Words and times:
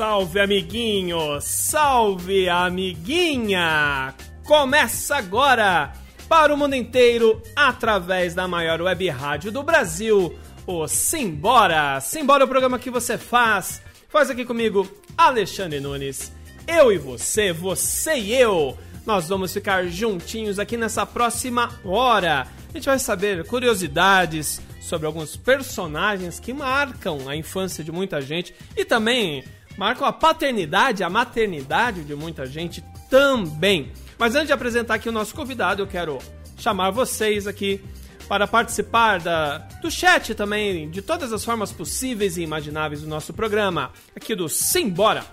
Salve, 0.00 0.40
amiguinho! 0.40 1.38
Salve, 1.42 2.48
amiguinha! 2.48 4.14
Começa 4.46 5.16
agora 5.16 5.92
para 6.26 6.54
o 6.54 6.56
mundo 6.56 6.74
inteiro 6.74 7.42
através 7.54 8.34
da 8.34 8.48
maior 8.48 8.80
web 8.80 9.06
rádio 9.10 9.52
do 9.52 9.62
Brasil, 9.62 10.34
o 10.66 10.88
Simbora! 10.88 12.00
Simbora 12.00 12.44
é 12.44 12.46
o 12.46 12.48
programa 12.48 12.78
que 12.78 12.88
você 12.88 13.18
faz. 13.18 13.82
Faz 14.08 14.30
aqui 14.30 14.46
comigo, 14.46 14.88
Alexandre 15.18 15.80
Nunes. 15.80 16.32
Eu 16.66 16.90
e 16.90 16.96
você, 16.96 17.52
você 17.52 18.14
e 18.14 18.34
eu. 18.34 18.78
Nós 19.04 19.28
vamos 19.28 19.52
ficar 19.52 19.86
juntinhos 19.86 20.58
aqui 20.58 20.78
nessa 20.78 21.04
próxima 21.04 21.78
hora. 21.84 22.46
A 22.70 22.72
gente 22.72 22.86
vai 22.86 22.98
saber 22.98 23.44
curiosidades 23.44 24.62
sobre 24.80 25.06
alguns 25.06 25.36
personagens 25.36 26.40
que 26.40 26.54
marcam 26.54 27.28
a 27.28 27.36
infância 27.36 27.84
de 27.84 27.92
muita 27.92 28.22
gente 28.22 28.54
e 28.74 28.82
também 28.82 29.44
marcam 29.76 30.06
a 30.06 30.12
paternidade, 30.12 31.02
a 31.02 31.10
maternidade 31.10 32.04
de 32.04 32.14
muita 32.14 32.46
gente 32.46 32.84
também. 33.08 33.92
Mas 34.18 34.34
antes 34.34 34.48
de 34.48 34.52
apresentar 34.52 34.94
aqui 34.94 35.08
o 35.08 35.12
nosso 35.12 35.34
convidado, 35.34 35.82
eu 35.82 35.86
quero 35.86 36.18
chamar 36.56 36.90
vocês 36.90 37.46
aqui 37.46 37.82
para 38.28 38.46
participar 38.46 39.18
da, 39.18 39.58
do 39.82 39.90
chat 39.90 40.34
também, 40.34 40.88
de 40.88 41.02
todas 41.02 41.32
as 41.32 41.44
formas 41.44 41.72
possíveis 41.72 42.36
e 42.36 42.42
imagináveis 42.42 43.02
do 43.02 43.08
nosso 43.08 43.32
programa, 43.32 43.90
aqui 44.14 44.34
do 44.34 44.48
Simbora. 44.48 45.24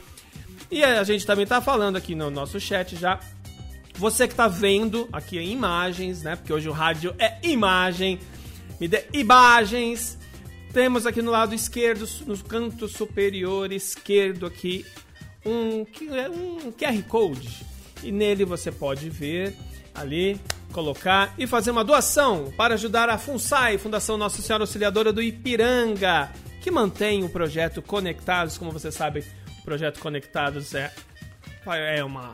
E 0.71 0.83
a 0.83 1.03
gente 1.03 1.25
também 1.25 1.45
tá 1.45 1.61
falando 1.61 1.97
aqui 1.97 2.15
no 2.15 2.31
nosso 2.31 2.59
chat 2.59 2.95
já. 2.95 3.19
Você 3.95 4.27
que 4.27 4.33
tá 4.33 4.47
vendo 4.47 5.07
aqui 5.13 5.39
imagens, 5.39 6.23
né? 6.23 6.35
Porque 6.35 6.51
hoje 6.51 6.67
o 6.67 6.71
rádio 6.71 7.13
é 7.19 7.37
imagem 7.43 8.19
me 8.83 8.87
dê 8.89 9.05
imagens. 9.13 10.17
Temos 10.73 11.05
aqui 11.05 11.21
no 11.21 11.31
lado 11.31 11.55
esquerdo, 11.55 12.05
no 12.25 12.37
canto 12.43 12.85
superior 12.89 13.71
esquerdo 13.71 14.45
aqui, 14.45 14.85
um, 15.45 15.85
um 15.85 16.71
QR 16.73 17.01
Code. 17.07 17.65
E 18.03 18.11
nele 18.11 18.43
você 18.43 18.73
pode 18.73 19.09
ver 19.09 19.55
ali, 19.95 20.37
colocar 20.73 21.33
e 21.37 21.47
fazer 21.47 21.71
uma 21.71 21.83
doação 21.85 22.51
para 22.57 22.73
ajudar 22.73 23.07
a 23.07 23.17
FUNSAI, 23.17 23.77
Fundação 23.77 24.17
Nossa 24.17 24.41
Senhora 24.41 24.63
Auxiliadora 24.63 25.13
do 25.13 25.21
Ipiranga, 25.21 26.29
que 26.59 26.69
mantém 26.69 27.23
o 27.23 27.29
projeto 27.29 27.81
Conectados. 27.81 28.57
Como 28.57 28.69
você 28.71 28.91
sabe, 28.91 29.23
o 29.61 29.63
projeto 29.63 29.99
Conectados 30.01 30.73
é, 30.75 30.91
é 31.65 32.03
uma 32.03 32.33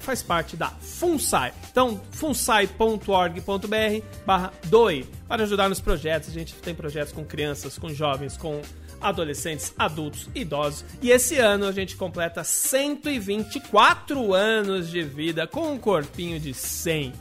faz 0.00 0.22
parte 0.22 0.56
da 0.56 0.68
FUNSAI. 0.68 1.52
Então, 1.70 2.00
funsai.org.br 2.10 4.04
barra 4.26 4.52
doe 4.66 5.06
para 5.28 5.44
ajudar 5.44 5.68
nos 5.68 5.80
projetos. 5.80 6.30
A 6.30 6.32
gente 6.32 6.54
tem 6.54 6.74
projetos 6.74 7.12
com 7.12 7.24
crianças, 7.24 7.78
com 7.78 7.90
jovens, 7.90 8.36
com 8.36 8.60
adolescentes, 9.00 9.72
adultos, 9.78 10.28
idosos. 10.34 10.84
E 11.00 11.10
esse 11.10 11.38
ano 11.38 11.66
a 11.66 11.72
gente 11.72 11.96
completa 11.96 12.44
124 12.44 14.34
anos 14.34 14.90
de 14.90 15.02
vida 15.02 15.46
com 15.46 15.72
um 15.72 15.78
corpinho 15.78 16.38
de 16.38 16.52
100. 16.52 17.12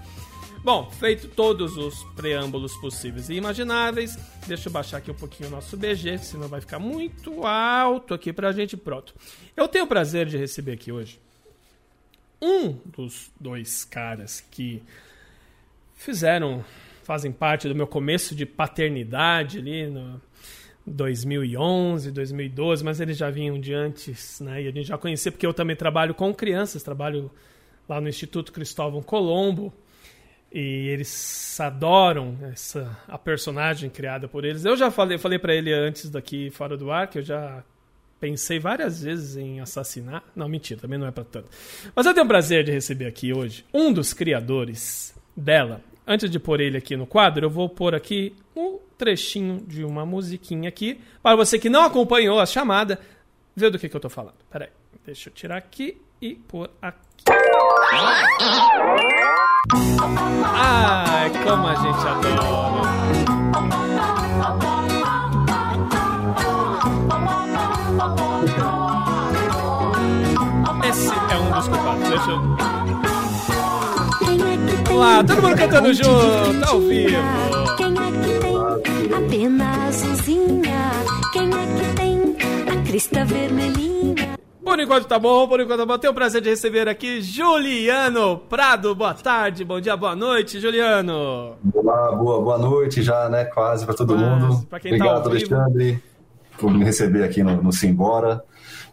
Bom, 0.62 0.92
feito 0.92 1.30
todos 1.30 1.78
os 1.78 2.04
preâmbulos 2.16 2.76
possíveis 2.78 3.30
e 3.30 3.36
imagináveis, 3.36 4.18
deixa 4.46 4.68
eu 4.68 4.74
baixar 4.74 4.98
aqui 4.98 5.10
um 5.10 5.16
pouquinho 5.16 5.48
o 5.48 5.52
nosso 5.54 5.78
BG, 5.78 6.18
senão 6.18 6.50
vai 6.50 6.60
ficar 6.60 6.80
muito 6.80 7.46
alto 7.46 8.14
aqui 8.14 8.34
pra 8.34 8.52
gente. 8.52 8.76
Pronto. 8.76 9.16
Eu 9.56 9.70
tenho 9.70 9.86
o 9.86 9.88
prazer 9.88 10.26
de 10.26 10.38
receber 10.38 10.74
aqui 10.74 10.92
hoje 10.92 11.18
um 12.42 12.74
dos 12.86 13.32
dois 13.40 13.84
caras 13.84 14.42
que 14.52 14.82
fizeram, 15.96 16.64
fazem 17.04 17.32
parte 17.32 17.68
do 17.68 17.76
meu 17.76 17.88
começo 17.88 18.36
de 18.36 18.46
paternidade 18.46 19.60
ali 19.60 19.88
no 19.88 20.22
2011, 20.86 22.12
2012, 22.12 22.84
mas 22.84 23.00
eles 23.00 23.18
já 23.18 23.30
vinham 23.30 23.60
de 23.60 23.74
antes, 23.74 24.40
né? 24.40 24.64
E 24.64 24.68
a 24.68 24.72
gente 24.72 24.88
já 24.88 24.98
conhecia 24.98 25.32
porque 25.32 25.46
eu 25.46 25.54
também 25.54 25.76
trabalho 25.76 26.16
com 26.16 26.34
crianças, 26.34 26.82
trabalho 26.82 27.30
lá 27.88 28.00
no 28.00 28.08
Instituto 28.08 28.52
Cristóvão 28.52 29.02
Colombo. 29.02 29.74
E 30.52 30.88
eles 30.88 31.60
adoram 31.60 32.36
essa 32.52 32.98
a 33.08 33.20
personagem 33.20 33.88
criada 33.90 34.28
por 34.28 34.44
eles. 34.44 34.66
Eu 34.66 34.76
já 34.76 34.90
falei, 34.90 35.18
falei 35.20 35.38
para 35.38 35.54
ele 35.54 35.72
antes 35.72 36.10
daqui 36.10 36.50
fora 36.50 36.76
do 36.76 36.92
ar 36.92 37.08
que 37.08 37.20
eu 37.20 37.24
já 37.24 37.64
Pensei 38.20 38.60
várias 38.60 39.02
vezes 39.02 39.38
em 39.38 39.62
assassinar. 39.62 40.24
Não, 40.36 40.50
mentira, 40.50 40.82
também 40.82 41.00
não 41.00 41.08
é 41.08 41.12
para 41.12 41.24
tanto. 41.24 41.48
Mas 41.96 42.06
eu 42.06 42.14
tenho 42.14 42.26
o 42.26 42.28
prazer 42.28 42.64
de 42.64 42.72
receber 42.72 43.06
aqui 43.06 43.34
hoje 43.34 43.66
um 43.74 43.94
dos 43.94 44.14
criadores 44.14 45.16
dela. 45.36 45.82
Antes 46.06 46.30
de 46.30 46.40
pôr 46.40 46.60
ele 46.60 46.78
aqui 46.78 46.98
no 46.98 47.06
quadro, 47.06 47.46
eu 47.46 47.50
vou 47.50 47.70
pôr 47.70 47.96
aqui 47.96 48.36
um 48.56 48.80
trechinho 48.98 49.64
de 49.66 49.86
uma 49.86 50.06
musiquinha 50.06 50.68
aqui. 50.68 51.00
Para 51.24 51.36
você 51.36 51.58
que 51.58 51.70
não 51.70 51.84
acompanhou 51.84 52.40
a 52.40 52.46
chamada, 52.46 53.00
ver 53.56 53.72
do 53.72 53.80
que, 53.80 53.88
que 53.88 53.96
eu 53.96 54.02
tô 54.02 54.10
falando. 54.10 54.36
Pera 54.50 54.66
aí, 54.66 54.72
deixa 55.06 55.30
eu 55.30 55.34
tirar 55.34 55.58
aqui 55.58 56.02
e 56.22 56.36
pôr 56.36 56.70
aqui. 56.82 57.24
Ai, 60.44 61.30
como 61.44 61.68
a 61.68 61.76
gente 61.76 62.08
adora. 62.08 63.29
Deixa 71.98 72.32
eu. 72.32 72.40
Vamos 74.86 75.00
lá, 75.00 75.24
todo 75.24 75.42
mundo 75.42 75.58
cantando 75.58 75.94
junto, 75.94 76.66
ao 76.70 76.80
vivo. 76.82 77.18
Quem 77.78 77.94
é 77.94 78.12
que 78.12 78.40
tem 78.40 79.14
a 79.16 79.30
pena 79.30 79.88
azulzinha? 79.88 80.92
Quem 81.34 81.50
é 81.50 81.66
que 81.78 81.96
tem 81.96 82.36
a 82.72 82.84
crista 82.84 83.26
vermelhinha? 83.26 84.38
Por 84.64 84.80
enquanto 84.80 85.08
tá 85.08 85.18
bom, 85.18 85.48
por 85.48 85.60
enquanto 85.60 85.80
tá 85.80 85.86
bom. 85.86 85.98
Tenho 85.98 86.12
o 86.12 86.16
prazer 86.16 86.42
de 86.42 86.50
receber 86.50 86.88
aqui 86.88 87.22
Juliano 87.22 88.38
Prado. 88.38 88.94
Boa 88.94 89.14
tarde, 89.16 89.66
bom 89.66 89.82
dia, 89.82 89.98
boa 89.98 90.16
noite, 90.16 90.60
Juliano. 90.60 91.56
Olá, 91.74 92.12
boa, 92.12 92.42
boa 92.42 92.58
noite 92.58 93.02
já, 93.02 93.28
né? 93.30 93.46
Quase 93.46 93.86
para 93.86 93.96
todo 93.96 94.14
Quase. 94.14 94.24
mundo. 94.24 94.68
Pra 94.70 94.80
quem 94.80 94.94
Obrigado, 94.94 95.24
tá 95.24 95.30
Alexandre, 95.30 96.04
por 96.58 96.72
me 96.72 96.84
receber 96.86 97.24
aqui 97.24 97.42
no, 97.42 97.62
no 97.64 97.72
Simbora. 97.72 98.44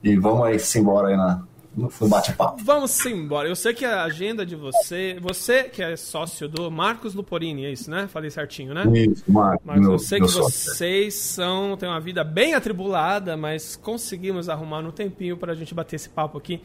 E 0.02 0.16
vamos 0.16 0.46
aí, 0.46 0.58
Simbora 0.58 1.08
aí 1.08 1.16
na, 1.16 1.42
no 1.76 1.91
bate-papo. 2.09 2.62
Vamos 2.64 3.04
embora. 3.04 3.48
Eu 3.48 3.54
sei 3.54 3.75
que 3.75 3.84
a 3.84 4.04
agenda 4.04 4.47
de 4.47 4.56
você. 4.56 5.19
Você 5.20 5.64
que 5.64 5.82
é 5.82 5.94
sócio 5.97 6.48
do 6.48 6.70
Marcos 6.70 7.14
Luporini, 7.14 7.66
é 7.66 7.72
isso, 7.72 7.91
né? 7.91 8.09
Falei 8.09 8.31
certinho, 8.31 8.72
né? 8.72 8.84
Isso, 8.94 9.22
Marcos. 9.28 9.60
Mas 9.64 9.84
eu 9.84 9.98
sei 9.98 10.20
que 10.20 10.28
sócio. 10.28 10.72
vocês 10.72 11.14
são, 11.14 11.76
têm 11.76 11.88
uma 11.88 12.00
vida 12.00 12.25
bem 12.25 12.54
atribulada, 12.54 13.37
mas 13.37 13.76
conseguimos 13.76 14.48
arrumar 14.48 14.81
um 14.81 14.91
tempinho 14.91 15.37
para 15.37 15.53
a 15.53 15.54
gente 15.54 15.75
bater 15.75 15.97
esse 15.97 16.09
papo 16.09 16.38
aqui 16.38 16.62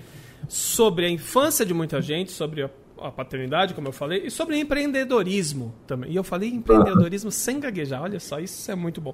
sobre 0.48 1.06
a 1.06 1.10
infância 1.10 1.66
de 1.66 1.74
muita 1.74 2.02
gente, 2.02 2.32
sobre 2.32 2.64
a 2.64 2.70
a 3.02 3.12
paternidade, 3.12 3.74
como 3.74 3.88
eu 3.88 3.92
falei, 3.92 4.24
e 4.26 4.32
sobre 4.32 4.58
empreendedorismo 4.58 5.74
também. 5.88 6.12
E 6.12 6.16
eu 6.16 6.24
falei 6.24 6.50
empreendedorismo 6.50 7.32
sem 7.32 7.60
gaguejar, 7.60 8.02
olha 8.02 8.20
só, 8.20 8.40
isso 8.40 8.72
é 8.72 8.76
muito 8.76 9.02
bom. 9.02 9.14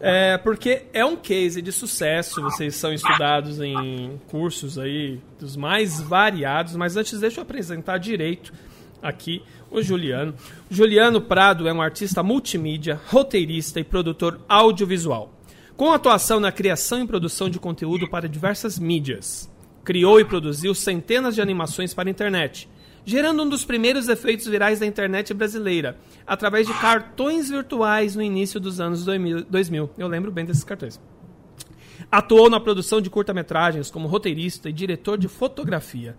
É, 0.00 0.38
porque 0.38 0.84
é 0.92 1.04
um 1.04 1.16
case 1.16 1.60
de 1.60 1.72
sucesso, 1.72 2.40
vocês 2.42 2.74
são 2.74 2.92
estudados 2.92 3.60
em 3.60 4.20
cursos 4.28 4.78
aí 4.78 5.20
dos 5.38 5.56
mais 5.56 6.00
variados, 6.00 6.76
mas 6.76 6.96
antes 6.96 7.20
deixa 7.20 7.40
eu 7.40 7.42
apresentar 7.42 7.98
direito 7.98 8.52
aqui 9.02 9.42
o 9.70 9.82
Juliano. 9.82 10.34
O 10.70 10.74
Juliano 10.74 11.20
Prado 11.20 11.68
é 11.68 11.72
um 11.72 11.82
artista 11.82 12.22
multimídia, 12.22 13.00
roteirista 13.08 13.80
e 13.80 13.84
produtor 13.84 14.40
audiovisual, 14.48 15.32
com 15.76 15.92
atuação 15.92 16.38
na 16.38 16.52
criação 16.52 17.02
e 17.02 17.06
produção 17.06 17.50
de 17.50 17.58
conteúdo 17.58 18.08
para 18.08 18.28
diversas 18.28 18.78
mídias. 18.78 19.50
Criou 19.84 20.18
e 20.20 20.24
produziu 20.24 20.74
centenas 20.74 21.34
de 21.34 21.42
animações 21.42 21.92
para 21.92 22.08
a 22.08 22.10
internet, 22.10 22.68
gerando 23.04 23.42
um 23.42 23.48
dos 23.48 23.64
primeiros 23.64 24.08
efeitos 24.08 24.46
virais 24.46 24.80
da 24.80 24.86
internet 24.86 25.34
brasileira, 25.34 25.98
através 26.26 26.66
de 26.66 26.74
cartões 26.74 27.50
virtuais 27.50 28.16
no 28.16 28.22
início 28.22 28.58
dos 28.58 28.80
anos 28.80 29.04
2000. 29.04 29.90
Eu 29.98 30.08
lembro 30.08 30.30
bem 30.30 30.44
desses 30.44 30.64
cartões. 30.64 31.00
Atuou 32.10 32.48
na 32.48 32.60
produção 32.60 33.00
de 33.00 33.10
curta-metragens 33.10 33.90
como 33.90 34.08
roteirista 34.08 34.68
e 34.68 34.72
diretor 34.72 35.18
de 35.18 35.28
fotografia. 35.28 36.16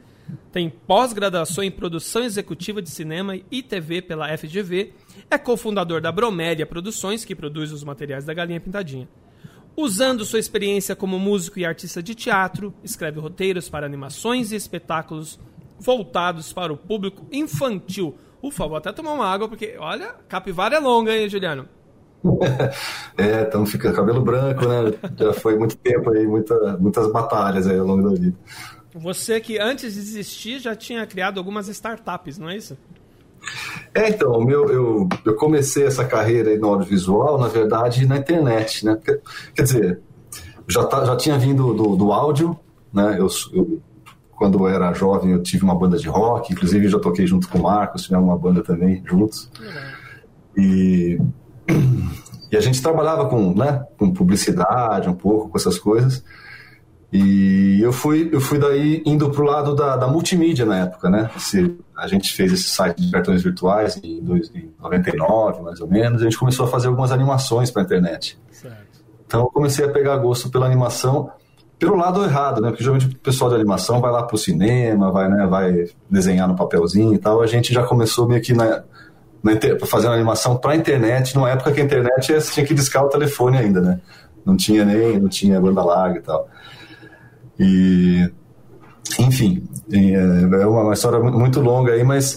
Tem 0.51 0.69
pós-graduação 0.69 1.63
em 1.63 1.71
produção 1.71 2.23
executiva 2.23 2.81
de 2.81 2.89
cinema 2.89 3.37
e 3.51 3.61
TV 3.61 4.01
pela 4.01 4.35
FGV. 4.37 4.93
É 5.29 5.37
cofundador 5.37 6.01
da 6.01 6.11
Bromédia 6.11 6.65
Produções, 6.65 7.23
que 7.23 7.35
produz 7.35 7.71
os 7.71 7.83
materiais 7.83 8.25
da 8.25 8.33
Galinha 8.33 8.59
Pintadinha. 8.59 9.07
Usando 9.77 10.23
sua 10.23 10.39
experiência 10.39 10.95
como 10.95 11.19
músico 11.19 11.59
e 11.59 11.65
artista 11.65 12.01
de 12.01 12.15
teatro, 12.15 12.73
escreve 12.83 13.19
roteiros 13.19 13.67
para 13.67 13.85
animações 13.85 14.51
e 14.51 14.55
espetáculos 14.55 15.37
voltados 15.79 16.53
para 16.53 16.71
o 16.71 16.77
público 16.77 17.25
infantil. 17.31 18.15
Ufa, 18.41 18.67
vou 18.67 18.77
até 18.77 18.91
tomar 18.91 19.13
uma 19.13 19.25
água, 19.25 19.47
porque, 19.47 19.75
olha, 19.79 20.15
capivara 20.27 20.75
é 20.75 20.79
longa, 20.79 21.15
hein, 21.15 21.29
Juliano? 21.29 21.67
é, 23.17 23.41
então 23.41 23.65
fica 23.65 23.93
cabelo 23.93 24.21
branco, 24.21 24.65
né? 24.67 24.93
Já 25.17 25.33
foi 25.33 25.57
muito 25.57 25.77
tempo 25.77 26.11
aí, 26.11 26.25
muita, 26.25 26.77
muitas 26.77 27.11
batalhas 27.11 27.67
aí 27.67 27.77
ao 27.77 27.85
longo 27.85 28.09
da 28.09 28.19
vida. 28.19 28.35
Você 28.93 29.41
que 29.41 29.59
antes 29.59 29.93
de 29.93 29.99
desistir 29.99 30.59
já 30.59 30.75
tinha 30.75 31.05
criado 31.05 31.37
algumas 31.37 31.67
startups, 31.67 32.37
não 32.37 32.49
é 32.49 32.57
isso? 32.57 32.77
É, 33.93 34.09
então, 34.09 34.39
meu, 34.41 34.65
eu, 34.69 35.09
eu 35.23 35.35
comecei 35.35 35.85
essa 35.85 36.05
carreira 36.05 36.49
aí 36.49 36.57
no 36.57 36.69
audiovisual, 36.69 37.37
na 37.37 37.47
verdade, 37.47 38.05
na 38.07 38.17
internet, 38.17 38.85
né? 38.85 38.97
Quer 39.53 39.61
dizer, 39.61 39.99
já, 40.67 40.83
tá, 40.85 41.05
já 41.05 41.15
tinha 41.15 41.37
vindo 41.37 41.73
do, 41.73 41.95
do 41.95 42.11
áudio, 42.11 42.57
né? 42.91 43.17
Eu, 43.19 43.27
eu, 43.53 43.81
quando 44.35 44.59
eu 44.59 44.67
era 44.67 44.93
jovem, 44.93 45.31
eu 45.31 45.41
tive 45.41 45.63
uma 45.63 45.75
banda 45.75 45.97
de 45.97 46.07
rock, 46.07 46.51
inclusive 46.51 46.89
já 46.89 46.99
toquei 46.99 47.25
junto 47.25 47.47
com 47.47 47.57
o 47.57 47.63
Marcos, 47.63 48.03
tivemos 48.03 48.27
uma 48.27 48.37
banda 48.37 48.61
também 48.61 49.01
juntos. 49.05 49.49
E, 50.57 51.17
e 52.51 52.57
a 52.57 52.61
gente 52.61 52.81
trabalhava 52.81 53.27
com, 53.29 53.53
né, 53.53 53.85
com 53.97 54.11
publicidade 54.11 55.09
um 55.09 55.15
pouco, 55.15 55.49
com 55.49 55.57
essas 55.57 55.79
coisas. 55.79 56.23
E 57.13 57.79
eu 57.81 57.93
fui, 57.93 58.29
eu 58.33 58.41
fui 58.41 58.59
daí 58.59 59.01
indo 59.05 59.29
pro 59.29 59.45
lado 59.45 59.73
da, 59.73 59.95
da 59.95 60.07
multimídia 60.07 60.65
na 60.65 60.79
época, 60.79 61.09
né? 61.09 61.29
Esse, 61.37 61.77
a 61.95 62.07
gente 62.07 62.33
fez 62.33 62.51
esse 62.51 62.67
site 62.67 63.01
de 63.01 63.09
cartões 63.09 63.41
virtuais 63.41 63.97
em, 64.03 64.21
99, 64.21 65.61
mais 65.61 65.79
ou 65.79 65.87
menos. 65.87 66.21
A 66.21 66.25
gente 66.25 66.37
começou 66.37 66.65
a 66.65 66.69
fazer 66.69 66.87
algumas 66.87 67.13
animações 67.13 67.71
para 67.71 67.83
a 67.83 67.85
internet. 67.85 68.37
Certo. 68.51 69.01
Então 69.25 69.41
eu 69.41 69.47
comecei 69.47 69.85
a 69.85 69.89
pegar 69.89 70.17
gosto 70.17 70.49
pela 70.49 70.65
animação 70.65 71.31
pelo 71.77 71.95
lado 71.95 72.23
errado, 72.23 72.61
né? 72.61 72.69
Porque 72.69 72.83
geralmente 72.83 73.07
o 73.07 73.19
pessoal 73.19 73.49
de 73.49 73.55
animação 73.55 73.99
vai 73.99 74.11
lá 74.11 74.23
pro 74.23 74.37
cinema, 74.37 75.11
vai, 75.11 75.29
né, 75.29 75.45
vai 75.45 75.85
desenhar 76.09 76.47
no 76.47 76.55
papelzinho 76.55 77.13
e 77.13 77.17
tal. 77.17 77.41
A 77.41 77.47
gente 77.47 77.73
já 77.73 77.83
começou 77.83 78.27
meio 78.27 78.41
que 78.41 78.53
na, 78.53 78.83
na 79.43 79.51
fazendo 79.85 80.13
animação 80.13 80.57
para 80.57 80.75
internet, 80.75 81.35
numa 81.35 81.49
época 81.49 81.71
que 81.71 81.81
a 81.81 81.83
internet 81.83 82.33
você 82.33 82.53
tinha 82.53 82.65
que 82.65 82.73
discar 82.73 83.03
o 83.03 83.09
telefone 83.09 83.57
ainda, 83.57 83.81
né? 83.81 83.99
Não 84.45 84.55
tinha 84.55 84.85
nem, 84.85 85.19
não 85.19 85.27
tinha 85.27 85.59
banda 85.59 85.83
larga 85.83 86.19
e 86.19 86.21
tal. 86.21 86.47
E, 87.59 88.31
enfim, 89.19 89.67
é, 89.91 90.61
é 90.61 90.67
uma 90.67 90.93
história 90.93 91.19
muito 91.19 91.59
longa 91.59 91.93
aí, 91.93 92.03
mas 92.03 92.35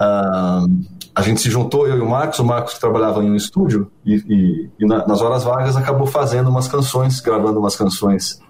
uh, 0.00 0.68
a 1.14 1.22
gente 1.22 1.40
se 1.40 1.50
juntou, 1.50 1.86
eu 1.86 1.98
e 1.98 2.00
o 2.00 2.08
Marcos, 2.08 2.38
o 2.38 2.44
Marcos 2.44 2.78
trabalhava 2.78 3.22
em 3.22 3.30
um 3.30 3.36
estúdio 3.36 3.90
e, 4.04 4.14
e, 4.14 4.70
e 4.80 4.86
na, 4.86 5.06
nas 5.06 5.20
horas 5.20 5.44
vagas 5.44 5.76
acabou 5.76 6.06
fazendo 6.06 6.48
umas 6.48 6.68
canções, 6.68 7.20
gravando 7.20 7.60
umas 7.60 7.76
canções 7.76 8.40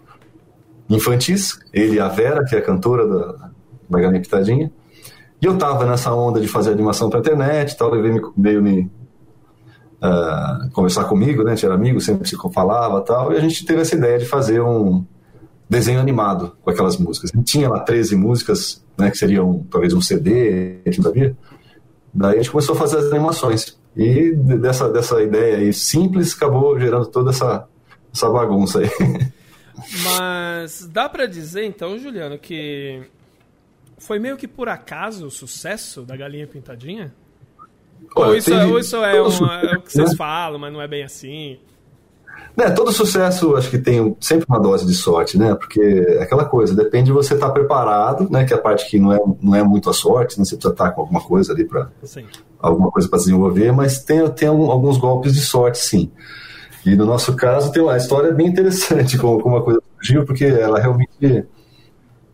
infantis, 0.96 1.58
ele 1.72 1.96
e 1.96 2.00
a 2.00 2.08
Vera, 2.08 2.44
que 2.44 2.54
é 2.54 2.58
a 2.58 2.62
cantora 2.62 3.06
da, 3.06 3.50
da 3.88 4.00
Galinha 4.00 4.20
Pitadinha, 4.20 4.72
e 5.40 5.46
eu 5.46 5.58
tava 5.58 5.84
nessa 5.84 6.14
onda 6.14 6.40
de 6.40 6.46
fazer 6.46 6.70
animação 6.70 7.10
pra 7.10 7.20
internet 7.20 7.76
tal, 7.76 7.94
ele 7.94 8.02
veio, 8.02 8.32
veio 8.36 8.62
me 8.62 8.90
uh, 10.02 10.70
conversar 10.72 11.04
comigo, 11.04 11.42
né, 11.42 11.52
a 11.52 11.54
gente 11.54 11.66
era 11.66 11.74
amigo, 11.74 12.00
sempre 12.00 12.28
se 12.28 12.36
falava 12.52 13.00
tal, 13.00 13.32
e 13.32 13.36
a 13.36 13.40
gente 13.40 13.64
teve 13.64 13.82
essa 13.82 13.96
ideia 13.96 14.18
de 14.18 14.24
fazer 14.24 14.60
um, 14.60 15.04
desenho 15.72 16.00
animado 16.00 16.52
com 16.62 16.70
aquelas 16.70 16.98
músicas. 16.98 17.30
tinha 17.44 17.66
lá 17.66 17.80
13 17.80 18.14
músicas, 18.14 18.84
né, 18.96 19.10
que 19.10 19.16
seriam 19.16 19.66
talvez 19.70 19.94
um 19.94 20.02
CD, 20.02 20.82
sabia? 21.02 21.34
Daí 22.12 22.34
a 22.34 22.36
gente 22.36 22.50
começou 22.50 22.74
a 22.74 22.78
fazer 22.78 22.98
as 22.98 23.06
animações. 23.06 23.78
E 23.96 24.32
dessa, 24.34 24.90
dessa 24.90 25.22
ideia 25.22 25.56
aí 25.56 25.72
simples 25.72 26.34
acabou 26.34 26.78
gerando 26.78 27.06
toda 27.06 27.30
essa, 27.30 27.66
essa 28.14 28.28
bagunça 28.28 28.80
aí. 28.80 28.90
Mas 30.04 30.86
dá 30.86 31.08
para 31.08 31.26
dizer 31.26 31.64
então, 31.64 31.98
Juliano, 31.98 32.38
que 32.38 33.02
foi 33.98 34.18
meio 34.18 34.36
que 34.36 34.48
por 34.48 34.68
acaso 34.68 35.26
o 35.26 35.30
sucesso 35.30 36.02
da 36.02 36.16
Galinha 36.16 36.46
Pintadinha? 36.46 37.14
Olha, 38.14 38.30
ou 38.30 38.36
isso, 38.36 38.52
é, 38.52 38.66
ou 38.66 38.78
isso 38.78 38.96
é, 38.96 39.22
uma, 39.22 39.60
é, 39.60 39.76
o 39.76 39.82
que 39.82 39.92
vocês 39.92 40.10
né? 40.10 40.16
falam, 40.16 40.58
mas 40.58 40.72
não 40.72 40.82
é 40.82 40.88
bem 40.88 41.02
assim? 41.02 41.58
Né, 42.56 42.68
todo 42.70 42.92
sucesso 42.92 43.56
acho 43.56 43.70
que 43.70 43.78
tem 43.78 44.14
sempre 44.20 44.44
uma 44.46 44.60
dose 44.60 44.84
de 44.84 44.92
sorte, 44.92 45.38
né? 45.38 45.54
Porque 45.54 45.80
é 45.80 46.22
aquela 46.22 46.44
coisa, 46.44 46.74
depende 46.74 47.06
de 47.06 47.12
você 47.12 47.34
estar 47.34 47.46
tá 47.46 47.52
preparado, 47.52 48.28
né? 48.30 48.44
Que 48.44 48.52
é 48.52 48.56
a 48.56 48.60
parte 48.60 48.90
que 48.90 48.98
não 48.98 49.12
é, 49.12 49.18
não 49.40 49.54
é 49.54 49.62
muito 49.62 49.88
a 49.88 49.92
sorte, 49.94 50.38
né? 50.38 50.44
Você 50.44 50.56
precisa 50.56 50.74
estar 50.74 50.88
tá 50.88 50.90
com 50.90 51.00
alguma 51.00 51.20
coisa 51.20 51.52
ali 51.52 51.64
para 51.64 51.88
alguma 52.58 52.90
coisa 52.90 53.08
para 53.08 53.18
desenvolver, 53.18 53.72
mas 53.72 54.02
tem, 54.04 54.28
tem 54.30 54.48
alguns 54.48 54.98
golpes 54.98 55.32
de 55.32 55.40
sorte, 55.40 55.78
sim. 55.78 56.10
E 56.84 56.96
no 56.96 57.06
nosso 57.06 57.34
caso 57.36 57.70
tem 57.72 57.82
uma 57.82 57.96
história 57.96 58.32
bem 58.32 58.48
interessante 58.48 59.16
como, 59.16 59.40
como 59.40 59.56
a 59.56 59.62
coisa 59.62 59.80
surgiu, 59.96 60.24
porque 60.24 60.44
ela 60.44 60.80
realmente 60.80 61.46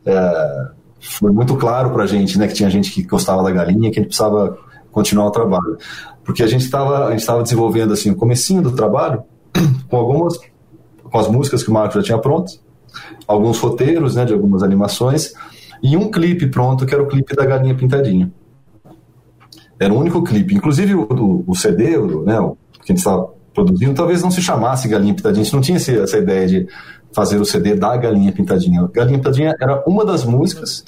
é, 0.07 0.69
foi 1.01 1.31
muito 1.31 1.57
claro 1.57 1.91
para 1.91 2.05
a 2.05 2.07
gente, 2.07 2.39
né? 2.39 2.47
Que 2.47 2.55
tinha 2.55 2.71
gente 2.71 2.91
que 2.91 3.03
gostava 3.03 3.43
da 3.43 3.51
galinha, 3.51 3.91
que 3.91 3.99
a 3.99 4.03
gente 4.03 4.09
precisava 4.09 4.59
continuar 4.91 5.27
o 5.27 5.31
trabalho, 5.31 5.77
porque 6.25 6.43
a 6.43 6.47
gente 6.47 6.65
estava 6.65 7.07
a 7.07 7.11
gente 7.11 7.21
estava 7.21 7.43
desenvolvendo 7.43 7.93
assim 7.93 8.11
o 8.11 8.17
comecinho 8.17 8.63
do 8.63 8.73
trabalho 8.73 9.23
com 9.89 9.97
algumas 9.97 10.39
com 11.05 11.19
as 11.19 11.29
músicas 11.29 11.63
que 11.63 11.71
o 11.71 11.73
Marco 11.73 11.95
já 11.95 12.03
tinha 12.03 12.19
prontas, 12.19 12.61
alguns 13.27 13.59
roteiros, 13.59 14.15
né, 14.15 14.25
de 14.25 14.33
algumas 14.33 14.63
animações 14.63 15.33
e 15.83 15.97
um 15.97 16.11
clipe 16.11 16.49
pronto 16.49 16.85
que 16.85 16.93
era 16.93 17.03
o 17.03 17.07
clipe 17.07 17.35
da 17.35 17.47
Galinha 17.47 17.75
Pintadinha. 17.75 18.33
Era 19.81 19.93
o 19.95 19.99
único 19.99 20.23
clipe, 20.25 20.55
inclusive 20.55 20.95
o, 20.95 21.45
o 21.47 21.55
CD, 21.55 21.97
o, 21.97 22.25
né, 22.25 22.39
o 22.41 22.57
que 22.83 22.93
a 22.93 22.95
gente 22.95 22.99
estava 22.99 23.33
produzindo, 23.65 23.95
talvez 23.95 24.23
não 24.23 24.31
se 24.31 24.41
chamasse 24.41 24.89
Galinha 24.89 25.15
Pintadinha, 25.15 25.41
a 25.41 25.45
gente 25.45 25.55
não 25.55 25.61
tinha 25.61 25.77
essa 25.77 26.19
ideia 26.19 26.47
de 26.47 26.69
fazer 27.13 27.41
o 27.41 27.45
CD 27.45 27.75
da 27.75 27.97
Galinha 27.97 28.33
Pintadinha. 28.33 28.89
Galinha 28.93 29.19
Pintadinha 29.19 29.55
era 29.61 29.83
uma 29.87 30.05
das 30.05 30.25
músicas, 30.25 30.85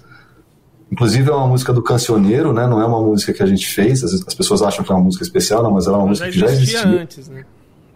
inclusive 0.90 1.28
é 1.28 1.34
uma 1.34 1.48
música 1.48 1.72
do 1.72 1.82
Cancioneiro, 1.82 2.52
né, 2.52 2.66
não 2.66 2.80
é 2.80 2.86
uma 2.86 3.00
música 3.00 3.32
que 3.32 3.42
a 3.42 3.46
gente 3.46 3.66
fez, 3.66 4.04
as, 4.04 4.12
as 4.26 4.34
pessoas 4.34 4.62
acham 4.62 4.84
que 4.84 4.92
é 4.92 4.94
uma 4.94 5.04
música 5.04 5.24
especial, 5.24 5.62
não, 5.62 5.72
mas 5.72 5.86
era 5.86 5.96
uma 5.96 6.06
mas 6.06 6.20
música 6.20 6.30
que 6.30 6.38
já 6.38 6.46
existia 6.46 6.86
antes, 6.86 7.28
né? 7.28 7.44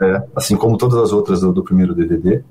É, 0.01 0.23
assim 0.35 0.57
como 0.57 0.77
todas 0.77 0.99
as 0.99 1.13
outras 1.13 1.41
do, 1.41 1.53
do 1.53 1.63
primeiro 1.63 1.95
DVD. 1.95 2.43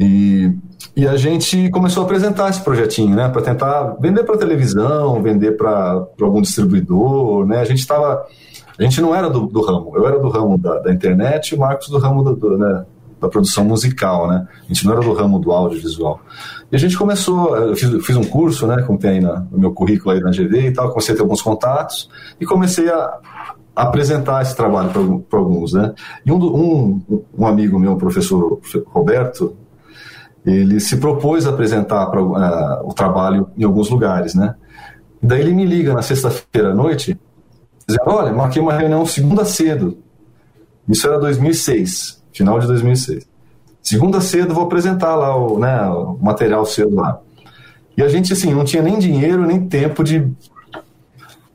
E, 0.00 0.50
e 0.96 1.06
a 1.06 1.16
gente 1.16 1.68
começou 1.70 2.02
a 2.02 2.06
apresentar 2.06 2.48
esse 2.48 2.62
projetinho, 2.62 3.14
né, 3.14 3.28
para 3.28 3.42
tentar 3.42 3.96
vender 4.00 4.24
para 4.24 4.38
televisão, 4.38 5.22
vender 5.22 5.52
para 5.52 6.06
algum 6.20 6.40
distribuidor, 6.40 7.46
né? 7.46 7.60
A 7.60 7.64
gente 7.64 7.80
estava, 7.80 8.26
a 8.78 8.82
gente 8.82 9.00
não 9.00 9.14
era 9.14 9.30
do, 9.30 9.46
do, 9.46 9.60
ramo, 9.60 9.92
eu 9.94 10.06
era 10.06 10.18
do 10.18 10.28
ramo 10.28 10.58
da, 10.58 10.80
da 10.80 10.92
internet, 10.92 11.50
e 11.50 11.54
o 11.54 11.58
Marcos 11.58 11.88
do 11.88 11.98
ramo 11.98 12.22
do, 12.22 12.36
do, 12.36 12.58
né, 12.58 12.84
da 13.20 13.28
produção 13.28 13.64
musical, 13.64 14.28
né? 14.28 14.46
A 14.64 14.66
gente 14.66 14.84
não 14.84 14.92
era 14.92 15.02
do 15.02 15.12
ramo 15.12 15.38
do 15.38 15.52
audiovisual. 15.52 16.20
E 16.70 16.76
a 16.76 16.78
gente 16.78 16.96
começou, 16.96 17.56
eu 17.56 17.76
fiz, 17.76 18.04
fiz 18.04 18.16
um 18.16 18.24
curso, 18.24 18.66
né, 18.66 18.82
como 18.82 18.98
tem 18.98 19.10
aí 19.10 19.20
na, 19.20 19.46
no 19.50 19.58
meu 19.58 19.72
currículo 19.72 20.10
aí 20.10 20.20
na 20.20 20.30
GV 20.30 20.68
e 20.68 20.72
tal, 20.72 20.90
comecei 20.90 21.14
a 21.14 21.16
ter 21.16 21.22
alguns 21.22 21.40
contatos 21.40 22.10
e 22.40 22.44
comecei 22.44 22.90
a 22.90 23.18
apresentar 23.74 24.42
esse 24.42 24.54
trabalho 24.54 24.90
para 25.28 25.38
alguns, 25.38 25.72
né? 25.72 25.94
E 26.24 26.30
um, 26.30 26.36
um, 26.36 27.24
um, 27.36 27.46
amigo 27.46 27.78
meu, 27.78 27.92
o 27.92 27.96
professor 27.96 28.60
Roberto, 28.86 29.56
ele 30.46 30.78
se 30.78 30.98
propôs 30.98 31.46
a 31.46 31.50
apresentar 31.50 32.06
pra, 32.06 32.22
uh, 32.22 32.88
o 32.88 32.92
trabalho 32.92 33.48
em 33.56 33.64
alguns 33.64 33.90
lugares, 33.90 34.34
né? 34.34 34.54
Daí 35.20 35.40
ele 35.40 35.52
me 35.52 35.64
liga 35.64 35.92
na 35.92 36.02
sexta-feira 36.02 36.70
à 36.70 36.74
noite, 36.74 37.18
dizendo, 37.86 38.04
olha, 38.06 38.32
marquei 38.32 38.60
uma 38.60 38.72
reunião 38.72 39.04
segunda 39.06 39.44
cedo. 39.44 39.98
Isso 40.88 41.06
era 41.06 41.18
2006, 41.18 42.22
final 42.32 42.58
de 42.58 42.66
2006. 42.66 43.26
Segunda 43.82 44.20
cedo 44.20 44.54
vou 44.54 44.64
apresentar 44.64 45.14
lá 45.14 45.36
o, 45.36 45.58
né, 45.58 45.86
o 45.88 46.18
material 46.20 46.64
cedo 46.64 46.94
lá. 46.96 47.20
E 47.96 48.02
a 48.02 48.08
gente, 48.08 48.32
assim, 48.32 48.52
não 48.52 48.64
tinha 48.64 48.82
nem 48.82 48.98
dinheiro, 48.98 49.46
nem 49.46 49.68
tempo 49.68 50.02
de 50.02 50.26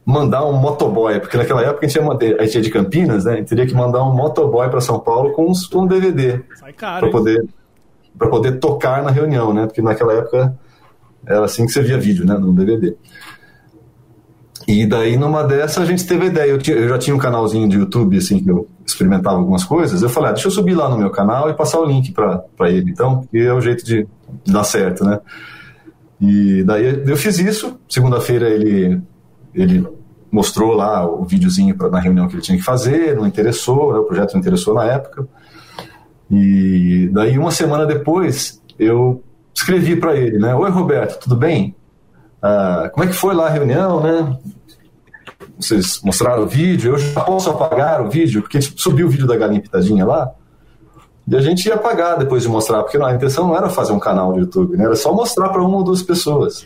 mandar 0.06 0.46
um 0.46 0.54
motoboy, 0.54 1.20
porque 1.20 1.38
naquela 1.38 1.62
época 1.62 1.86
a 1.86 1.90
gente 1.90 2.00
ia, 2.00 2.38
a 2.40 2.46
gente 2.46 2.56
ia 2.56 2.62
de 2.62 2.70
Campinas, 2.72 3.26
né? 3.26 3.34
A 3.34 3.36
gente 3.38 3.48
teria 3.48 3.68
que 3.68 3.76
mandar 3.76 4.04
um 4.04 4.16
motoboy 4.16 4.68
para 4.70 4.82
São 4.82 5.00
Paulo 5.00 5.34
com 5.34 5.52
um 5.76 5.88
DVD 5.88 6.42
para 6.80 7.10
poder 7.10 7.46
para 8.18 8.28
poder 8.28 8.60
tocar 8.60 9.04
na 9.04 9.12
reunião, 9.12 9.54
né? 9.54 9.66
Porque 9.66 9.82
naquela 9.82 10.14
época 10.14 10.58
era 11.26 11.46
assim 11.46 11.66
que 11.66 11.72
você 11.72 11.82
via 11.82 11.98
vídeo, 11.98 12.26
né? 12.26 12.38
No 12.38 12.54
DVD. 12.54 12.96
E 14.70 14.86
daí, 14.86 15.18
numa 15.18 15.44
dessas, 15.44 15.80
a 15.80 15.86
gente 15.86 16.06
teve 16.06 16.26
a 16.26 16.28
ideia. 16.28 16.52
Eu, 16.52 16.60
eu, 16.76 16.90
já 16.90 17.00
tinha 17.00 17.16
um 17.16 17.18
canalzinho 17.18 17.68
de 17.68 17.76
YouTube, 17.76 18.16
assim, 18.16 18.44
que 18.44 18.52
eu 18.52 18.68
experimentava 18.86 19.38
algumas 19.38 19.64
coisas. 19.64 20.04
Eu 20.04 20.10
falei, 20.10 20.30
ah, 20.30 20.34
deixa 20.34 20.48
eu 20.48 20.52
subir 20.52 20.76
lá 20.76 20.88
no 20.88 20.96
meu 20.96 21.10
canal 21.10 21.50
e 21.50 21.56
passar 21.56 21.80
o 21.80 21.86
link 21.86 22.12
para 22.12 22.70
ele, 22.70 22.92
então, 22.92 23.22
porque 23.22 23.40
é 23.40 23.52
o 23.52 23.60
jeito 23.60 23.84
de, 23.84 24.08
de 24.44 24.54
dar 24.54 24.64
certo, 24.64 25.04
né? 25.04 25.22
E 26.22 26.64
daí 26.64 27.02
eu 27.04 27.18
fiz 27.18 27.40
isso. 27.40 27.80
Segunda-feira 27.90 28.48
ele, 28.48 29.02
ele 29.56 29.88
mostrou 30.32 30.76
lá 30.76 31.04
o 31.04 31.26
videozinho 31.26 31.76
pra, 31.76 31.90
na 31.90 32.00
reunião 32.00 32.28
que 32.28 32.36
ele 32.36 32.44
tinha 32.44 32.58
que 32.60 32.64
fazer, 32.64 33.16
não 33.16 33.26
interessou, 33.26 33.92
né, 33.92 33.98
o 33.98 34.04
projeto 34.04 34.34
não 34.34 34.40
interessou 34.40 34.76
na 34.76 34.84
época. 34.84 35.28
E 36.30 37.10
daí, 37.12 37.40
uma 37.40 37.50
semana 37.50 37.88
depois, 37.88 38.62
eu 38.78 39.24
escrevi 39.52 39.96
para 39.96 40.16
ele, 40.16 40.38
né? 40.38 40.54
Oi, 40.54 40.70
Roberto, 40.70 41.22
tudo 41.22 41.36
bem? 41.36 41.76
Ah, 42.40 42.92
como 42.94 43.04
é 43.04 43.08
que 43.08 43.14
foi 43.14 43.34
lá 43.34 43.48
a 43.48 43.50
reunião, 43.50 44.00
né? 44.04 44.38
Vocês 45.60 46.00
mostraram 46.02 46.44
o 46.44 46.48
vídeo, 46.48 46.94
eu 46.94 46.98
já 46.98 47.22
posso 47.22 47.50
apagar 47.50 48.02
o 48.02 48.10
vídeo, 48.10 48.42
porque 48.42 48.62
subiu 48.62 49.08
o 49.08 49.10
vídeo 49.10 49.28
da 49.28 49.36
galinha 49.36 49.62
pitadinha 49.62 50.06
lá. 50.06 50.32
E 51.28 51.36
a 51.36 51.42
gente 51.42 51.68
ia 51.68 51.78
pagar 51.78 52.16
depois 52.16 52.44
de 52.44 52.50
mostrar, 52.50 52.82
porque 52.82 52.98
a 52.98 53.14
intenção 53.14 53.48
não 53.48 53.56
era 53.56 53.70
fazer 53.70 53.92
um 53.92 54.00
canal 54.00 54.32
no 54.32 54.40
YouTube, 54.40 54.78
né? 54.78 54.86
Era 54.86 54.96
só 54.96 55.14
mostrar 55.14 55.50
para 55.50 55.62
uma 55.62 55.78
ou 55.78 55.84
duas 55.84 56.02
pessoas. 56.02 56.66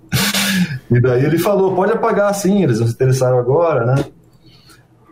e 0.90 1.00
daí 1.00 1.24
ele 1.24 1.38
falou, 1.38 1.74
pode 1.74 1.92
apagar 1.92 2.32
sim, 2.34 2.62
eles 2.62 2.80
não 2.80 2.86
se 2.86 2.94
interessaram 2.94 3.38
agora, 3.38 3.84
né? 3.84 4.04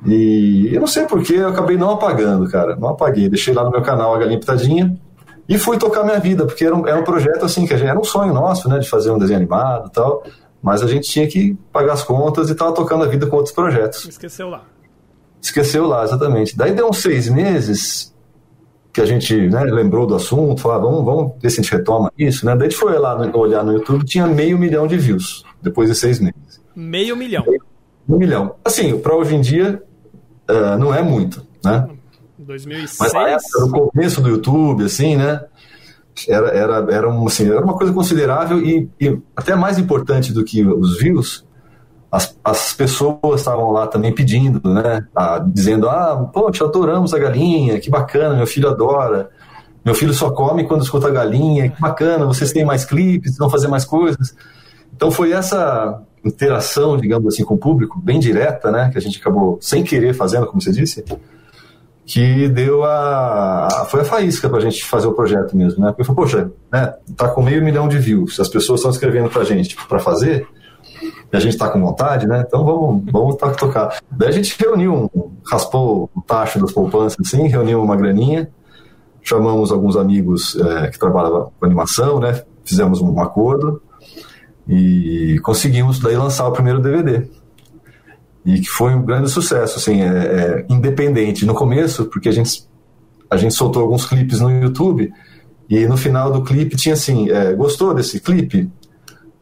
E 0.07 0.71
eu 0.73 0.81
não 0.81 0.87
sei 0.87 1.05
porquê, 1.05 1.35
eu 1.35 1.49
acabei 1.49 1.77
não 1.77 1.91
apagando, 1.91 2.49
cara. 2.49 2.75
Não 2.77 2.89
apaguei. 2.89 3.29
Deixei 3.29 3.53
lá 3.53 3.65
no 3.65 3.71
meu 3.71 3.83
canal 3.83 4.15
a 4.15 4.19
Galinha 4.19 4.41
Pitadinha 4.41 4.97
e 5.49 5.59
fui 5.59 5.77
tocar 5.77 6.05
minha 6.05 6.19
vida, 6.19 6.47
porque 6.47 6.65
era 6.65 6.75
um, 6.75 6.87
era 6.87 6.99
um 6.99 7.05
projeto 7.05 7.45
assim, 7.45 7.67
que 7.67 7.77
gente, 7.77 7.89
era 7.89 7.99
um 7.99 8.05
sonho 8.05 8.33
nosso, 8.33 8.69
né? 8.69 8.79
De 8.79 8.89
fazer 8.89 9.11
um 9.11 9.19
desenho 9.19 9.39
animado 9.39 9.89
e 9.89 9.93
tal. 9.93 10.23
Mas 10.63 10.83
a 10.83 10.87
gente 10.87 11.09
tinha 11.09 11.27
que 11.27 11.57
pagar 11.73 11.95
as 11.95 12.05
contas 12.05 12.49
e 12.49 12.55
tava 12.55 12.73
tocando 12.73 13.05
a 13.05 13.09
vida 13.09 13.27
com 13.27 13.37
outros 13.37 13.55
projetos. 13.55 14.07
Esqueceu 14.07 14.49
lá. 14.49 14.65
Esqueceu 15.41 15.87
lá, 15.87 16.05
exatamente. 16.05 16.57
Daí 16.57 16.73
deu 16.73 16.89
uns 16.89 16.99
seis 16.99 17.29
meses 17.29 18.15
que 18.93 19.01
a 19.01 19.07
gente 19.07 19.35
né, 19.49 19.65
lembrou 19.65 20.07
do 20.07 20.15
assunto, 20.15 20.61
falou, 20.61 20.77
ah, 20.77 20.81
vamos, 20.81 21.05
vamos 21.05 21.33
ver 21.43 21.51
se 21.51 21.61
a 21.61 21.63
gente 21.63 21.73
retoma 21.73 22.13
isso, 22.17 22.47
né? 22.47 22.55
Daí 22.55 22.69
a 22.69 22.71
gente 22.71 22.79
foi 22.79 22.97
lá 22.99 23.17
no, 23.17 23.39
olhar 23.39 23.65
no 23.65 23.73
YouTube, 23.73 24.05
tinha 24.05 24.27
meio 24.27 24.59
milhão 24.59 24.87
de 24.87 24.97
views, 24.97 25.43
depois 25.61 25.89
de 25.89 25.97
seis 25.97 26.21
meses. 26.21 26.63
Meio 26.77 27.17
milhão? 27.17 27.45
Um 28.09 28.19
milhão. 28.19 28.55
Assim, 28.65 28.99
para 28.99 29.17
hoje 29.17 29.35
em 29.35 29.41
dia, 29.41 29.83
uh, 30.49 30.79
não 30.79 30.95
é 30.95 31.03
muito, 31.03 31.45
né? 31.65 31.89
2006? 32.39 32.99
Mas 33.01 33.13
na 33.13 33.29
época, 33.31 33.61
no 33.61 33.89
começo 33.91 34.21
do 34.21 34.29
YouTube, 34.29 34.85
assim, 34.85 35.17
né? 35.17 35.43
Era, 36.29 36.49
era, 36.49 36.87
era, 36.91 37.11
um, 37.11 37.27
assim, 37.27 37.49
era 37.51 37.65
uma 37.65 37.75
coisa 37.75 37.93
considerável 37.93 38.59
e, 38.59 38.89
e 39.01 39.19
até 39.35 39.55
mais 39.55 39.79
importante 39.79 40.33
do 40.33 40.45
que 40.45 40.65
os 40.65 40.99
views, 40.99 41.45
as, 42.11 42.37
as 42.45 42.75
pessoas 42.75 43.41
estavam 43.41 43.71
lá 43.71 43.87
também 43.87 44.15
pedindo, 44.15 44.61
né? 44.73 45.07
Ah, 45.17 45.43
dizendo, 45.45 45.89
ah, 45.89 46.29
poxa, 46.33 46.65
adoramos 46.65 47.15
a 47.15 47.19
galinha, 47.19 47.81
que 47.81 47.89
bacana, 47.89 48.37
meu 48.37 48.47
filho 48.47 48.69
adora. 48.69 49.31
Meu 49.83 49.95
filho 49.95 50.13
só 50.13 50.31
come 50.31 50.65
quando 50.65 50.83
escuta 50.83 51.09
a 51.09 51.11
galinha, 51.11 51.71
que 51.71 51.81
bacana, 51.81 52.27
vocês 52.27 52.53
têm 52.53 52.65
mais 52.65 52.85
clipes, 52.85 53.39
vão 53.39 53.49
fazer 53.49 53.67
mais 53.67 53.85
coisas. 53.85 54.37
Então 54.95 55.11
foi 55.11 55.33
essa 55.33 56.03
interação, 56.23 56.97
digamos 56.97 57.35
assim, 57.35 57.45
com 57.45 57.55
o 57.55 57.59
público, 57.59 57.99
bem 57.99 58.21
direta, 58.21 58.71
né? 58.71 58.91
Que 58.93 58.99
a 58.99 59.01
gente 59.01 59.19
acabou 59.19 59.59
sem 59.61 59.83
querer 59.83 60.13
fazendo, 60.13 60.47
como 60.47 60.61
você 60.61 60.71
disse, 60.71 61.03
que 62.05 62.49
deu 62.49 62.85
a. 62.85 63.87
Foi 63.89 64.01
a 64.01 64.05
faísca 64.05 64.49
para 64.49 64.59
a 64.59 64.63
gente 64.63 64.85
fazer 64.85 65.07
o 65.07 65.13
projeto 65.13 65.57
mesmo, 65.57 65.85
né? 65.85 65.89
Porque 65.91 66.05
falou, 66.05 66.23
poxa, 66.23 66.51
né? 66.71 66.95
Tá 67.17 67.29
com 67.29 67.43
meio 67.43 67.63
milhão 67.63 67.89
de 67.89 67.99
views, 67.99 68.39
as 68.41 68.49
pessoas 68.49 68.81
estão 68.81 68.91
escrevendo 68.91 69.29
para 69.31 69.43
a 69.43 69.45
gente 69.45 69.77
para 69.87 69.99
fazer, 69.99 70.47
e 71.33 71.37
a 71.37 71.41
gente 71.41 71.53
está 71.53 71.69
com 71.69 71.81
vontade, 71.81 72.27
né? 72.27 72.45
Então 72.47 72.65
vamos, 72.65 73.05
vamos 73.11 73.37
tocar. 73.37 73.99
Daí 74.11 74.29
a 74.29 74.33
gente 74.33 74.57
reuniu, 74.59 75.11
raspou 75.47 76.11
o 76.15 76.21
tacho 76.21 76.61
das 76.61 76.73
poupanças, 76.73 77.19
assim, 77.25 77.47
reuniu 77.47 77.83
uma 77.83 77.97
graninha, 77.97 78.51
chamamos 79.23 79.71
alguns 79.71 79.97
amigos 79.97 80.57
é, 80.57 80.89
que 80.89 80.99
trabalhavam 80.99 81.53
com 81.59 81.67
animação, 81.67 82.21
né? 82.21 82.43
Fizemos 82.65 83.01
um 83.01 83.21
acordo 83.21 83.81
e 84.69 85.41
conseguimos 85.43 85.99
daí 85.99 86.17
lançar 86.17 86.47
o 86.47 86.53
primeiro 86.53 86.81
DVD. 86.81 87.29
E 88.45 88.61
que 88.61 88.69
foi 88.69 88.93
um 88.95 89.03
grande 89.03 89.31
sucesso, 89.31 89.79
assim, 89.79 90.03
é, 90.03 90.07
é, 90.07 90.67
independente. 90.69 91.47
No 91.47 91.55
começo, 91.55 92.07
porque 92.07 92.29
a 92.29 92.33
gente, 92.33 92.65
a 93.31 93.37
gente 93.37 93.55
soltou 93.55 93.83
alguns 93.83 94.05
clipes 94.05 94.41
no 94.41 94.51
YouTube, 94.51 95.13
e 95.71 95.87
no 95.87 95.97
final 95.97 96.31
do 96.31 96.43
clipe 96.43 96.77
tinha 96.77 96.95
assim: 96.95 97.31
é, 97.31 97.53
gostou 97.55 97.95
desse 97.95 98.21
clipe? 98.21 98.71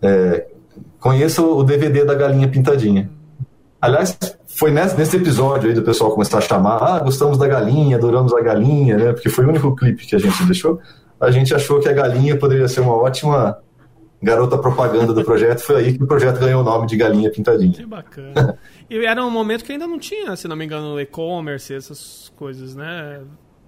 É, 0.02 0.46
conheça 0.98 1.42
o 1.42 1.62
DVD 1.64 2.04
da 2.04 2.14
Galinha 2.14 2.46
Pintadinha. 2.46 3.10
Aliás, 3.80 4.16
foi 4.46 4.70
nesse, 4.70 4.96
nesse 4.96 5.16
episódio 5.16 5.68
aí 5.68 5.74
do 5.74 5.82
pessoal 5.82 6.10
começar 6.10 6.38
a 6.38 6.42
chamar: 6.42 6.76
ah, 6.82 6.98
gostamos 6.98 7.38
da 7.38 7.48
galinha, 7.48 7.96
adoramos 7.96 8.34
a 8.34 8.40
galinha, 8.42 8.96
né? 8.96 9.12
Porque 9.12 9.30
foi 9.30 9.46
o 9.46 9.48
único 9.48 9.74
clipe 9.74 10.06
que 10.06 10.14
a 10.14 10.18
gente 10.18 10.44
deixou. 10.44 10.78
A 11.18 11.30
gente 11.30 11.54
achou 11.54 11.80
que 11.80 11.88
a 11.88 11.92
galinha 11.92 12.36
poderia 12.38 12.68
ser 12.68 12.80
uma 12.80 12.94
ótima 12.94 13.58
garota 14.22 14.58
propaganda 14.58 15.12
do 15.12 15.24
projeto, 15.24 15.60
foi 15.60 15.76
aí 15.76 15.96
que 15.96 16.04
o 16.04 16.06
projeto 16.06 16.38
ganhou 16.38 16.60
o 16.60 16.64
nome 16.64 16.86
de 16.86 16.96
Galinha 16.96 17.30
Pintadinha. 17.30 17.72
Que 17.72 17.86
bacana. 17.86 18.58
e 18.88 19.04
era 19.04 19.24
um 19.24 19.30
momento 19.30 19.64
que 19.64 19.72
ainda 19.72 19.86
não 19.86 19.98
tinha, 19.98 20.36
se 20.36 20.46
não 20.46 20.56
me 20.56 20.64
engano, 20.64 21.00
e-commerce, 21.00 21.72
essas 21.72 22.30
coisas, 22.36 22.74
né? 22.74 23.20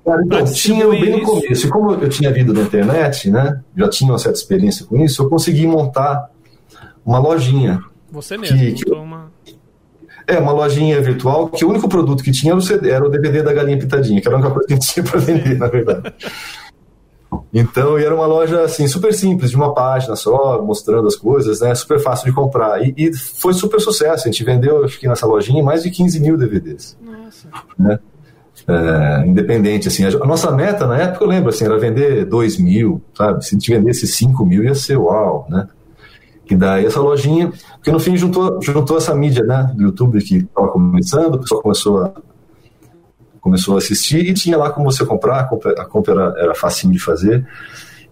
Cara, 0.04 0.22
então, 0.24 0.44
tinha 0.44 0.86
bem 0.88 1.20
no 1.20 1.22
começo. 1.22 1.66
E 1.66 1.70
como 1.70 1.92
eu 1.92 2.08
tinha 2.08 2.30
vindo 2.32 2.52
na 2.52 2.62
internet, 2.62 3.30
né? 3.30 3.60
Já 3.76 3.88
tinha 3.88 4.10
uma 4.10 4.18
certa 4.18 4.38
experiência 4.38 4.84
com 4.84 5.02
isso, 5.02 5.22
eu 5.22 5.28
consegui 5.28 5.66
montar 5.66 6.28
uma 7.04 7.18
lojinha. 7.18 7.82
Você 8.10 8.36
mesmo, 8.36 8.58
que, 8.58 8.72
que 8.72 8.92
uma... 8.92 9.32
É, 10.26 10.38
uma 10.38 10.52
lojinha 10.52 11.00
virtual 11.00 11.48
que 11.48 11.64
o 11.64 11.68
único 11.68 11.88
produto 11.88 12.22
que 12.22 12.30
tinha 12.30 12.52
era 12.52 12.58
o, 12.58 12.62
CD, 12.62 12.90
era 12.90 13.04
o 13.04 13.08
DVD 13.08 13.42
da 13.42 13.52
Galinha 13.52 13.78
Pitadinha, 13.78 14.20
que 14.20 14.28
era 14.28 14.36
a 14.36 14.40
única 14.40 14.54
coisa 14.54 14.68
que 14.68 14.78
tinha 14.78 15.04
para 15.04 15.18
vender, 15.18 15.58
na 15.58 15.66
verdade. 15.66 16.14
Então, 17.52 17.98
e 17.98 18.04
era 18.04 18.14
uma 18.14 18.24
loja 18.24 18.62
assim 18.62 18.88
super 18.88 19.12
simples, 19.12 19.50
de 19.50 19.56
uma 19.56 19.74
página 19.74 20.16
só, 20.16 20.62
mostrando 20.62 21.06
as 21.06 21.16
coisas, 21.16 21.60
né? 21.60 21.74
Super 21.74 22.00
fácil 22.00 22.24
de 22.24 22.32
comprar. 22.32 22.82
E, 22.82 22.94
e 22.96 23.14
foi 23.14 23.52
super 23.52 23.78
sucesso. 23.78 24.26
A 24.26 24.30
gente 24.30 24.42
vendeu, 24.42 24.82
acho 24.84 24.98
que 24.98 25.06
nessa 25.06 25.26
lojinha, 25.26 25.62
mais 25.62 25.82
de 25.82 25.90
15 25.90 26.18
mil 26.20 26.38
DVDs. 26.38 26.96
Nossa. 27.02 27.48
Né? 27.78 27.98
É, 28.66 29.26
independente, 29.26 29.88
assim. 29.88 30.04
A 30.04 30.26
nossa 30.26 30.50
meta 30.50 30.86
na 30.86 30.96
época, 30.96 31.24
eu 31.24 31.28
lembro, 31.28 31.50
assim, 31.50 31.64
era 31.64 31.78
vender 31.78 32.24
2 32.24 32.56
mil, 32.56 33.02
sabe? 33.14 33.44
Se 33.44 33.54
a 33.54 33.58
gente 33.58 33.70
vendesse 33.70 34.06
5 34.06 34.46
mil, 34.46 34.64
ia 34.64 34.74
ser 34.74 34.96
uau, 34.96 35.46
né? 35.50 35.68
E 36.50 36.56
daí 36.56 36.84
essa 36.84 37.00
lojinha, 37.00 37.50
porque 37.76 37.90
no 37.90 37.98
fim 37.98 38.14
juntou, 38.16 38.60
juntou 38.60 38.98
essa 38.98 39.14
mídia, 39.14 39.42
né? 39.42 39.72
Do 39.74 39.84
YouTube 39.84 40.20
que 40.22 40.38
estava 40.38 40.68
começando, 40.68 41.36
o 41.36 41.38
pessoal 41.38 41.62
começou 41.62 42.04
a 42.04 42.12
começou 43.42 43.74
a 43.74 43.78
assistir 43.78 44.24
e 44.24 44.32
tinha 44.32 44.56
lá 44.56 44.70
como 44.70 44.90
você 44.90 45.04
comprar, 45.04 45.40
a 45.40 45.44
compra, 45.44 45.72
a 45.72 45.84
compra 45.84 46.14
era, 46.14 46.34
era 46.38 46.54
facinho 46.54 46.92
de 46.92 46.98
fazer. 47.00 47.44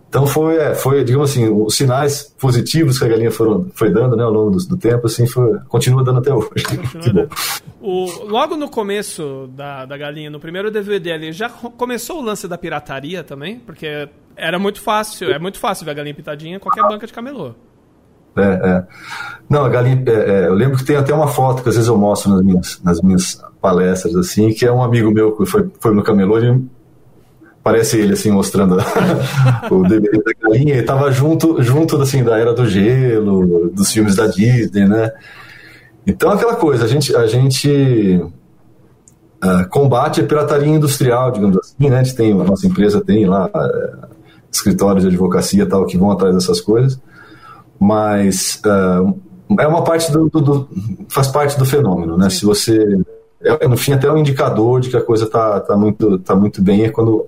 Então 0.09 0.27
foi, 0.27 0.57
é, 0.57 0.75
foi, 0.75 1.05
digamos 1.05 1.31
assim, 1.31 1.49
os 1.49 1.77
sinais 1.77 2.35
positivos 2.37 2.99
que 2.99 3.05
a 3.05 3.09
galinha 3.09 3.31
foram, 3.31 3.71
foi 3.75 3.91
dando 3.91 4.17
né, 4.17 4.25
ao 4.25 4.31
longo 4.33 4.51
do, 4.51 4.59
do 4.67 4.77
tempo, 4.77 5.07
assim, 5.07 5.25
foi, 5.25 5.57
continua 5.69 6.03
dando 6.03 6.19
até 6.19 6.35
hoje. 6.35 6.51
que 7.01 7.13
bom. 7.13 7.29
O, 7.81 8.25
logo 8.25 8.57
no 8.57 8.69
começo 8.69 9.49
da, 9.55 9.87
da 9.87 9.97
galinha, 9.97 10.29
no 10.29 10.41
primeiro 10.41 10.69
DVD 10.69 11.13
ali, 11.13 11.33
já 11.33 11.49
começou 11.49 12.19
o 12.19 12.23
lance 12.23 12.49
da 12.49 12.59
pirataria 12.59 13.23
também? 13.23 13.61
Porque 13.61 14.09
era 14.35 14.59
muito 14.59 14.81
fácil, 14.81 15.31
é 15.31 15.39
muito 15.39 15.61
fácil 15.61 15.85
ver 15.85 15.93
a 15.93 15.95
galinha 15.95 16.15
pitadinha 16.15 16.57
em 16.57 16.59
qualquer 16.59 16.83
banca 16.83 17.07
de 17.07 17.13
camelô. 17.13 17.55
É, 18.37 18.43
é. 18.43 18.85
Não, 19.49 19.65
a 19.65 19.69
galinha. 19.69 20.03
É, 20.07 20.13
é, 20.13 20.47
eu 20.47 20.55
lembro 20.55 20.79
que 20.79 20.85
tem 20.85 20.97
até 20.97 21.13
uma 21.13 21.27
foto 21.27 21.63
que 21.63 21.69
às 21.69 21.75
vezes 21.75 21.89
eu 21.89 21.99
mostro 21.99 22.31
nas 22.31 22.43
minhas, 22.43 22.81
nas 22.85 23.01
minhas 23.01 23.43
palestras, 23.61 24.15
assim, 24.15 24.53
que 24.53 24.65
é 24.65 24.73
um 24.73 24.83
amigo 24.83 25.11
meu 25.11 25.37
que 25.37 25.45
foi, 25.45 25.69
foi 25.81 25.93
no 25.93 26.03
camelô 26.03 26.39
e 26.39 26.63
parece 27.63 27.99
ele, 27.99 28.13
assim, 28.13 28.31
mostrando 28.31 28.77
o 29.71 29.83
DVD 29.83 30.23
da 30.23 30.33
galinha. 30.41 30.75
Ele 30.75 30.83
tava 30.85 31.11
junto, 31.11 31.61
junto, 31.63 32.01
assim, 32.01 32.23
da 32.23 32.39
Era 32.39 32.55
do 32.55 32.67
Gelo, 32.67 33.71
dos 33.71 33.93
filmes 33.93 34.15
da 34.15 34.29
Disney, 34.29 34.87
né? 34.87 35.11
Então, 36.07 36.31
aquela 36.31 36.55
coisa, 36.55 36.85
a 36.85 36.89
gente. 36.89 37.15
A 37.17 37.27
gente 37.27 38.23
uh, 39.45 39.69
combate 39.69 40.21
a 40.21 40.25
pirataria 40.25 40.69
industrial, 40.69 41.33
digamos 41.33 41.59
assim, 41.59 41.91
né? 41.91 41.99
A 41.99 42.03
gente 42.05 42.17
tem, 42.17 42.33
a 42.33 42.45
nossa 42.45 42.67
empresa 42.69 43.01
tem 43.05 43.27
lá 43.27 43.47
uh, 43.47 44.09
escritórios 44.51 45.03
de 45.03 45.09
advocacia 45.09 45.67
tal 45.67 45.85
que 45.87 45.99
vão 45.99 46.13
atrás 46.13 46.35
dessas 46.35 46.61
coisas 46.61 47.01
mas 47.81 48.61
uh, 48.67 49.19
é 49.59 49.67
uma 49.67 49.83
parte 49.83 50.13
do, 50.13 50.29
do, 50.29 50.41
do, 50.41 50.69
faz 51.09 51.29
parte 51.29 51.59
do 51.59 51.65
fenômeno, 51.65 52.19
né? 52.19 52.29
Sim. 52.29 52.41
Se 52.41 52.45
você 52.45 52.99
é, 53.43 53.67
no 53.67 53.77
fim 53.77 53.93
até 53.93 54.11
um 54.13 54.19
indicador 54.19 54.81
de 54.81 54.91
que 54.91 54.97
a 54.97 55.03
coisa 55.03 55.27
tá, 55.27 55.61
tá 55.61 55.75
muito 55.75 56.19
tá 56.19 56.37
muito 56.37 56.63
bem 56.63 56.85
é 56.85 56.91
quando 56.91 57.27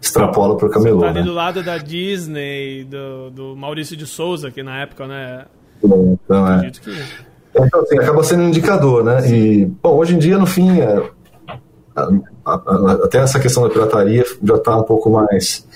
extrapola 0.00 0.56
para 0.56 0.68
o 0.68 0.70
camelô. 0.70 1.00
Você 1.00 1.04
tá 1.04 1.10
ali 1.10 1.20
né? 1.20 1.26
do 1.26 1.32
lado 1.32 1.62
da 1.62 1.78
Disney, 1.78 2.84
do, 2.84 3.30
do 3.30 3.56
Maurício 3.56 3.96
de 3.96 4.06
Souza, 4.06 4.50
que 4.50 4.62
na 4.62 4.78
época, 4.78 5.06
né? 5.06 5.46
Então, 5.82 6.48
é. 6.48 6.70
Que... 6.70 7.04
então 7.56 7.80
assim, 7.80 7.98
acaba 7.98 8.22
sendo 8.22 8.44
um 8.44 8.48
indicador, 8.48 9.02
né? 9.02 9.20
Sim. 9.22 9.34
E 9.34 9.66
bom, 9.66 9.96
hoje 9.96 10.14
em 10.14 10.18
dia 10.18 10.38
no 10.38 10.46
fim 10.46 10.80
é, 10.80 11.10
a, 11.96 12.08
a, 12.44 12.54
a, 12.54 12.92
até 13.04 13.18
essa 13.18 13.40
questão 13.40 13.64
da 13.64 13.68
pirataria 13.68 14.24
já 14.42 14.54
está 14.54 14.76
um 14.76 14.84
pouco 14.84 15.10
mais 15.10 15.66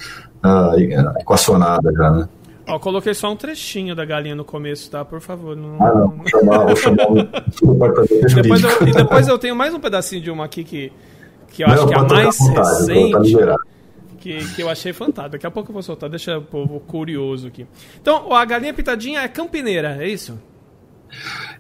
uh, 0.45 1.19
equacionada 1.21 1.93
já, 1.93 2.11
né? 2.13 2.29
Ó, 2.69 2.79
coloquei 2.81 3.15
só 3.15 3.31
um 3.31 3.37
trechinho 3.37 3.95
da 3.95 4.05
galinha 4.05 4.35
no 4.35 4.45
começo, 4.45 4.91
tá? 4.91 5.05
Por 5.05 5.21
favor. 5.21 5.57
Não... 5.57 5.81
Ah, 5.81 5.95
não. 5.95 6.09
Vou 6.09 6.27
chamar, 6.27 6.67
vou 6.67 6.77
chamar 6.77 7.07
depois, 8.43 8.63
eu, 8.63 8.89
e 8.89 8.93
depois 8.93 9.29
eu 9.29 9.39
tenho 9.39 9.55
mais 9.55 9.73
um 9.73 9.79
pedacinho 9.79 10.21
de 10.21 10.31
uma 10.31 10.45
aqui 10.45 10.65
que, 10.65 10.93
que 11.49 11.63
eu 11.63 11.69
não, 11.69 11.75
acho 11.75 11.87
que 11.87 11.95
é 11.95 11.99
a 11.99 12.03
mais 12.03 12.39
vontade, 12.39 12.93
recente. 12.93 13.39
Que, 14.19 14.55
que 14.55 14.63
eu 14.63 14.69
achei 14.69 14.93
fantástico. 14.93 15.33
Daqui 15.33 15.47
a 15.47 15.51
pouco 15.51 15.71
eu 15.71 15.75
vou 15.75 15.83
soltar, 15.83 16.11
deixa 16.11 16.39
o 16.39 16.43
povo 16.43 16.81
curioso 16.81 17.47
aqui. 17.47 17.67
Então, 18.01 18.33
a 18.33 18.45
galinha 18.45 18.75
pitadinha 18.75 19.21
é 19.21 19.29
campineira, 19.29 19.99
é 20.01 20.09
isso? 20.09 20.37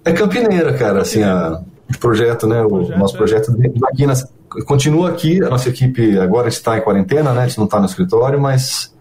É 0.04 0.12
campineira, 0.12 0.72
cara. 0.74 0.98
É 0.98 1.02
assim, 1.02 1.22
a, 1.22 1.62
o 1.88 1.98
projeto, 1.98 2.48
né? 2.48 2.62
O, 2.62 2.68
projeto, 2.68 2.98
nosso 2.98 3.16
projeto 3.16 3.56
é. 3.62 3.66
aqui 3.66 4.64
continua 4.66 5.10
aqui. 5.10 5.40
A 5.44 5.48
nossa 5.48 5.68
equipe 5.68 6.18
agora 6.18 6.48
está 6.48 6.76
em 6.76 6.80
quarentena, 6.80 7.32
né? 7.32 7.42
A 7.42 7.46
gente 7.46 7.58
não 7.58 7.66
está 7.66 7.78
no 7.78 7.86
escritório, 7.86 8.40
mas 8.40 8.95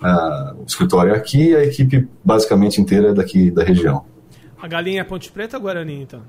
o 0.00 0.64
escritório 0.66 1.14
é 1.14 1.16
aqui 1.16 1.50
e 1.50 1.56
a 1.56 1.64
equipe 1.64 2.08
basicamente 2.24 2.80
inteira 2.80 3.10
é 3.10 3.14
daqui 3.14 3.50
da 3.50 3.64
região. 3.64 4.04
A 4.60 4.68
galinha 4.68 5.00
é 5.00 5.04
Ponte 5.04 5.30
Preta 5.30 5.56
ou 5.56 5.62
Guarani, 5.62 6.02
então? 6.02 6.20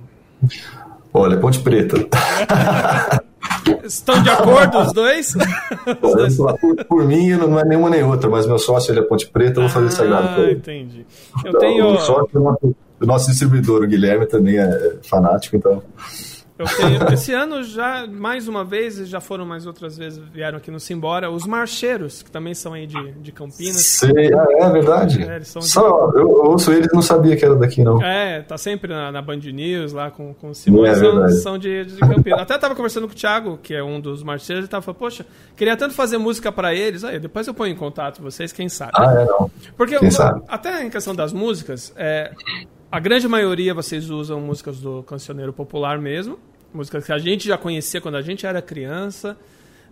Olha, 1.14 1.36
é 1.36 1.38
Ponte 1.38 1.60
Preta. 1.60 1.98
Estão 3.84 4.22
de 4.22 4.30
acordo 4.30 4.80
os 4.80 4.94
dois? 4.94 5.36
os 6.02 6.16
dois. 6.16 6.38
Por, 6.60 6.86
por, 6.86 7.06
mim, 7.06 7.30
não 7.32 7.60
é 7.60 7.66
nenhuma 7.66 7.90
nem 7.90 8.04
outra, 8.04 8.30
mas 8.30 8.46
meu 8.46 8.60
sócio 8.60 8.92
ele 8.92 9.00
é 9.00 9.04
Ponte 9.04 9.28
Preta, 9.28 9.60
eu 9.60 9.64
vou 9.64 9.70
fazer 9.70 9.88
ah, 9.88 9.92
sagrado 9.92 10.36
pra 10.36 10.44
ele. 10.44 10.54
entendi. 10.54 11.06
Eu 11.44 11.50
então, 11.50 11.60
tenho... 11.60 11.88
O 11.88 12.00
sócio, 12.00 12.76
o 13.00 13.06
nosso 13.06 13.30
distribuidor, 13.30 13.84
o 13.84 13.88
Guilherme, 13.88 14.26
também 14.26 14.58
é 14.58 14.98
fanático, 15.04 15.56
então... 15.56 15.82
Tenho, 16.66 17.08
esse 17.14 17.34
ano 17.34 17.64
já, 17.64 18.08
mais 18.08 18.48
uma 18.48 18.64
vez, 18.64 18.96
já 19.08 19.20
foram 19.22 19.46
mais 19.46 19.68
outras 19.68 19.98
vezes, 19.98 20.20
vieram 20.32 20.58
aqui 20.58 20.72
no 20.72 20.80
Simbora, 20.80 21.30
os 21.30 21.46
marcheiros, 21.46 22.24
que 22.24 22.32
também 22.32 22.54
são 22.54 22.74
aí 22.74 22.88
de, 22.88 23.12
de 23.14 23.32
Campinas. 23.32 23.86
Sei, 23.86 24.34
ah, 24.34 24.46
é 24.66 24.70
verdade. 24.70 25.22
É, 25.24 25.40
Só, 25.44 26.08
de... 26.12 26.20
eu 26.20 26.30
ouço 26.30 26.72
eles 26.72 26.90
não 26.92 27.02
sabia 27.02 27.36
que 27.36 27.46
era 27.46 27.56
daqui, 27.56 27.84
não. 27.84 28.02
É, 28.02 28.42
tá 28.42 28.58
sempre 28.58 28.92
na, 28.92 29.12
na 29.12 29.22
Band 29.22 29.38
News, 29.38 29.94
lá 29.94 30.10
com, 30.10 30.34
com 30.34 30.50
o 30.50 30.56
Simão, 30.56 30.86
é, 30.86 30.96
são, 30.96 31.30
são 31.30 31.58
de, 31.58 31.86
de 31.86 32.00
Campinas. 32.00 32.42
Até 32.42 32.58
tava 32.58 32.76
conversando 32.76 33.08
com 33.08 33.14
o 33.14 33.18
Thiago, 33.18 33.60
que 33.62 33.76
é 33.76 33.84
um 33.84 34.00
dos 34.00 34.24
marcheiros, 34.24 34.66
e 34.66 34.68
tava 34.68 34.82
falando, 34.82 35.00
poxa, 35.00 35.26
queria 35.56 35.78
tanto 35.78 35.94
fazer 35.94 36.18
música 36.18 36.52
para 36.52 36.74
eles, 36.74 37.04
aí 37.04 37.20
depois 37.20 37.46
eu 37.48 37.54
ponho 37.54 37.74
em 37.74 37.78
contato 37.78 38.22
vocês, 38.22 38.52
quem 38.52 38.68
sabe. 38.68 38.94
Ah, 38.96 39.14
é, 39.14 39.26
não. 39.26 39.52
Porque 39.76 39.98
quem 39.98 40.08
eu, 40.08 40.12
sabe? 40.12 40.42
até 40.48 40.84
em 40.84 40.90
questão 40.90 41.14
das 41.14 41.32
músicas, 41.32 41.94
é, 41.96 42.32
a 42.98 43.00
grande 43.00 43.28
maioria 43.28 43.76
vocês 43.76 44.10
usam 44.10 44.42
músicas 44.42 44.80
do 44.80 45.04
cancioneiro 45.04 45.54
popular 45.54 46.00
mesmo, 46.00 46.40
músicas 46.74 47.06
que 47.06 47.12
a 47.12 47.20
gente 47.20 47.48
já 47.48 47.56
conhecia 47.56 48.02
quando 48.02 48.16
a 48.16 48.24
gente 48.24 48.44
era 48.48 48.60
criança. 48.60 49.38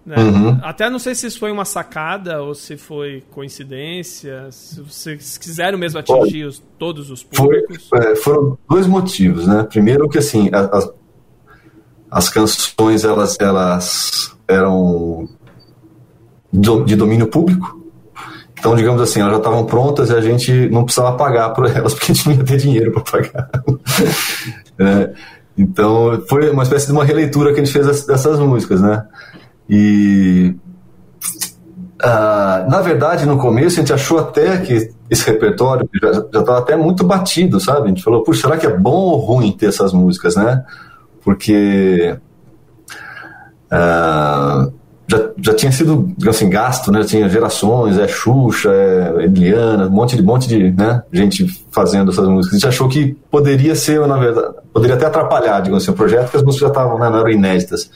Né? 0.04 0.16
Uhum. 0.18 0.60
Até 0.64 0.90
não 0.90 0.98
sei 0.98 1.14
se 1.14 1.28
isso 1.28 1.38
foi 1.38 1.52
uma 1.52 1.66
sacada 1.66 2.42
ou 2.42 2.56
se 2.56 2.78
foi 2.78 3.24
coincidência, 3.30 4.48
se 4.50 4.82
vocês 4.82 5.38
quiseram 5.38 5.78
mesmo 5.78 6.00
atingir 6.00 6.46
os, 6.46 6.64
todos 6.80 7.12
os 7.12 7.22
públicos. 7.24 7.88
Foi, 7.88 8.00
é, 8.00 8.16
foram 8.16 8.58
dois 8.68 8.88
motivos, 8.88 9.46
né? 9.46 9.62
Primeiro 9.70 10.10
que 10.10 10.18
assim, 10.18 10.50
as, 10.52 10.92
as 12.10 12.28
canções 12.28 13.04
elas, 13.04 13.38
elas 13.40 14.36
eram 14.48 15.30
de 16.52 16.96
domínio 16.96 17.28
público, 17.28 17.75
então, 18.58 18.76
digamos 18.76 19.02
assim, 19.02 19.20
elas 19.20 19.34
já 19.34 19.38
estavam 19.38 19.66
prontas 19.66 20.10
e 20.10 20.14
a 20.14 20.22
gente 20.22 20.70
não 20.70 20.86
precisava 20.86 21.16
pagar 21.18 21.50
por 21.50 21.66
elas, 21.70 21.94
porque 21.96 22.12
a 22.12 22.16
gente 22.16 22.28
não 22.28 22.36
ia 22.36 22.44
ter 22.44 22.58
dinheiro 22.58 22.92
para 22.92 23.02
pagar. 23.04 23.50
é, 24.80 25.14
então, 25.58 26.24
foi 26.28 26.50
uma 26.50 26.64
espécie 26.64 26.88
de 26.88 26.92
uma 26.94 27.04
releitura 27.04 27.54
que 27.54 27.60
a 27.60 27.64
gente 27.64 27.74
fez 27.74 28.06
dessas 28.06 28.40
músicas, 28.40 28.82
né? 28.82 29.06
E. 29.70 30.56
Uh, 32.04 32.70
na 32.70 32.82
verdade, 32.82 33.26
no 33.26 33.38
começo, 33.38 33.78
a 33.78 33.80
gente 33.80 33.94
achou 33.94 34.20
até 34.20 34.58
que 34.58 34.92
esse 35.10 35.26
repertório 35.26 35.90
já 36.02 36.12
estava 36.12 36.60
até 36.60 36.76
muito 36.76 37.04
batido, 37.04 37.60
sabe? 37.60 37.86
A 37.86 37.88
gente 37.88 38.04
falou, 38.04 38.22
puxa, 38.22 38.42
será 38.42 38.58
que 38.58 38.66
é 38.66 38.78
bom 38.78 38.92
ou 38.92 39.18
ruim 39.18 39.52
ter 39.52 39.68
essas 39.68 39.94
músicas, 39.94 40.36
né? 40.36 40.64
Porque. 41.24 42.18
Uh, 43.72 44.72
já, 45.08 45.30
já 45.40 45.54
tinha 45.54 45.72
sido 45.72 46.14
assim, 46.28 46.50
gasto, 46.50 46.92
né? 46.92 47.04
Tinha 47.04 47.30
gerações, 47.30 47.98
é 47.98 48.08
Xuxa, 48.08 48.72
é 48.72 49.24
Eliana, 49.24 49.88
um 49.88 49.92
monte 49.92 50.16
de, 50.16 50.24
monte 50.24 50.48
de 50.48 50.72
né, 50.72 51.04
gente 51.12 51.46
fazendo 51.72 52.12
essas 52.12 52.28
músicas. 52.28 52.56
A 52.56 52.60
gente 52.60 52.68
achou 52.68 52.90
que 52.90 53.16
poderia 53.30 53.76
ser, 53.76 54.00
na 54.08 54.18
verdade, 54.18 54.56
poderia 54.74 54.96
até 54.96 55.06
atrapalhar, 55.06 55.62
digamos 55.62 55.84
assim, 55.84 55.92
o 55.92 55.96
projeto, 55.96 56.24
porque 56.24 56.38
as 56.38 56.44
músicas 56.44 56.68
já 56.68 56.74
estavam, 56.74 56.98
né, 56.98 57.10
não 57.10 57.20
eram 57.20 57.30
inéditas. 57.30 57.90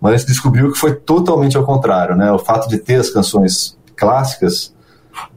Mas 0.00 0.14
a 0.14 0.16
gente 0.18 0.28
descobriu 0.28 0.70
que 0.70 0.78
foi 0.78 0.94
totalmente 0.94 1.56
ao 1.56 1.64
contrário, 1.64 2.14
né? 2.14 2.30
O 2.30 2.38
fato 2.38 2.68
de 2.68 2.78
ter 2.78 2.96
as 2.96 3.10
canções 3.10 3.76
clássicas, 3.96 4.72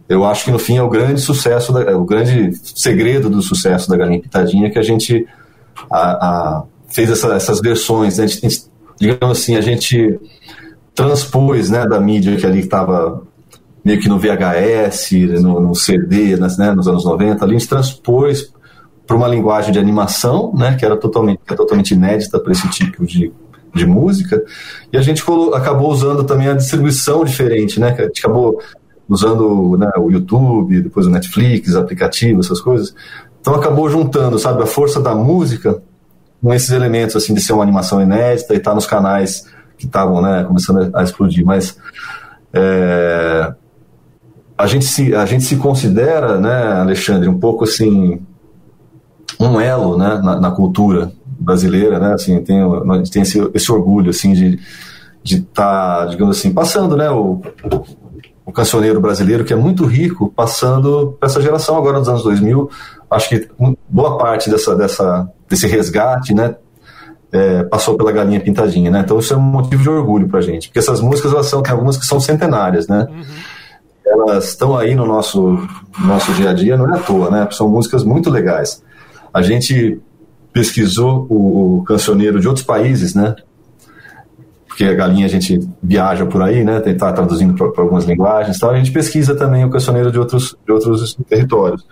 eu 0.07 0.23
acho 0.23 0.45
que 0.45 0.51
no 0.51 0.59
fim 0.59 0.77
é 0.77 0.83
o 0.83 0.89
grande 0.89 1.19
sucesso, 1.19 1.73
da, 1.73 1.81
é 1.83 1.95
o 1.95 2.05
grande 2.05 2.51
segredo 2.75 3.29
do 3.29 3.41
sucesso 3.41 3.89
da 3.89 3.97
Galinha 3.97 4.21
Pitadinha, 4.21 4.69
que 4.69 4.77
a 4.77 4.83
gente 4.83 5.25
a, 5.89 5.99
a, 5.99 6.63
fez 6.89 7.09
essa, 7.09 7.33
essas 7.33 7.59
versões, 7.59 8.17
né? 8.17 8.25
a 8.25 8.27
gente, 8.27 8.65
digamos 8.99 9.39
assim, 9.39 9.55
a 9.55 9.61
gente 9.61 10.19
transpôs 10.97 11.69
né, 11.69 11.85
da 11.85 11.99
mídia 11.99 12.35
que 12.35 12.45
ali 12.45 12.61
estava 12.61 13.21
meio 13.85 14.01
que 14.01 14.09
no 14.09 14.17
VHS, 14.17 15.11
no, 15.43 15.61
no 15.61 15.75
CD, 15.75 16.35
né, 16.35 16.71
nos 16.71 16.87
anos 16.87 17.05
90, 17.05 17.45
ali 17.45 17.55
a 17.55 17.59
gente 17.59 17.69
transpôs 17.69 18.51
para 19.05 19.15
uma 19.15 19.27
linguagem 19.27 19.71
de 19.71 19.77
animação, 19.77 20.51
né, 20.55 20.75
que 20.75 20.83
era 20.83 20.97
totalmente, 20.97 21.39
que 21.45 21.53
é 21.53 21.55
totalmente 21.55 21.93
inédita 21.93 22.39
para 22.39 22.51
esse 22.51 22.67
tipo 22.69 23.05
de, 23.05 23.31
de 23.73 23.85
música, 23.85 24.43
e 24.91 24.97
a 24.97 25.01
gente 25.01 25.23
acabou 25.53 25.91
usando 25.91 26.23
também 26.23 26.47
a 26.47 26.53
distribuição 26.53 27.23
diferente, 27.23 27.79
né, 27.79 27.93
que 27.93 28.01
a 28.01 28.05
gente 28.05 28.19
acabou 28.19 28.59
usando 29.07 29.77
né, 29.77 29.91
o 29.97 30.11
YouTube, 30.11 30.81
depois 30.81 31.05
o 31.05 31.11
Netflix, 31.11 31.75
aplicativo, 31.75 32.39
essas 32.39 32.59
coisas. 32.59 32.93
Então 33.39 33.53
acabou 33.53 33.87
juntando, 33.87 34.39
sabe, 34.39 34.63
a 34.63 34.65
força 34.65 34.99
da 34.99 35.13
música 35.13 35.79
com 36.41 36.53
esses 36.53 36.71
elementos, 36.71 37.15
assim, 37.15 37.35
de 37.35 37.41
ser 37.41 37.53
uma 37.53 37.63
animação 37.63 38.01
inédita 38.01 38.53
e 38.53 38.57
estar 38.57 38.71
tá 38.71 38.75
nos 38.75 38.87
canais 38.87 39.45
que 39.77 39.85
estavam 39.85 40.21
né, 40.21 40.43
começando 40.43 40.89
a 40.95 41.03
explodir, 41.03 41.45
mas 41.45 41.77
é, 42.53 43.53
a, 44.57 44.67
gente 44.67 44.85
se, 44.85 45.13
a 45.15 45.25
gente 45.25 45.43
se 45.43 45.57
considera, 45.57 46.39
né, 46.39 46.73
Alexandre, 46.81 47.29
um 47.29 47.39
pouco 47.39 47.63
assim, 47.63 48.21
um 49.39 49.59
elo 49.59 49.97
né, 49.97 50.19
na, 50.23 50.39
na 50.39 50.51
cultura 50.51 51.11
brasileira, 51.25 51.99
né, 51.99 52.13
assim, 52.13 52.41
tem, 52.43 52.61
a 52.61 52.97
gente 52.97 53.11
tem 53.11 53.21
esse, 53.21 53.39
esse 53.53 53.71
orgulho 53.71 54.09
assim, 54.09 54.33
de 54.33 54.59
de 55.27 55.39
estar, 55.39 55.99
tá, 55.99 56.05
digamos 56.05 56.37
assim, 56.37 56.53
passando 56.53 56.95
né, 56.95 57.11
o, 57.11 57.41
o 58.45 58.51
cancioneiro 58.51 59.01
brasileiro, 59.01 59.43
que 59.43 59.51
é 59.51 59.57
muito 59.57 59.85
rico, 59.85 60.31
passando 60.33 61.17
para 61.19 61.27
essa 61.27 61.41
geração 61.41 61.75
agora 61.77 61.99
dos 61.99 62.07
anos 62.07 62.23
2000. 62.23 62.69
Acho 63.11 63.29
que 63.29 63.49
boa 63.89 64.17
parte 64.17 64.49
dessa, 64.49 64.73
dessa, 64.73 65.29
desse 65.49 65.67
resgate 65.67 66.33
né, 66.33 66.55
é, 67.31 67.63
passou 67.63 67.97
pela 67.97 68.11
galinha 68.11 68.39
pintadinha, 68.39 68.89
né? 68.89 69.01
Então 69.01 69.19
isso 69.19 69.33
é 69.33 69.37
um 69.37 69.41
motivo 69.41 69.83
de 69.83 69.89
orgulho 69.89 70.27
pra 70.27 70.41
gente, 70.41 70.67
porque 70.67 70.79
essas 70.79 71.01
músicas 71.01 71.33
elas 71.33 71.47
são 71.47 71.61
tem 71.61 71.71
algumas 71.71 71.97
que 71.97 72.05
são 72.05 72.19
centenárias, 72.19 72.87
né? 72.87 73.07
Uhum. 73.09 73.23
Elas 74.05 74.49
estão 74.49 74.77
aí 74.77 74.95
no 74.95 75.05
nosso 75.05 75.41
no 75.99 76.07
nosso 76.07 76.31
dia 76.33 76.51
a 76.51 76.53
dia, 76.53 76.77
não 76.77 76.93
é 76.93 76.97
à 76.97 77.01
toa, 77.01 77.29
né? 77.29 77.47
São 77.51 77.67
músicas 77.67 78.03
muito 78.03 78.29
legais. 78.29 78.81
A 79.33 79.41
gente 79.41 79.99
pesquisou 80.53 81.27
o, 81.29 81.79
o 81.79 81.83
cancioneiro 81.83 82.39
de 82.39 82.47
outros 82.47 82.65
países, 82.65 83.13
né? 83.13 83.35
Porque 84.65 84.85
a 84.85 84.93
galinha 84.93 85.25
a 85.25 85.29
gente 85.29 85.59
viaja 85.81 86.25
por 86.25 86.41
aí, 86.41 86.63
né? 86.63 86.79
Tentar 86.79 87.11
traduzindo 87.11 87.53
para 87.55 87.83
algumas 87.83 88.05
linguagens, 88.05 88.55
então 88.55 88.69
a 88.69 88.77
gente 88.77 88.91
pesquisa 88.91 89.35
também 89.35 89.65
o 89.65 89.69
cancioneiro 89.69 90.11
de 90.11 90.19
outros 90.19 90.55
de 90.65 90.71
outros 90.71 91.17
territórios. 91.27 91.85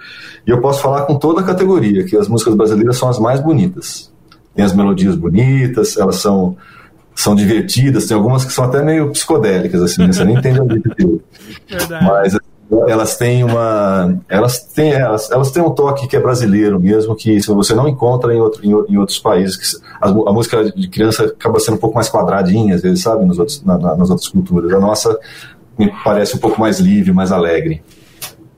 E 0.47 0.51
eu 0.51 0.61
posso 0.61 0.81
falar 0.81 1.01
com 1.01 1.15
toda 1.15 1.41
a 1.41 1.43
categoria 1.43 2.05
que 2.05 2.15
as 2.15 2.29
músicas 2.29 2.55
brasileiras 2.55 2.95
são 2.95 3.09
as 3.09 3.19
mais 3.19 3.41
bonitas 3.41 4.14
tem 4.55 4.63
as 4.63 4.73
melodias 4.73 5.15
bonitas, 5.15 5.97
elas 5.97 6.15
são, 6.17 6.55
são 7.13 7.35
divertidas, 7.35 8.05
tem 8.05 8.15
algumas 8.15 8.45
que 8.45 8.53
são 8.53 8.65
até 8.65 8.81
meio 8.81 9.11
psicodélicas, 9.11 9.81
assim, 9.81 10.01
né? 10.01 10.13
você 10.13 10.23
nem 10.23 10.37
entende 10.37 10.59
a 10.59 10.63
letra 10.63 10.95
Mas 12.01 12.37
elas 12.87 13.17
têm 13.17 13.43
uma. 13.43 14.17
Elas 14.27 14.63
têm, 14.63 14.93
elas, 14.93 15.29
elas 15.29 15.51
têm 15.51 15.61
um 15.61 15.69
toque 15.69 16.07
que 16.07 16.15
é 16.15 16.19
brasileiro 16.19 16.79
mesmo, 16.79 17.15
que 17.15 17.39
você 17.41 17.75
não 17.75 17.87
encontra 17.87 18.33
em, 18.33 18.39
outro, 18.39 18.65
em, 18.65 18.97
outros 18.97 19.19
países. 19.19 19.55
Que 19.55 19.85
a, 20.01 20.09
a, 20.09 20.33
música 20.33 20.63
de 20.71 20.87
criança 20.87 21.25
acaba 21.25 21.59
sendo 21.59 21.75
um 21.75 21.79
pouco 21.79 21.95
mais 21.95 22.09
quadradinha, 22.09 22.75
às 22.75 22.81
vezes, 22.81 23.01
sabe, 23.01 23.23
nos 23.25 23.37
outros, 23.37 23.63
na, 23.63 23.77
na, 23.77 23.95
nas 23.95 24.09
outras 24.09 24.27
culturas. 24.27 24.73
A 24.73 24.79
nossa 24.79 25.17
me 25.77 25.91
parece 26.03 26.35
um 26.35 26.39
pouco 26.39 26.59
mais 26.59 26.79
livre, 26.79 27.13
mais 27.13 27.31
alegre. 27.31 27.83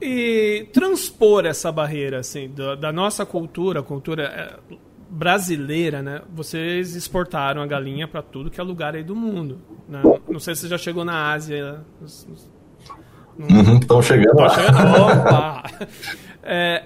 E 0.02 0.68
transpor 0.72 1.46
essa 1.46 1.72
barreira, 1.72 2.20
assim, 2.20 2.50
da, 2.56 2.76
da 2.76 2.92
nossa 2.92 3.26
cultura, 3.26 3.82
cultura 3.82 4.24
é, 4.24 4.76
brasileira, 5.10 6.02
né? 6.02 6.22
Vocês 6.34 6.96
exportaram 6.96 7.62
a 7.62 7.66
galinha 7.66 8.08
para 8.08 8.22
tudo 8.22 8.52
que 8.52 8.60
é 8.60 8.64
lugar 8.64 8.96
aí 8.96 9.04
do 9.04 9.16
mundo. 9.16 9.60
Né? 9.88 10.02
Não 10.28 10.40
sei 10.40 10.56
se 10.56 10.62
você 10.62 10.68
já 10.68 10.78
chegou 10.78 11.06
na 11.06 11.32
Ásia. 11.32 11.82
Estão 12.04 13.98
uhum, 13.98 14.02
chegando 14.02 14.40
lá. 14.40 14.50
Chegando, 14.50 15.02
opa! 15.02 15.64
É, 16.50 16.86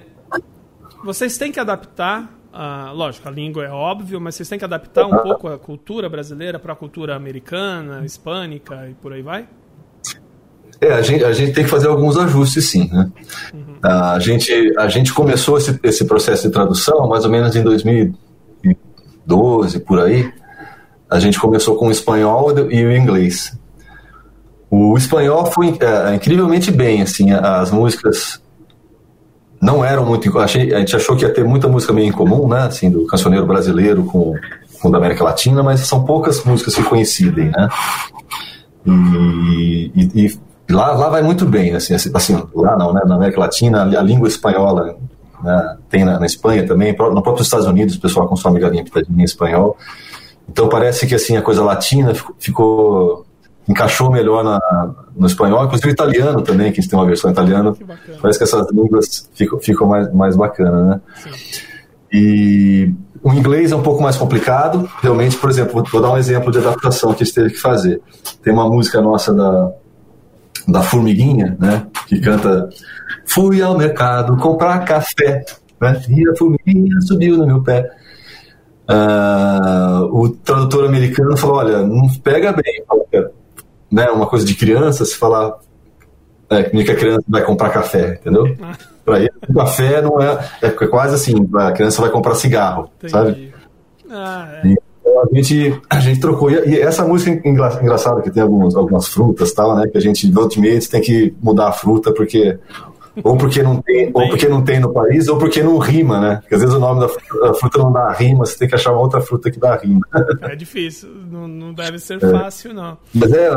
vocês 1.04 1.38
têm 1.38 1.52
que 1.52 1.60
adaptar, 1.60 2.36
a, 2.52 2.92
lógico, 2.92 3.28
a 3.28 3.32
língua 3.32 3.64
é 3.64 3.70
óbvio, 3.70 4.20
mas 4.20 4.34
vocês 4.34 4.50
têm 4.50 4.58
que 4.58 4.66
adaptar 4.66 5.06
um 5.06 5.18
pouco 5.18 5.48
a 5.48 5.60
cultura 5.60 6.10
brasileira 6.10 6.58
para 6.58 6.74
a 6.74 6.76
cultura 6.76 7.16
americana, 7.16 8.04
hispânica 8.04 8.90
e 8.90 8.96
por 8.96 9.14
aí 9.14 9.22
vai? 9.22 9.48
É, 10.82 10.94
a 10.94 11.02
gente, 11.04 11.24
a 11.24 11.32
gente 11.32 11.54
tem 11.54 11.64
que 11.64 11.70
fazer 11.70 11.88
alguns 11.88 12.18
ajustes, 12.18 12.72
sim. 12.72 12.90
Né? 12.92 13.08
Uhum. 13.54 13.76
A, 13.84 14.18
gente, 14.20 14.52
a 14.80 14.88
gente 14.88 15.14
começou 15.14 15.60
esse, 15.60 15.80
esse 15.84 16.06
processo 16.06 16.48
de 16.48 16.54
tradução 16.54 17.08
mais 17.08 17.24
ou 17.24 17.30
menos 17.30 17.56
em 17.56 17.62
2012, 17.62 19.80
por 19.82 20.00
aí. 20.00 20.34
A 21.08 21.20
gente 21.20 21.40
começou 21.40 21.76
com 21.76 21.88
o 21.88 21.92
espanhol 21.92 22.52
e 22.72 22.84
o 22.84 22.92
inglês. 22.92 23.56
O 24.72 24.98
espanhol 24.98 25.46
foi 25.46 25.78
é, 25.80 26.16
incrivelmente 26.16 26.72
bem, 26.72 27.04
assim, 27.04 27.32
as 27.32 27.70
músicas 27.70 28.42
não 29.62 29.86
eram 29.86 30.04
muito. 30.04 30.40
A 30.40 30.48
gente 30.48 30.96
achou 30.96 31.16
que 31.16 31.24
ia 31.24 31.34
ter 31.34 31.44
muita 31.44 31.68
música 31.68 31.94
meio 31.94 32.08
em 32.08 32.12
comum, 32.12 32.48
né? 32.48 32.62
Assim, 32.62 32.90
do 32.90 33.06
cancioneiro 33.06 33.46
brasileiro 33.46 34.04
com, 34.06 34.34
com 34.82 34.88
o 34.88 34.92
da 34.92 34.98
América 34.98 35.24
Latina, 35.24 35.62
mas 35.62 35.82
são 35.82 36.06
poucas 36.06 36.44
músicas 36.44 36.74
que 36.74 36.84
coincidem, 36.84 37.52
né? 37.52 37.70
E, 38.84 39.92
e, 39.94 40.26
e 40.26 40.40
lá, 40.70 40.94
lá 40.94 41.10
vai 41.10 41.22
muito 41.22 41.46
bem, 41.46 41.74
assim, 41.74 41.94
assim, 41.94 42.12
assim, 42.14 42.44
lá 42.54 42.78
não, 42.78 42.94
né? 42.94 43.02
Na 43.06 43.16
América 43.16 43.40
Latina, 43.40 43.84
a 43.84 44.02
língua 44.02 44.28
espanhola 44.28 44.98
né, 45.44 45.78
tem 45.90 46.06
na, 46.06 46.20
na, 46.20 46.26
Espanha 46.26 46.66
também, 46.66 46.96
no 46.98 47.22
próprio 47.22 47.44
Estados 47.44 47.66
Unidos 47.66 47.96
o 47.96 48.02
pessoal 48.02 48.28
consome 48.28 48.60
galinha 48.60 48.84
pitadinha 48.84 49.22
em 49.22 49.26
espanhol. 49.26 49.78
Então 50.48 50.70
parece 50.70 51.08
que 51.08 51.16
assim 51.16 51.38
a 51.38 51.42
coisa 51.42 51.64
latina 51.64 52.14
ficou, 52.14 52.36
ficou 52.40 53.26
encaixou 53.68 54.12
melhor 54.12 54.44
na, 54.44 54.60
no 55.16 55.28
espanhol, 55.28 55.66
inclusive 55.66 55.90
o 55.90 55.92
italiano 55.92 56.42
também, 56.42 56.72
que 56.72 56.80
a 56.80 56.82
gente 56.82 56.90
tem 56.90 57.00
uma 57.00 57.06
versão 57.06 57.32
italiana. 57.32 57.74
Que 57.74 57.86
parece 58.22 58.40
que 58.40 58.44
essas 58.44 58.70
línguas 58.72 59.30
ficam, 59.34 59.60
ficam 59.60 59.88
mais, 59.88 60.14
mais 60.14 60.36
bacana, 60.36 60.84
né? 60.84 61.02
Sim. 61.16 61.30
E 62.14 62.94
o 63.24 63.32
inglês 63.32 63.72
é 63.72 63.76
um 63.76 63.82
pouco 63.82 64.02
mais 64.02 64.18
complicado. 64.18 64.90
Realmente, 65.02 65.38
por 65.38 65.50
exemplo, 65.50 65.84
vou 65.90 66.02
dar 66.02 66.12
um 66.12 66.18
exemplo 66.18 66.52
de 66.52 66.58
adaptação 66.58 67.14
que 67.14 67.24
a 67.24 67.26
gente 67.26 67.36
teve 67.36 67.50
que 67.52 67.60
fazer. 67.60 68.02
Tem 68.44 68.52
uma 68.52 68.68
música 68.68 69.02
nossa 69.02 69.34
da, 69.34 69.72
da 70.68 70.82
Formiguinha, 70.82 71.58
né? 71.60 71.88
Que 72.08 72.20
canta 72.20 72.70
Fui 73.26 73.62
ao 73.62 73.78
mercado 73.78 74.36
comprar 74.38 74.84
café, 74.84 75.46
né? 75.80 76.02
E 76.10 76.30
a 76.30 76.36
formiguinha 76.36 77.00
subiu 77.02 77.38
no 77.38 77.46
meu 77.48 77.64
pé. 77.64 77.90
Uh, 78.90 80.04
o 80.12 80.30
tradutor 80.30 80.86
americano 80.86 81.38
falou: 81.38 81.58
Olha, 81.58 81.80
não 81.80 82.10
pega 82.22 82.52
bem, 82.52 82.84
né? 83.90 84.10
Uma 84.10 84.28
coisa 84.28 84.46
de 84.46 84.54
criança, 84.54 85.06
se 85.06 85.16
falar 85.16 85.54
é, 86.50 86.64
que 86.64 86.92
a 86.92 86.96
criança 86.96 87.24
vai 87.28 87.42
comprar 87.44 87.70
café, 87.70 88.20
entendeu? 88.20 88.56
Para 89.06 89.20
ele, 89.20 89.32
café 89.56 90.02
não 90.02 90.22
é, 90.22 90.38
é 90.62 90.70
quase 90.70 91.16
assim: 91.16 91.34
a 91.56 91.72
criança 91.72 92.02
vai 92.02 92.12
comprar 92.12 92.36
cigarro, 92.36 92.90
Entendi. 92.98 93.12
sabe? 93.12 93.54
Ah, 94.10 94.62
é. 94.64 94.68
Então 94.68 94.91
a 95.06 95.36
gente, 95.36 95.82
a 95.90 96.00
gente 96.00 96.20
trocou. 96.20 96.52
E 96.52 96.80
essa 96.80 97.06
música 97.06 97.42
é 97.44 97.50
engraçada, 97.50 98.22
que 98.22 98.32
tem 98.32 98.44
algumas, 98.44 98.76
algumas 98.76 99.08
frutas 99.08 99.52
tal, 99.52 99.76
né? 99.76 99.88
Que 99.88 99.98
a 99.98 100.02
gente, 100.02 100.32
ultimamente, 100.36 100.90
tem 100.90 101.02
que 101.02 101.34
mudar 101.42 101.70
a 101.70 101.72
fruta, 101.72 102.14
porque 102.14 102.58
ou 103.24 103.38
porque 103.38 103.62
não 103.62 103.82
tem, 103.82 104.10
ou 104.14 104.30
porque 104.30 104.48
não 104.48 104.64
tem 104.64 104.80
no 104.80 104.94
país, 104.94 105.28
ou 105.28 105.38
porque 105.38 105.62
não 105.62 105.78
rima, 105.78 106.20
né? 106.20 106.36
Porque 106.42 106.56
às 106.56 106.62
vezes 106.62 106.76
o 106.76 106.80
nome 106.80 107.02
da 107.02 107.54
fruta 107.54 107.80
não 107.80 107.92
dá 107.92 108.12
rima, 108.14 108.46
você 108.46 108.58
tem 108.58 108.68
que 108.68 108.76
achar 108.76 108.92
uma 108.92 109.02
outra 109.02 109.22
fruta 109.22 109.52
que 109.52 109.60
dá 109.60 109.76
rima. 109.76 110.02
É 110.42 110.56
difícil, 110.56 111.10
não, 111.30 111.48
não 111.48 111.74
deve 111.74 112.00
ser 112.00 112.24
é. 112.24 112.32
fácil, 112.32 112.74
não. 112.74 112.98
Mas 113.14 113.32
é, 113.34 113.54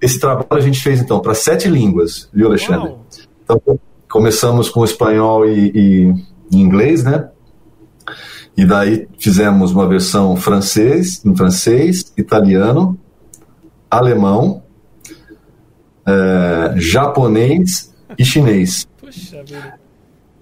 esse 0.00 0.18
trabalho 0.18 0.46
a 0.50 0.60
gente 0.60 0.82
fez 0.82 1.00
então 1.00 1.20
para 1.20 1.34
sete 1.34 1.68
línguas, 1.68 2.28
viu, 2.32 2.48
Alexandre? 2.48 2.88
Uau. 2.88 3.06
Então 3.42 3.80
começamos 4.08 4.68
com 4.68 4.84
espanhol 4.84 5.46
e, 5.46 5.70
e, 5.74 6.14
e 6.52 6.60
inglês, 6.60 7.04
né? 7.04 7.28
E 8.56 8.64
daí 8.64 9.08
fizemos 9.18 9.72
uma 9.72 9.88
versão 9.88 10.36
francês, 10.36 11.24
em 11.24 11.34
francês, 11.36 12.12
italiano, 12.16 12.98
alemão, 13.90 14.62
é, 16.06 16.74
japonês 16.76 17.92
e 18.18 18.24
chinês. 18.24 18.86
Puxa 19.00 19.42
vida. 19.42 19.84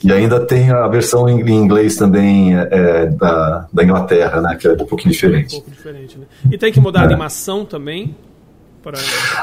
E 0.05 0.13
ainda 0.13 0.41
tem 0.41 0.71
a 0.71 0.89
versão 0.89 1.29
em 1.29 1.41
inglês 1.49 1.97
também 1.97 2.57
é, 2.59 3.07
da, 3.07 3.69
da 3.73 3.85
Inglaterra, 3.85 4.41
né? 4.41 4.57
Que 4.57 4.67
é 4.67 4.73
um 4.73 4.77
pouquinho 4.85 5.13
diferente. 5.13 5.55
Um 5.55 5.61
pouco 5.61 5.71
diferente, 5.71 6.19
né? 6.19 6.27
E 6.51 6.59
tem 6.59 6.73
que 6.73 6.81
mudar 6.81 7.01
a 7.01 7.03
é. 7.05 7.07
animação 7.07 7.65
também? 7.65 8.15
Pra... 8.83 8.99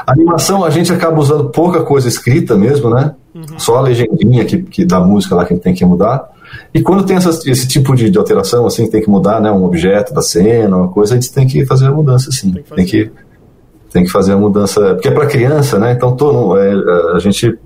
A 0.06 0.12
animação 0.12 0.62
a 0.62 0.68
gente 0.68 0.92
acaba 0.92 1.18
usando 1.18 1.48
pouca 1.48 1.82
coisa 1.82 2.06
escrita 2.06 2.56
mesmo, 2.56 2.90
né? 2.90 3.14
Uhum. 3.34 3.58
Só 3.58 3.76
a 3.76 3.80
legendinha 3.80 4.44
que, 4.44 4.62
que 4.62 4.84
da 4.84 5.00
música 5.00 5.34
lá 5.34 5.46
que 5.46 5.54
tem 5.54 5.74
que 5.74 5.84
mudar. 5.84 6.28
E 6.72 6.82
quando 6.82 7.04
tem 7.04 7.16
essas, 7.16 7.46
esse 7.46 7.66
tipo 7.66 7.94
de, 7.94 8.10
de, 8.10 8.18
alteração, 8.18 8.66
assim, 8.66 8.84
que 8.84 8.90
tem 8.90 9.02
que 9.02 9.10
mudar, 9.10 9.40
né? 9.40 9.50
Um 9.50 9.64
objeto 9.64 10.14
da 10.14 10.22
cena, 10.22 10.76
uma 10.76 10.88
coisa, 10.88 11.14
a 11.14 11.20
gente 11.20 11.32
tem 11.32 11.46
que 11.46 11.66
fazer 11.66 11.86
a 11.86 11.90
mudança, 11.90 12.30
sim. 12.30 12.52
Tem 12.52 12.62
que, 12.62 12.74
tem 12.74 12.86
que, 12.86 13.10
tem 13.92 14.04
que 14.04 14.10
fazer 14.10 14.32
a 14.32 14.36
mudança. 14.36 14.94
Porque 14.94 15.08
é 15.08 15.10
para 15.10 15.26
criança, 15.26 15.78
né? 15.78 15.92
Então 15.92 16.14
todo, 16.16 16.56
é, 16.56 16.72
a 17.14 17.18
gente 17.18 17.58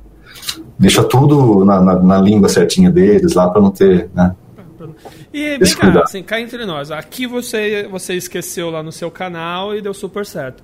deixa 0.78 1.02
tudo 1.04 1.64
na, 1.64 1.80
na, 1.80 1.98
na 2.00 2.20
língua 2.20 2.48
certinha 2.48 2.90
deles 2.90 3.34
lá 3.34 3.48
para 3.48 3.60
não 3.60 3.70
ter, 3.70 4.08
né? 4.14 4.34
E 5.32 5.58
vem 5.58 5.74
cá, 5.74 6.02
assim, 6.02 6.22
cá 6.22 6.40
entre 6.40 6.64
nós, 6.64 6.90
aqui 6.90 7.26
você, 7.26 7.88
você 7.90 8.14
esqueceu 8.14 8.70
lá 8.70 8.82
no 8.82 8.92
seu 8.92 9.10
canal 9.10 9.74
e 9.74 9.82
deu 9.82 9.92
super 9.92 10.24
certo. 10.24 10.62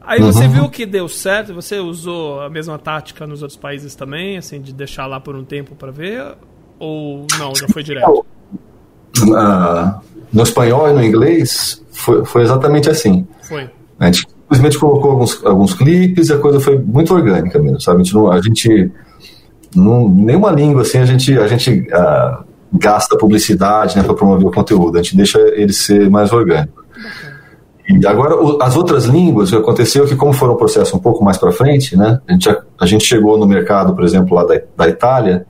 Aí 0.00 0.20
uhum. 0.20 0.32
você 0.32 0.48
viu 0.48 0.68
que 0.68 0.84
deu 0.84 1.08
certo, 1.08 1.54
você 1.54 1.78
usou 1.78 2.40
a 2.40 2.50
mesma 2.50 2.78
tática 2.78 3.26
nos 3.26 3.42
outros 3.42 3.58
países 3.58 3.94
também, 3.94 4.36
assim, 4.36 4.60
de 4.60 4.72
deixar 4.72 5.06
lá 5.06 5.18
por 5.18 5.34
um 5.34 5.44
tempo 5.44 5.74
para 5.74 5.90
ver? 5.90 6.36
Ou 6.82 7.24
não, 7.38 7.54
já 7.54 7.68
foi 7.68 7.84
direto? 7.84 8.26
Uh, 9.20 10.00
no 10.32 10.42
espanhol 10.42 10.88
e 10.90 10.92
no 10.92 11.04
inglês 11.04 11.80
foi, 11.92 12.24
foi 12.24 12.42
exatamente 12.42 12.90
assim. 12.90 13.24
Foi. 13.40 13.70
A 14.00 14.06
gente 14.06 14.26
simplesmente 14.26 14.78
colocou 14.80 15.12
alguns, 15.12 15.46
alguns 15.46 15.74
clipes 15.74 16.28
e 16.28 16.32
a 16.32 16.38
coisa 16.38 16.58
foi 16.58 16.76
muito 16.76 17.14
orgânica 17.14 17.56
mesmo, 17.60 17.80
sabe? 17.80 18.00
A 18.00 18.02
gente, 18.02 18.14
não, 18.14 18.32
a 18.32 18.40
gente 18.40 18.90
não, 19.76 20.08
nenhuma 20.08 20.50
língua 20.50 20.82
assim 20.82 20.98
a 20.98 21.04
gente, 21.04 21.38
a 21.38 21.46
gente 21.46 21.86
uh, 21.92 22.44
gasta 22.72 23.16
publicidade 23.16 23.96
né, 23.96 24.02
para 24.02 24.14
promover 24.14 24.48
o 24.48 24.50
conteúdo, 24.50 24.98
a 24.98 25.02
gente 25.02 25.16
deixa 25.16 25.38
ele 25.54 25.72
ser 25.72 26.10
mais 26.10 26.32
orgânico. 26.32 26.82
E 27.88 28.04
agora, 28.04 28.34
o, 28.34 28.60
as 28.60 28.76
outras 28.76 29.04
línguas, 29.04 29.50
o 29.50 29.56
que 29.56 29.62
aconteceu 29.62 30.02
é 30.04 30.08
que, 30.08 30.16
como 30.16 30.32
foram 30.32 30.54
um 30.54 30.56
processo 30.56 30.96
um 30.96 31.00
pouco 31.00 31.22
mais 31.22 31.38
para 31.38 31.52
frente, 31.52 31.96
né, 31.96 32.20
a, 32.26 32.32
gente, 32.32 32.50
a, 32.50 32.62
a, 32.80 32.86
gente 32.86 33.04
chegou 33.04 33.38
no 33.38 33.46
mercado, 33.46 33.94
por 33.94 34.02
exemplo, 34.02 34.34
lá 34.34 34.44
da, 34.44 34.60
da 34.76 34.88
Itália, 34.88 35.46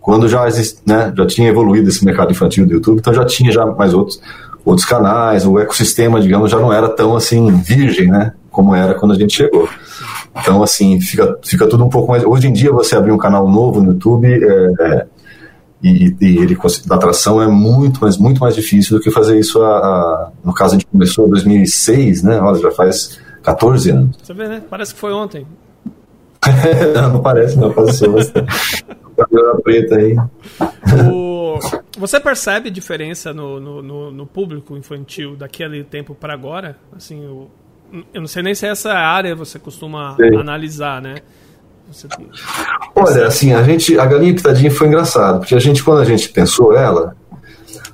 quando 0.00 0.28
já, 0.28 0.48
exist, 0.48 0.78
né, 0.86 1.12
já 1.16 1.26
tinha 1.26 1.48
evoluído 1.48 1.88
esse 1.88 2.04
mercado 2.04 2.32
infantil 2.32 2.66
do 2.66 2.72
YouTube, 2.72 2.98
então 2.98 3.12
já 3.12 3.24
tinha 3.24 3.52
já 3.52 3.66
mais 3.66 3.92
outros, 3.92 4.20
outros 4.64 4.86
canais, 4.86 5.46
o 5.46 5.58
ecossistema, 5.58 6.20
digamos, 6.20 6.50
já 6.50 6.58
não 6.58 6.72
era 6.72 6.88
tão 6.88 7.14
assim 7.14 7.50
virgem, 7.56 8.08
né, 8.08 8.32
como 8.50 8.74
era 8.74 8.94
quando 8.94 9.12
a 9.12 9.16
gente 9.16 9.34
chegou. 9.34 9.68
Então, 10.36 10.62
assim, 10.62 11.00
fica, 11.00 11.38
fica 11.42 11.68
tudo 11.68 11.84
um 11.84 11.88
pouco 11.88 12.12
mais. 12.12 12.24
Hoje 12.24 12.48
em 12.48 12.52
dia, 12.52 12.72
você 12.72 12.96
abrir 12.96 13.12
um 13.12 13.18
canal 13.18 13.48
novo 13.48 13.80
no 13.80 13.92
YouTube 13.92 14.26
é, 14.26 14.72
é, 14.80 15.06
e, 15.82 16.14
e, 16.20 16.38
ele 16.38 16.56
da 16.86 16.94
atração 16.94 17.42
é 17.42 17.48
muito, 17.48 18.00
mas 18.00 18.16
muito 18.16 18.40
mais 18.40 18.54
difícil 18.54 18.96
do 18.96 19.02
que 19.02 19.10
fazer 19.10 19.38
isso. 19.38 19.60
A, 19.62 19.76
a, 19.76 20.30
no 20.44 20.52
caso, 20.52 20.74
a 20.74 20.78
gente 20.78 20.86
começou 20.86 21.26
em 21.26 21.30
2006, 21.30 22.22
né? 22.22 22.40
Olha, 22.40 22.60
já 22.60 22.70
faz 22.70 23.18
14 23.42 23.90
anos. 23.90 24.16
Você 24.22 24.34
vê, 24.34 24.48
né? 24.48 24.62
Parece 24.68 24.94
que 24.94 25.00
foi 25.00 25.12
ontem. 25.12 25.46
não, 26.94 27.14
não 27.14 27.20
parece, 27.20 27.58
não, 27.58 27.72
passou 27.72 28.12
bastante. 28.12 28.84
Aí. 29.94 30.16
O... 31.12 31.58
Você 31.98 32.18
percebe 32.18 32.70
diferença 32.70 33.32
no, 33.32 33.60
no, 33.60 33.82
no, 33.82 34.10
no, 34.10 34.26
público 34.26 34.76
infantil 34.76 35.36
daquele 35.36 35.84
tempo 35.84 36.14
para 36.14 36.32
agora? 36.32 36.76
Assim, 36.96 37.26
o, 37.26 37.48
eu 38.14 38.20
não 38.20 38.28
sei 38.28 38.42
nem 38.42 38.54
se 38.54 38.66
essa 38.66 38.92
área 38.92 39.34
você 39.34 39.58
costuma 39.58 40.16
Sim. 40.16 40.36
analisar, 40.36 41.02
né? 41.02 41.16
Você... 41.90 42.06
Olha, 42.94 43.26
assim, 43.26 43.52
a 43.52 43.62
gente, 43.62 43.98
a 43.98 44.06
galinha 44.06 44.34
pitadinha 44.34 44.70
foi 44.70 44.86
engraçado, 44.86 45.40
porque 45.40 45.54
a 45.54 45.58
gente, 45.58 45.82
quando 45.82 46.00
a 46.00 46.04
gente 46.04 46.28
pensou 46.28 46.74
ela, 46.74 47.16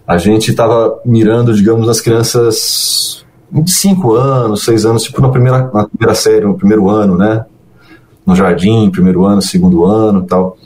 a 0.06 0.18
gente 0.18 0.50
estava 0.50 1.00
mirando, 1.04 1.54
digamos, 1.54 1.86
nas 1.86 2.00
crianças 2.00 3.24
de 3.50 3.70
5 3.70 4.14
anos, 4.14 4.64
6 4.64 4.86
anos, 4.86 5.02
tipo 5.02 5.20
na 5.20 5.30
primeira, 5.30 5.70
na 5.72 5.88
primeira 5.88 6.14
série, 6.14 6.44
no 6.44 6.56
primeiro 6.56 6.88
ano, 6.88 7.16
né? 7.16 7.44
No 8.24 8.34
jardim, 8.34 8.90
primeiro 8.90 9.24
ano, 9.24 9.40
segundo 9.40 9.84
ano 9.84 10.24
tal. 10.24 10.56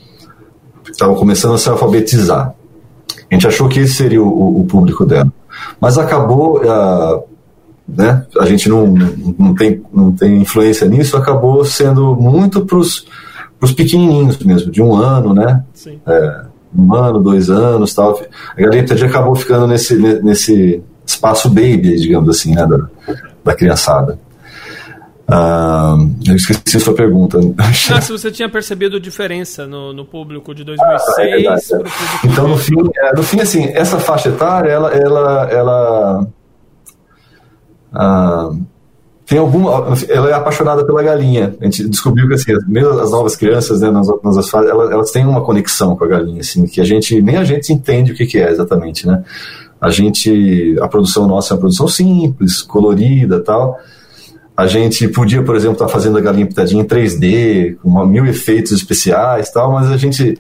Estavam 0.91 1.15
começando 1.15 1.55
a 1.55 1.59
se 1.59 1.69
alfabetizar. 1.69 2.55
A 3.31 3.35
gente 3.35 3.47
achou 3.47 3.69
que 3.69 3.81
esse 3.81 3.95
seria 3.95 4.23
o, 4.23 4.61
o 4.61 4.65
público 4.65 5.07
dela. 5.07 5.33
Mas 5.81 5.99
acabou, 5.99 6.59
uh, 6.59 7.23
né? 7.87 8.25
A 8.39 8.47
gente 8.47 8.69
não, 8.69 8.87
não, 8.87 9.55
tem, 9.55 9.83
não 9.93 10.13
tem 10.13 10.41
influência 10.41 10.87
nisso, 10.89 11.17
acabou 11.17 11.65
sendo 11.65 12.15
muito 12.17 12.65
para 12.65 12.79
os 12.79 13.05
pequenininhos 13.75 14.39
mesmo, 14.39 14.71
de 14.71 14.83
um 14.83 14.95
ano, 14.95 15.35
né? 15.35 15.63
É, 16.07 16.43
um 16.77 16.95
ano, 16.95 17.21
dois 17.21 17.51
anos, 17.51 17.95
tal. 17.95 18.21
A 18.57 18.61
galinha 18.61 18.85
acabou 19.07 19.35
ficando 19.35 19.67
nesse, 19.67 19.97
nesse 19.97 20.83
espaço 21.07 21.49
baby, 21.49 21.97
digamos 21.97 22.29
assim, 22.29 22.55
né? 22.55 22.67
Da, 22.67 22.89
da 23.45 23.55
criançada. 23.55 24.19
Ah, 25.33 25.97
eu 26.27 26.35
esqueci 26.35 26.77
a 26.77 26.81
sua 26.81 26.95
pergunta. 26.95 27.39
Ah, 27.59 28.01
se 28.01 28.11
você 28.11 28.31
tinha 28.31 28.49
percebido 28.49 28.99
diferença 28.99 29.67
no, 29.67 29.93
no 29.93 30.05
público 30.05 30.55
de 30.55 30.65
2006 30.65 31.47
ah, 31.47 31.55
é 31.55 31.77
público 31.77 31.97
Então, 32.25 32.49
no 32.49 32.57
fim, 32.57 32.75
é, 32.97 33.15
no 33.15 33.23
fim, 33.23 33.41
assim, 33.41 33.65
essa 33.73 33.99
faixa 33.99 34.29
etária, 34.29 34.71
ela, 34.71 34.91
ela, 34.93 35.49
ela 35.51 36.27
ah, 37.93 38.51
tem 39.25 39.39
alguma. 39.39 39.95
Ela 40.09 40.31
é 40.31 40.33
apaixonada 40.33 40.85
pela 40.85 41.01
galinha. 41.01 41.55
A 41.61 41.65
gente 41.65 41.89
descobriu 41.89 42.27
que 42.27 42.35
assim, 42.35 42.53
mesmo 42.67 42.99
as 42.99 43.13
novas 43.13 43.37
crianças, 43.37 43.81
né, 43.81 43.89
nas, 43.89 44.09
nas 44.25 44.53
elas, 44.53 44.91
elas 44.91 45.11
têm 45.13 45.25
uma 45.25 45.43
conexão 45.43 45.95
com 45.95 46.03
a 46.03 46.09
galinha, 46.09 46.41
assim, 46.41 46.67
que 46.67 46.81
a 46.81 46.85
gente 46.85 47.23
nem 47.23 47.37
a 47.37 47.45
gente 47.45 47.73
entende 47.73 48.11
o 48.11 48.17
que, 48.17 48.27
que 48.27 48.39
é 48.39 48.51
exatamente, 48.51 49.07
né? 49.07 49.23
A 49.81 49.89
gente, 49.91 50.77
a 50.81 50.89
produção 50.89 51.29
nossa 51.29 51.53
é 51.53 51.55
uma 51.55 51.61
produção 51.61 51.87
simples, 51.87 52.61
colorida, 52.63 53.41
tal. 53.41 53.79
A 54.57 54.67
gente 54.67 55.09
podia, 55.09 55.43
por 55.43 55.57
exemplo, 55.57 55.75
estar 55.75 55.87
tá 55.87 55.93
fazendo 55.93 56.19
a 56.19 56.21
galinha 56.21 56.47
pitadinha 56.47 56.83
em 56.83 56.87
3D, 56.87 57.77
com 57.77 58.05
mil 58.07 58.27
efeitos 58.27 58.73
especiais, 58.73 59.51
tal, 59.51 59.73
mas 59.73 59.91
a 59.91 59.97
gente, 59.97 60.39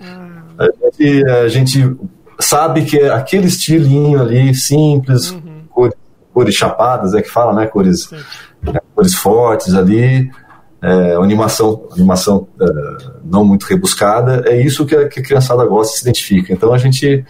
a 0.58 0.68
gente, 0.84 1.24
a 1.26 1.48
gente 1.48 1.96
sabe 2.38 2.84
que 2.84 2.98
é 2.98 3.10
aquele 3.10 3.46
estilinho 3.46 4.20
ali 4.20 4.54
simples, 4.54 5.30
uhum 5.30 5.60
cores 6.32 6.54
chapadas, 6.54 7.14
é 7.14 7.22
que 7.22 7.28
fala, 7.28 7.52
né? 7.52 7.66
Cores, 7.66 8.10
é, 8.66 8.80
cores 8.94 9.14
fortes 9.14 9.74
ali, 9.74 10.30
é, 10.82 11.14
animação, 11.14 11.88
animação 11.92 12.48
é, 12.60 12.66
não 13.24 13.44
muito 13.44 13.64
rebuscada, 13.64 14.44
é 14.46 14.60
isso 14.60 14.86
que 14.86 14.96
a, 14.96 15.08
que 15.08 15.20
a 15.20 15.22
criançada 15.22 15.64
gosta 15.66 15.94
e 15.94 15.98
se 15.98 16.02
identifica. 16.02 16.52
Então 16.52 16.72
a 16.72 16.78
gente 16.78 17.24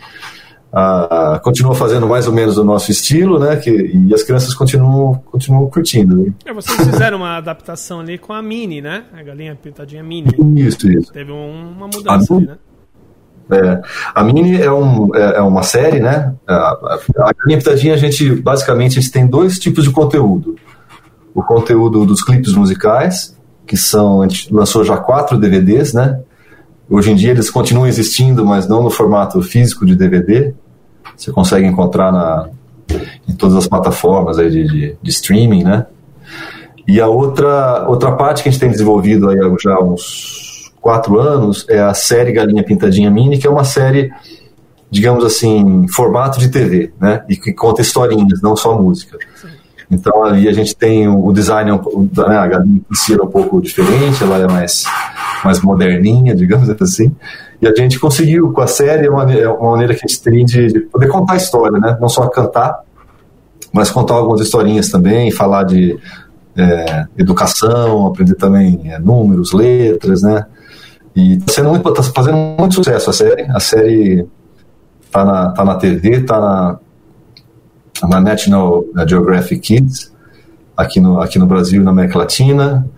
ah, 0.72 1.40
continua 1.42 1.74
fazendo 1.74 2.06
mais 2.06 2.28
ou 2.28 2.33
menos 2.33 2.56
o 2.56 2.62
nosso 2.62 2.90
estilo, 2.90 3.38
né? 3.38 3.56
Que, 3.56 3.70
e 3.70 4.14
as 4.14 4.22
crianças 4.22 4.54
continuam, 4.54 5.20
continuam 5.30 5.68
curtindo. 5.68 6.16
Né? 6.16 6.33
É, 6.44 6.52
vocês 6.52 6.76
fizeram 6.78 7.18
uma 7.18 7.37
adaptação 7.37 8.00
ali 8.00 8.18
com 8.18 8.33
a 8.33 8.40
Mini, 8.40 8.80
né? 8.80 9.04
A 9.12 9.22
galinha 9.22 9.56
pintadinha 9.61 10.02
Mini. 10.02 10.30
Isso, 10.56 10.88
isso. 10.88 11.12
Teve 11.12 11.33
um, 11.33 11.72
uma 11.76 11.88
mudança 11.88 12.33
a 12.33 12.37
ali, 12.37 12.46
né? 12.46 12.59
É, 13.52 13.83
a 14.14 14.22
Mini 14.22 14.61
é, 14.61 14.70
um, 14.70 15.14
é, 15.14 15.38
é, 15.38 15.40
uma 15.40 15.64
série, 15.64 15.98
né? 15.98 16.35
A, 16.46 16.98
a 17.18 17.33
Galinha 17.33 17.59
Pintadinha, 17.59 17.94
a 17.94 17.96
gente, 17.96 18.37
basicamente, 18.37 18.98
a 18.98 19.02
gente 19.02 19.12
tem 19.12 19.26
dois 19.26 19.59
tipos 19.59 19.83
de 19.83 19.90
conteúdo. 19.90 20.54
O 21.35 21.42
conteúdo 21.42 22.06
dos 22.06 22.22
clipes 22.22 22.54
musicais, 22.54 23.37
que 23.66 23.76
são, 23.76 24.22
a 24.22 24.28
gente 24.28 24.54
lançou 24.54 24.85
já 24.85 24.96
quatro 24.96 25.37
DVDs, 25.37 25.92
né? 25.92 26.20
Hoje 26.90 27.12
em 27.12 27.14
dia 27.14 27.31
eles 27.31 27.48
continuam 27.48 27.87
existindo, 27.87 28.44
mas 28.44 28.68
não 28.68 28.83
no 28.83 28.90
formato 28.90 29.40
físico 29.40 29.87
de 29.87 29.94
DVD. 29.94 30.53
Você 31.16 31.31
consegue 31.31 31.64
encontrar 31.64 32.11
na, 32.11 32.48
em 33.29 33.35
todas 33.35 33.55
as 33.55 33.68
plataformas 33.68 34.38
aí 34.38 34.50
de, 34.50 34.66
de, 34.66 34.96
de 35.00 35.11
streaming, 35.11 35.62
né? 35.62 35.87
E 36.88 37.00
a 37.00 37.07
outra, 37.07 37.87
outra 37.88 38.11
parte 38.12 38.42
que 38.42 38.48
a 38.48 38.53
gente 38.53 38.61
tem 38.61 38.70
desenvolvido 38.70 39.29
aí 39.29 39.38
já 39.62 39.74
há 39.74 39.81
uns 39.81 40.72
quatro 40.81 41.20
anos 41.20 41.64
é 41.68 41.79
a 41.79 41.94
série 41.94 42.33
Galinha 42.33 42.64
Pintadinha 42.64 43.09
Mini, 43.09 43.38
que 43.38 43.46
é 43.46 43.50
uma 43.50 43.62
série, 43.62 44.11
digamos 44.90 45.24
assim, 45.24 45.87
formato 45.88 46.40
de 46.40 46.48
TV, 46.48 46.92
né? 47.00 47.22
E 47.29 47.37
que 47.37 47.53
conta 47.53 47.83
historinhas, 47.83 48.42
não 48.42 48.57
só 48.57 48.76
música. 48.76 49.16
Então 49.90 50.24
ali 50.24 50.48
a 50.48 50.53
gente 50.53 50.74
tem 50.74 51.09
o 51.09 51.33
design, 51.33 51.70
né, 51.70 52.37
a 52.37 52.46
galinha 52.46 52.81
em 52.90 52.94
si 52.94 53.12
é 53.12 53.22
um 53.22 53.26
pouco 53.26 53.61
diferente, 53.61 54.22
ela 54.22 54.38
é 54.38 54.46
mais, 54.46 54.85
mais 55.44 55.61
moderninha, 55.61 56.35
digamos 56.35 56.68
assim. 56.81 57.14
E 57.61 57.66
a 57.66 57.74
gente 57.74 57.98
conseguiu, 57.98 58.53
com 58.53 58.61
a 58.61 58.66
série, 58.66 59.09
uma, 59.09 59.31
é 59.33 59.48
uma 59.48 59.72
maneira 59.72 59.94
que 59.94 60.00
a 60.05 60.09
gente 60.09 60.22
tem 60.22 60.44
de, 60.44 60.68
de 60.68 60.81
poder 60.81 61.09
contar 61.09 61.35
a 61.35 61.37
história, 61.37 61.79
né? 61.79 61.96
Não 62.00 62.09
só 62.09 62.26
cantar, 62.29 62.81
mas 63.72 63.90
contar 63.90 64.14
algumas 64.14 64.40
historinhas 64.40 64.88
também, 64.88 65.31
falar 65.31 65.64
de 65.64 65.98
é, 66.57 67.07
educação, 67.18 68.07
aprender 68.07 68.35
também 68.35 68.81
é, 68.85 68.98
números, 68.98 69.53
letras, 69.53 70.22
né? 70.22 70.46
E 71.14 71.37
está 71.37 71.53
sendo 71.53 71.70
muito, 71.70 71.92
tá 71.92 72.03
fazendo 72.03 72.37
muito 72.37 72.74
sucesso 72.74 73.11
a 73.11 73.12
série. 73.12 73.42
A 73.50 73.61
série 73.61 74.26
tá 75.11 75.24
na, 75.24 75.50
tá 75.50 75.64
na 75.64 75.74
TV, 75.74 76.22
tá 76.22 76.40
na, 76.40 78.09
na 78.09 78.20
National 78.20 78.85
Geographic 79.07 79.61
Kids, 79.61 80.12
aqui 80.76 81.00
no, 81.00 81.20
aqui 81.20 81.38
no 81.38 81.46
Brasil 81.46 81.83
e 81.83 81.85
na 81.85 81.90
América 81.90 82.18
Latina. 82.18 82.88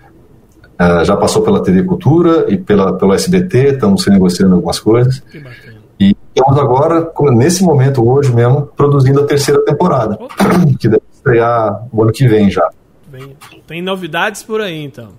Uh, 0.83 1.05
já 1.05 1.17
passou 1.17 1.43
pela 1.43 1.63
TV 1.63 1.85
Cultura 1.85 2.47
e 2.49 2.57
pela, 2.57 2.93
pelo 2.95 3.15
SBT, 3.15 3.75
estamos 3.75 4.05
negociando 4.09 4.57
algumas 4.57 4.81
coisas. 4.81 5.23
E 6.01 6.17
estamos 6.35 6.59
agora, 6.59 7.13
nesse 7.31 7.63
momento, 7.63 8.05
hoje 8.05 8.35
mesmo, 8.35 8.63
produzindo 8.77 9.21
a 9.21 9.25
terceira 9.25 9.65
temporada, 9.65 10.19
que 10.81 10.89
deve 10.89 11.03
estrear 11.13 11.87
o 11.93 12.03
ano 12.03 12.11
que 12.11 12.27
vem 12.27 12.51
já. 12.51 12.69
Bem, 13.07 13.37
tem 13.65 13.81
novidades 13.81 14.43
por 14.43 14.61
aí, 14.61 14.83
então. 14.83 15.11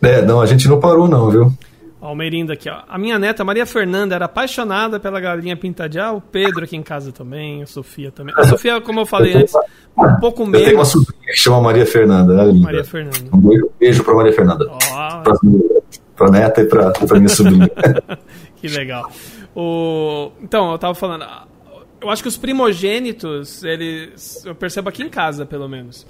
É, 0.00 0.22
não, 0.22 0.40
a 0.40 0.46
gente 0.46 0.66
não 0.66 0.80
parou 0.80 1.06
não, 1.06 1.28
viu? 1.28 1.52
Almerindo 2.00 2.52
aqui, 2.52 2.70
ó. 2.70 2.82
A 2.88 2.96
minha 2.96 3.18
neta, 3.18 3.44
Maria 3.44 3.66
Fernanda, 3.66 4.14
era 4.14 4.26
apaixonada 4.26 5.00
pela 5.00 5.18
galinha 5.18 5.56
pintadinha. 5.56 6.12
O 6.12 6.20
Pedro 6.20 6.64
aqui 6.64 6.76
em 6.76 6.82
casa 6.82 7.10
também, 7.10 7.62
a 7.62 7.66
Sofia 7.66 8.12
também. 8.12 8.32
A 8.38 8.44
Sofia, 8.44 8.80
como 8.80 9.00
eu 9.00 9.06
falei 9.06 9.34
eu 9.34 9.38
antes, 9.40 9.54
um 9.98 10.20
pouco 10.20 10.46
menos. 10.46 10.60
Eu 10.60 10.64
tenho 10.66 10.78
uma 10.78 10.84
sobrinha 10.84 11.32
que 11.32 11.36
chama 11.38 11.60
Maria 11.60 11.84
Fernanda, 11.84 12.34
né, 12.34 12.44
linda. 12.44 12.64
Maria 12.64 12.84
Fernanda. 12.84 13.18
Um 13.32 13.68
beijo 13.80 14.04
pra 14.04 14.14
Maria 14.14 14.32
Fernanda. 14.32 14.70
Oh. 14.70 15.22
Pra, 15.22 15.34
pra 16.16 16.30
neta 16.30 16.60
e 16.60 16.66
pra, 16.66 16.92
pra 16.92 17.16
minha 17.18 17.28
sobrinha. 17.28 17.68
que 18.56 18.68
legal. 18.68 19.10
O... 19.56 20.30
Então, 20.40 20.70
eu 20.70 20.78
tava 20.78 20.94
falando. 20.94 21.26
Eu 22.00 22.10
acho 22.10 22.22
que 22.22 22.28
os 22.28 22.36
primogênitos, 22.36 23.64
eles. 23.64 24.44
Eu 24.44 24.54
percebo 24.54 24.88
aqui 24.88 25.02
em 25.02 25.08
casa, 25.08 25.44
pelo 25.44 25.68
menos. 25.68 26.06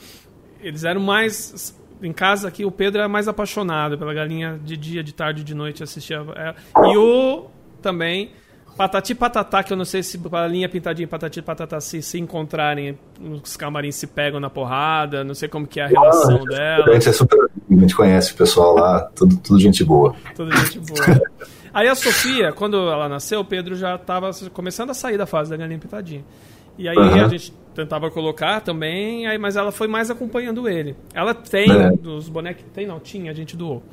Eles 0.61 0.85
eram 0.85 1.01
mais 1.01 1.75
em 2.03 2.13
casa 2.13 2.49
aqui 2.49 2.65
o 2.65 2.71
Pedro 2.71 3.03
é 3.03 3.09
mais 3.09 3.29
apaixonado 3.29 3.99
pela 3.99 4.13
galinha 4.15 4.59
de 4.63 4.77
dia, 4.77 5.03
de 5.03 5.13
tarde, 5.13 5.45
de 5.45 5.55
noite 5.55 5.83
assistia. 5.83 6.25
É, 6.37 6.55
e 6.91 6.97
o 6.97 7.47
também 7.81 8.31
Patati 8.79 9.13
Patatá, 9.13 9.65
que 9.65 9.73
eu 9.73 9.77
não 9.77 9.85
sei 9.85 10.05
se 10.05 10.17
galinha 10.19 10.69
pintadinha 10.69 11.05
e 11.05 11.09
Patati 11.09 11.43
Patatá 11.43 11.81
se, 11.81 12.01
se 12.01 12.17
encontrarem 12.21 12.97
nos 13.21 13.57
camarins 13.57 13.97
se 13.97 14.07
pegam 14.07 14.39
na 14.39 14.49
porrada, 14.49 15.25
não 15.25 15.35
sei 15.35 15.49
como 15.49 15.67
que 15.67 15.81
é 15.81 15.85
a 15.85 15.87
relação 15.89 16.43
ah, 16.43 16.49
dela. 16.49 16.85
A 16.89 16.93
gente 16.93 17.09
é 17.09 17.13
super, 17.13 17.51
a 17.71 17.75
gente 17.75 17.97
conhece 17.97 18.33
o 18.33 18.37
pessoal 18.37 18.77
lá, 18.77 19.01
tudo, 19.17 19.37
tudo 19.39 19.59
gente 19.59 19.83
boa. 19.83 20.15
Tudo 20.37 20.57
gente 20.57 20.79
boa. 20.79 21.21
Aí 21.75 21.89
a 21.89 21.95
Sofia, 21.97 22.53
quando 22.53 22.77
ela 22.77 23.09
nasceu, 23.09 23.41
o 23.41 23.45
Pedro 23.45 23.75
já 23.75 23.97
estava 23.97 24.31
começando 24.53 24.91
a 24.91 24.95
sair 24.95 25.19
da 25.19 25.27
fase 25.27 25.51
da 25.51 25.57
galinha 25.57 25.79
pintadinha. 25.79 26.25
E 26.79 26.89
aí 26.89 26.97
uhum. 26.97 27.25
a 27.25 27.29
gente 27.29 27.53
tentava 27.79 28.11
colocar 28.11 28.61
também, 28.61 29.29
aí, 29.29 29.39
mas 29.39 29.55
ela 29.55 29.71
foi 29.71 29.87
mais 29.87 30.11
acompanhando 30.11 30.69
ele. 30.69 30.97
Ela 31.15 31.33
tem 31.33 31.71
é. 31.71 31.93
os 32.09 32.29
bonecos. 32.29 32.65
Tem 32.75 32.85
não, 32.89 32.99
tinha, 32.99 33.31
a 33.31 33.35
gente 33.35 33.57
doou. 33.57 33.85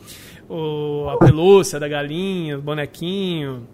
O, 0.50 1.08
a 1.10 1.18
pelúcia 1.20 1.80
da 1.80 1.88
galinha, 1.88 2.58
o 2.58 2.62
bonequinho. 2.62 3.68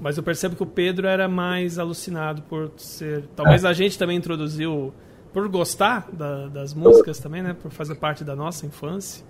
Mas 0.00 0.16
eu 0.16 0.22
percebo 0.22 0.56
que 0.56 0.62
o 0.62 0.66
Pedro 0.66 1.06
era 1.06 1.28
mais 1.28 1.78
alucinado 1.78 2.40
por 2.42 2.70
ser. 2.78 3.24
Talvez 3.36 3.62
é. 3.62 3.68
a 3.68 3.72
gente 3.74 3.98
também 3.98 4.16
introduziu. 4.16 4.92
Por 5.34 5.46
gostar 5.48 6.08
da, 6.12 6.48
das 6.48 6.74
músicas 6.74 7.20
também, 7.20 7.42
né? 7.42 7.54
Por 7.60 7.70
fazer 7.70 7.94
parte 7.96 8.24
da 8.24 8.34
nossa 8.34 8.66
infância. 8.66 9.24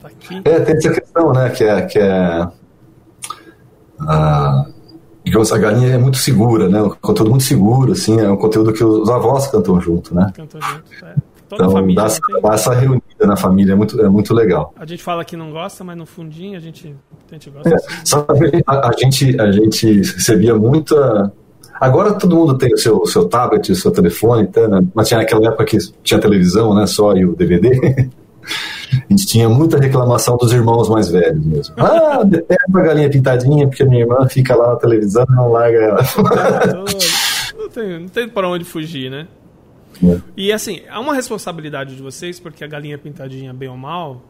Tá 0.00 0.08
aqui. 0.08 0.42
É, 0.44 0.60
tem 0.60 0.76
essa 0.76 0.92
questão, 0.92 1.32
né? 1.32 1.48
Que 1.50 1.64
é. 1.64 1.82
Que 1.82 1.98
é... 1.98 2.48
Ah 4.00 4.66
digamos, 5.30 5.52
a 5.52 5.58
galinha 5.58 5.94
é 5.94 5.98
muito 5.98 6.18
segura, 6.18 6.68
né? 6.68 6.82
Um 6.82 6.90
conteúdo 6.90 7.30
muito 7.30 7.44
seguro, 7.44 7.92
assim, 7.92 8.18
é 8.18 8.28
um 8.28 8.36
conteúdo 8.36 8.72
que 8.72 8.82
os 8.82 9.08
avós 9.08 9.46
cantam 9.46 9.80
junto, 9.80 10.12
né? 10.12 10.32
Cantam 10.34 10.60
junto, 10.60 11.04
é. 11.04 11.14
Toda 11.48 11.62
então, 11.64 11.70
família, 11.70 12.02
dá, 12.02 12.06
essa, 12.06 12.20
dá 12.42 12.54
essa 12.54 12.74
reunida 12.74 13.26
na 13.26 13.36
família, 13.36 13.72
é 13.72 13.76
muito, 13.76 14.00
é 14.00 14.08
muito 14.08 14.34
legal. 14.34 14.74
A 14.76 14.84
gente 14.84 15.02
fala 15.02 15.24
que 15.24 15.36
não 15.36 15.52
gosta, 15.52 15.84
mas 15.84 15.96
no 15.96 16.04
fundinho 16.04 16.56
a 16.56 16.60
gente, 16.60 16.96
a 17.28 17.34
gente 17.34 17.48
gosta. 17.50 17.68
É, 17.68 17.74
assim. 17.74 17.86
Sabe, 18.04 18.62
a, 18.66 18.88
a, 18.88 18.92
gente, 18.92 19.40
a 19.40 19.52
gente 19.52 19.86
recebia 19.98 20.54
muita... 20.56 21.32
Agora 21.80 22.12
todo 22.14 22.36
mundo 22.36 22.58
tem 22.58 22.74
o 22.74 22.76
seu, 22.76 23.06
seu 23.06 23.28
tablet, 23.28 23.70
o 23.70 23.74
seu 23.74 23.90
telefone, 23.90 24.48
tá, 24.48 24.66
né? 24.66 24.84
mas 24.92 25.08
tinha 25.08 25.18
naquela 25.18 25.46
época 25.46 25.64
que 25.64 25.78
tinha 26.02 26.20
televisão, 26.20 26.74
né, 26.74 26.86
só 26.86 27.16
e 27.16 27.24
o 27.24 27.34
DVD. 27.34 28.10
A 28.92 29.12
gente 29.12 29.26
tinha 29.26 29.48
muita 29.48 29.78
reclamação 29.78 30.36
dos 30.36 30.52
irmãos 30.52 30.88
mais 30.88 31.08
velhos 31.08 31.44
mesmo. 31.44 31.74
Ah, 31.80 32.22
detesto 32.24 32.78
a 32.78 32.82
galinha 32.82 33.10
pintadinha 33.10 33.66
porque 33.66 33.84
minha 33.84 34.00
irmã 34.02 34.26
fica 34.28 34.54
lá 34.54 34.70
na 34.70 34.76
televisão 34.76 35.24
e 35.28 35.34
não 35.34 35.50
larga 35.50 35.78
ela. 35.78 36.00
Não 37.56 37.68
tem, 37.68 38.00
não 38.00 38.08
tem 38.08 38.28
para 38.28 38.48
onde 38.48 38.64
fugir, 38.64 39.10
né? 39.10 39.28
É. 40.02 40.20
E 40.36 40.52
assim, 40.52 40.82
há 40.88 40.98
uma 40.98 41.14
responsabilidade 41.14 41.94
de 41.94 42.02
vocês, 42.02 42.40
porque 42.40 42.64
a 42.64 42.66
galinha 42.66 42.98
pintadinha, 42.98 43.52
bem 43.52 43.68
ou 43.68 43.76
mal, 43.76 44.22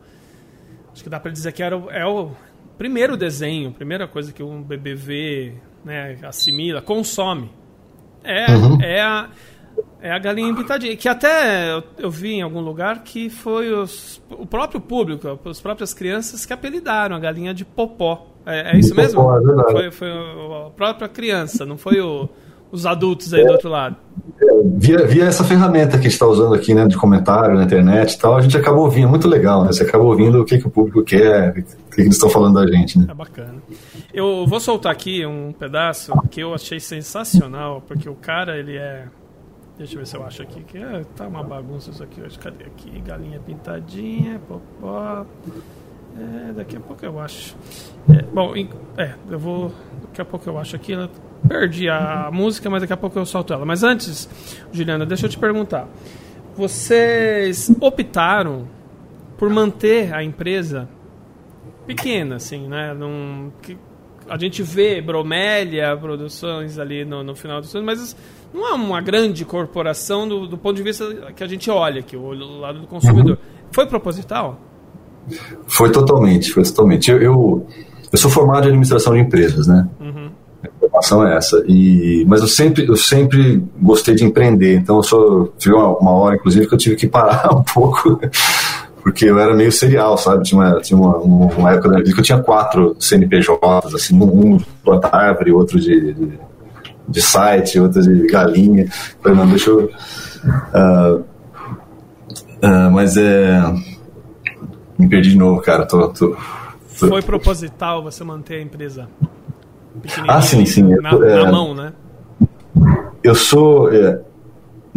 acho 0.92 1.02
que 1.02 1.08
dá 1.08 1.20
para 1.20 1.30
dizer 1.30 1.52
que 1.52 1.62
era, 1.62 1.76
é 1.90 2.04
o 2.04 2.30
primeiro 2.76 3.16
desenho, 3.16 3.70
a 3.70 3.72
primeira 3.72 4.08
coisa 4.08 4.32
que 4.32 4.42
um 4.42 4.62
bebê 4.62 4.94
vê, 4.94 5.54
né, 5.84 6.18
assimila, 6.22 6.82
consome. 6.82 7.50
É, 8.22 8.50
uhum. 8.50 8.80
é 8.82 9.00
a 9.00 9.30
é 10.00 10.12
a 10.12 10.18
galinha 10.18 10.54
pintadinha. 10.54 10.96
Que 10.96 11.08
até 11.08 11.72
eu, 11.72 11.82
eu, 11.98 12.10
vi 12.10 12.34
em 12.34 12.42
algum 12.42 12.60
lugar 12.60 13.02
que 13.02 13.28
foi 13.28 13.72
os, 13.72 14.22
o 14.30 14.46
próprio 14.46 14.80
público, 14.80 15.38
as 15.48 15.60
próprias 15.60 15.92
crianças 15.92 16.46
que 16.46 16.52
apelidaram 16.52 17.16
a 17.16 17.18
galinha 17.18 17.52
de 17.52 17.64
popó. 17.64 18.26
É, 18.46 18.76
é 18.76 18.78
isso 18.78 18.94
mesmo? 18.94 19.22
Popó, 19.22 19.38
é 19.38 19.72
foi, 19.72 19.90
foi 19.90 20.08
a 20.10 20.70
própria 20.70 21.08
criança, 21.08 21.66
não 21.66 21.76
foi 21.76 22.00
o, 22.00 22.28
os 22.72 22.86
adultos 22.86 23.34
aí 23.34 23.42
é, 23.42 23.46
do 23.46 23.52
outro 23.52 23.68
lado. 23.68 23.96
É, 24.40 24.46
via, 24.76 25.06
via 25.06 25.24
essa 25.24 25.44
ferramenta 25.44 25.92
que 25.92 25.96
a 25.98 26.02
gente 26.02 26.12
está 26.12 26.26
usando 26.26 26.54
aqui, 26.54 26.72
né, 26.72 26.86
de 26.86 26.96
comentário 26.96 27.56
na 27.56 27.64
internet 27.64 28.14
e 28.14 28.18
tal, 28.18 28.36
a 28.36 28.40
gente 28.40 28.56
acabou 28.56 28.84
ouvindo, 28.84 29.06
é 29.06 29.10
muito 29.10 29.28
legal, 29.28 29.64
né? 29.64 29.72
Você 29.72 29.82
acaba 29.82 30.04
ouvindo 30.04 30.40
o 30.40 30.44
que, 30.44 30.58
que 30.58 30.66
o 30.66 30.70
público 30.70 31.02
quer, 31.02 31.50
o 31.50 31.54
que, 31.54 31.62
que 31.62 32.00
eles 32.00 32.14
estão 32.14 32.28
falando 32.28 32.54
da 32.54 32.66
gente, 32.66 32.98
né? 32.98 33.06
É 33.08 33.14
bacana. 33.14 33.56
Eu 34.12 34.46
vou 34.46 34.60
soltar 34.60 34.92
aqui 34.92 35.24
um 35.26 35.52
pedaço 35.52 36.12
que 36.30 36.40
eu 36.40 36.54
achei 36.54 36.80
sensacional, 36.80 37.82
porque 37.86 38.08
o 38.08 38.14
cara, 38.14 38.58
ele 38.58 38.76
é 38.76 39.04
Deixa 39.80 39.94
eu 39.94 40.00
ver 40.00 40.06
se 40.06 40.14
eu 40.14 40.22
acho 40.26 40.42
aqui. 40.42 40.62
Que 40.62 40.76
é, 40.76 41.04
tá 41.16 41.26
uma 41.26 41.42
bagunça 41.42 41.90
isso 41.90 42.02
aqui 42.02 42.20
hoje. 42.20 42.38
Cadê 42.38 42.64
aqui? 42.64 43.00
Galinha 43.00 43.40
pintadinha, 43.40 44.38
popó. 44.46 45.24
É, 46.18 46.52
daqui 46.52 46.76
a 46.76 46.80
pouco 46.80 47.02
eu 47.02 47.18
acho. 47.18 47.56
É, 48.10 48.20
bom, 48.20 48.54
é, 48.98 49.14
eu 49.30 49.38
vou. 49.38 49.72
Daqui 50.02 50.20
a 50.20 50.24
pouco 50.26 50.46
eu 50.50 50.58
acho 50.58 50.76
aqui. 50.76 50.92
Perdi 51.48 51.88
a 51.88 52.28
música, 52.30 52.68
mas 52.68 52.82
daqui 52.82 52.92
a 52.92 52.96
pouco 52.96 53.18
eu 53.18 53.24
solto 53.24 53.54
ela. 53.54 53.64
Mas 53.64 53.82
antes, 53.82 54.28
Juliana, 54.70 55.06
deixa 55.06 55.24
eu 55.24 55.30
te 55.30 55.38
perguntar. 55.38 55.88
Vocês 56.54 57.74
optaram 57.80 58.68
por 59.38 59.48
manter 59.48 60.12
a 60.12 60.22
empresa 60.22 60.90
pequena, 61.86 62.36
assim, 62.36 62.68
né? 62.68 62.92
Num, 62.92 63.50
que 63.62 63.78
a 64.30 64.38
gente 64.38 64.62
vê 64.62 65.02
Bromélia 65.02 65.96
Produções 65.96 66.78
ali 66.78 67.04
no, 67.04 67.24
no 67.24 67.34
final 67.34 67.60
dos 67.60 67.74
anos, 67.74 67.84
mas 67.84 68.16
não 68.54 68.68
é 68.68 68.72
uma 68.74 69.00
grande 69.00 69.44
corporação 69.44 70.28
do, 70.28 70.46
do, 70.46 70.56
ponto 70.56 70.76
de 70.76 70.84
vista 70.84 71.32
que 71.34 71.42
a 71.42 71.48
gente 71.48 71.68
olha 71.68 71.98
aqui, 71.98 72.16
o 72.16 72.32
lado 72.60 72.78
do 72.78 72.86
consumidor. 72.86 73.32
Uhum. 73.32 73.60
Foi 73.72 73.86
proposital? 73.86 74.60
Foi 75.66 75.90
totalmente, 75.90 76.52
foi 76.52 76.62
totalmente. 76.62 77.10
Eu, 77.10 77.20
eu, 77.20 77.66
eu, 78.12 78.18
sou 78.18 78.30
formado 78.30 78.64
em 78.64 78.68
administração 78.68 79.14
de 79.14 79.20
empresas, 79.20 79.66
né? 79.66 79.88
Uhum. 80.00 80.30
informação 80.76 81.26
é 81.26 81.36
essa. 81.36 81.64
E, 81.66 82.24
mas 82.28 82.40
eu 82.40 82.48
sempre, 82.48 82.86
eu 82.86 82.96
sempre 82.96 83.64
gostei 83.80 84.14
de 84.14 84.24
empreender, 84.24 84.76
então 84.76 84.96
eu 84.96 85.02
sou, 85.02 85.52
tive 85.58 85.74
uma, 85.74 85.98
uma 85.98 86.12
hora, 86.12 86.36
inclusive, 86.36 86.68
que 86.68 86.74
eu 86.74 86.78
tive 86.78 86.94
que 86.94 87.08
parar 87.08 87.50
um 87.54 87.64
pouco, 87.64 88.20
porque 89.02 89.26
eu 89.26 89.38
era 89.38 89.54
meio 89.54 89.72
serial, 89.72 90.16
sabe? 90.16 90.44
Tinha 90.44 90.60
uma, 90.60 90.80
tinha 90.80 90.98
uma, 90.98 91.16
uma 91.16 91.72
época 91.72 91.88
da 91.88 91.98
vida 91.98 92.12
que 92.12 92.20
eu 92.20 92.24
tinha 92.24 92.42
quatro 92.42 92.96
CNPJs, 92.98 93.94
assim, 93.94 94.20
um 94.20 94.56
de 94.56 94.64
planta 94.84 95.08
árvore, 95.14 95.52
outro 95.52 95.80
de, 95.80 96.12
de, 96.12 96.38
de, 97.08 97.22
site, 97.22 97.80
outro 97.80 98.02
de 98.02 98.26
galinha. 98.26 98.86
Falei, 99.22 99.38
não, 99.38 99.48
deixa 99.48 99.70
eu. 99.70 99.90
Uh, 100.74 101.24
uh, 102.62 102.90
mas 102.92 103.16
é. 103.16 103.62
Me 104.98 105.08
perdi 105.08 105.30
de 105.30 105.38
novo, 105.38 105.60
cara. 105.62 105.86
Tô, 105.86 106.08
tô, 106.08 106.30
tô... 106.30 106.36
Foi 107.08 107.22
proposital 107.22 108.02
você 108.02 108.22
manter 108.22 108.56
a 108.56 108.60
empresa 108.60 109.08
ah, 110.28 110.40
sim, 110.40 110.64
sim. 110.64 110.82
Na, 110.82 111.10
é, 111.10 111.44
na 111.44 111.52
mão, 111.52 111.74
né? 111.74 111.92
Eu 113.22 113.34
sou. 113.34 113.92
É, 113.92 114.20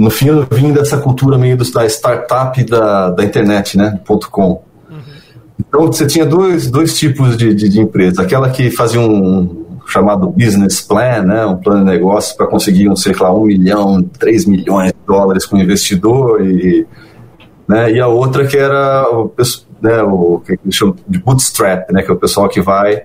no 0.04 0.10
fim, 0.10 0.28
eu 0.28 0.46
vim 0.52 0.74
dessa 0.74 0.98
cultura 0.98 1.38
meio 1.38 1.56
da 1.56 1.86
startup 1.86 2.62
da, 2.66 3.10
da 3.10 3.24
internet, 3.24 3.78
né? 3.78 4.00
Ponto 4.06 4.30
.com. 4.30 4.62
Uhum. 4.90 5.00
Então, 5.58 5.88
você 5.88 6.06
tinha 6.06 6.26
dois, 6.26 6.70
dois 6.70 6.98
tipos 6.98 7.38
de, 7.38 7.56
de, 7.56 7.70
de 7.70 7.80
empresa. 7.80 8.22
Aquela 8.22 8.50
que 8.50 8.70
fazia 8.70 9.00
um 9.00 9.66
chamado 9.88 10.28
business 10.30 10.82
plan, 10.82 11.22
né? 11.22 11.46
Um 11.46 11.56
plano 11.56 11.86
de 11.86 11.92
negócio 11.92 12.36
para 12.36 12.48
conseguir, 12.48 12.90
um, 12.90 12.98
sei 12.98 13.14
lá, 13.18 13.34
um 13.34 13.46
milhão, 13.46 14.04
três 14.04 14.46
milhões 14.46 14.92
de 14.92 15.00
dólares 15.08 15.46
com 15.46 15.56
o 15.56 15.62
investidor 15.62 16.46
e... 16.46 16.86
Né? 17.66 17.94
E 17.94 18.00
a 18.02 18.08
outra 18.08 18.46
que 18.46 18.58
era 18.58 19.10
o, 19.10 19.32
né, 19.82 20.04
o 20.04 20.42
que 20.46 20.60
eles 20.62 20.76
chamam 20.76 20.98
de 21.08 21.18
bootstrap, 21.18 21.90
né, 21.94 22.02
que 22.02 22.12
é 22.12 22.14
o 22.14 22.18
pessoal 22.18 22.50
que 22.50 22.60
vai 22.60 23.04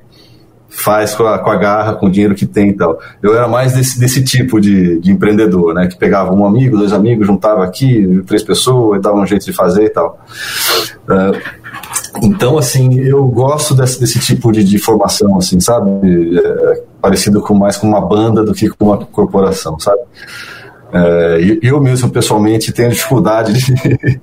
faz 0.68 1.14
com 1.14 1.24
a, 1.24 1.38
com 1.38 1.50
a 1.50 1.56
garra, 1.56 1.94
com 1.94 2.06
o 2.06 2.10
dinheiro 2.10 2.34
que 2.34 2.46
tem 2.46 2.70
e 2.70 2.72
tal. 2.74 2.98
Eu 3.22 3.34
era 3.34 3.48
mais 3.48 3.72
desse, 3.72 3.98
desse 3.98 4.22
tipo 4.22 4.60
de, 4.60 5.00
de 5.00 5.10
empreendedor, 5.10 5.74
né? 5.74 5.86
Que 5.86 5.96
pegava 5.96 6.32
um 6.32 6.44
amigo, 6.44 6.76
dois 6.76 6.92
amigos, 6.92 7.26
juntava 7.26 7.64
aqui, 7.64 8.22
três 8.26 8.42
pessoas, 8.42 8.98
e 8.98 9.02
dava 9.02 9.16
um 9.16 9.26
jeito 9.26 9.44
de 9.44 9.52
fazer 9.52 9.84
e 9.84 9.90
tal. 9.90 10.18
Uh, 11.08 11.58
então, 12.22 12.58
assim, 12.58 12.98
eu 13.00 13.26
gosto 13.26 13.74
desse, 13.74 13.98
desse 13.98 14.18
tipo 14.18 14.52
de, 14.52 14.62
de 14.62 14.78
formação, 14.78 15.36
assim, 15.38 15.58
sabe? 15.60 15.90
É, 16.38 16.82
parecido 17.00 17.40
com 17.40 17.54
mais 17.54 17.76
com 17.76 17.86
uma 17.86 18.00
banda 18.00 18.44
do 18.44 18.52
que 18.52 18.68
com 18.68 18.86
uma 18.86 18.98
corporação, 18.98 19.78
sabe? 19.78 20.00
É, 20.92 21.58
eu 21.62 21.80
mesmo, 21.80 22.10
pessoalmente, 22.10 22.72
tenho 22.72 22.90
dificuldade 22.90 23.52
de, 23.52 24.20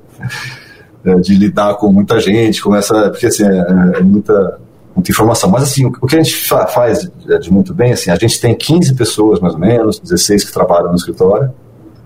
de 1.21 1.35
lidar 1.35 1.75
com 1.75 1.91
muita 1.91 2.19
gente, 2.19 2.61
com 2.61 2.75
essa, 2.75 3.09
porque 3.09 3.27
assim, 3.27 3.43
é, 3.43 3.97
é 3.99 4.01
muita 4.01 4.59
muita 4.95 5.11
informação. 5.11 5.49
Mas 5.49 5.63
assim, 5.63 5.85
o 5.85 6.07
que 6.07 6.15
a 6.15 6.23
gente 6.23 6.35
faz 6.73 7.09
de 7.41 7.51
muito 7.51 7.73
bem, 7.73 7.91
assim, 7.91 8.09
a 8.09 8.15
gente 8.15 8.39
tem 8.39 8.55
15 8.55 8.95
pessoas 8.95 9.39
mais 9.39 9.53
ou 9.53 9.59
menos, 9.59 9.99
16 9.99 10.45
que 10.45 10.53
trabalham 10.53 10.89
no 10.89 10.95
escritório, 10.95 11.53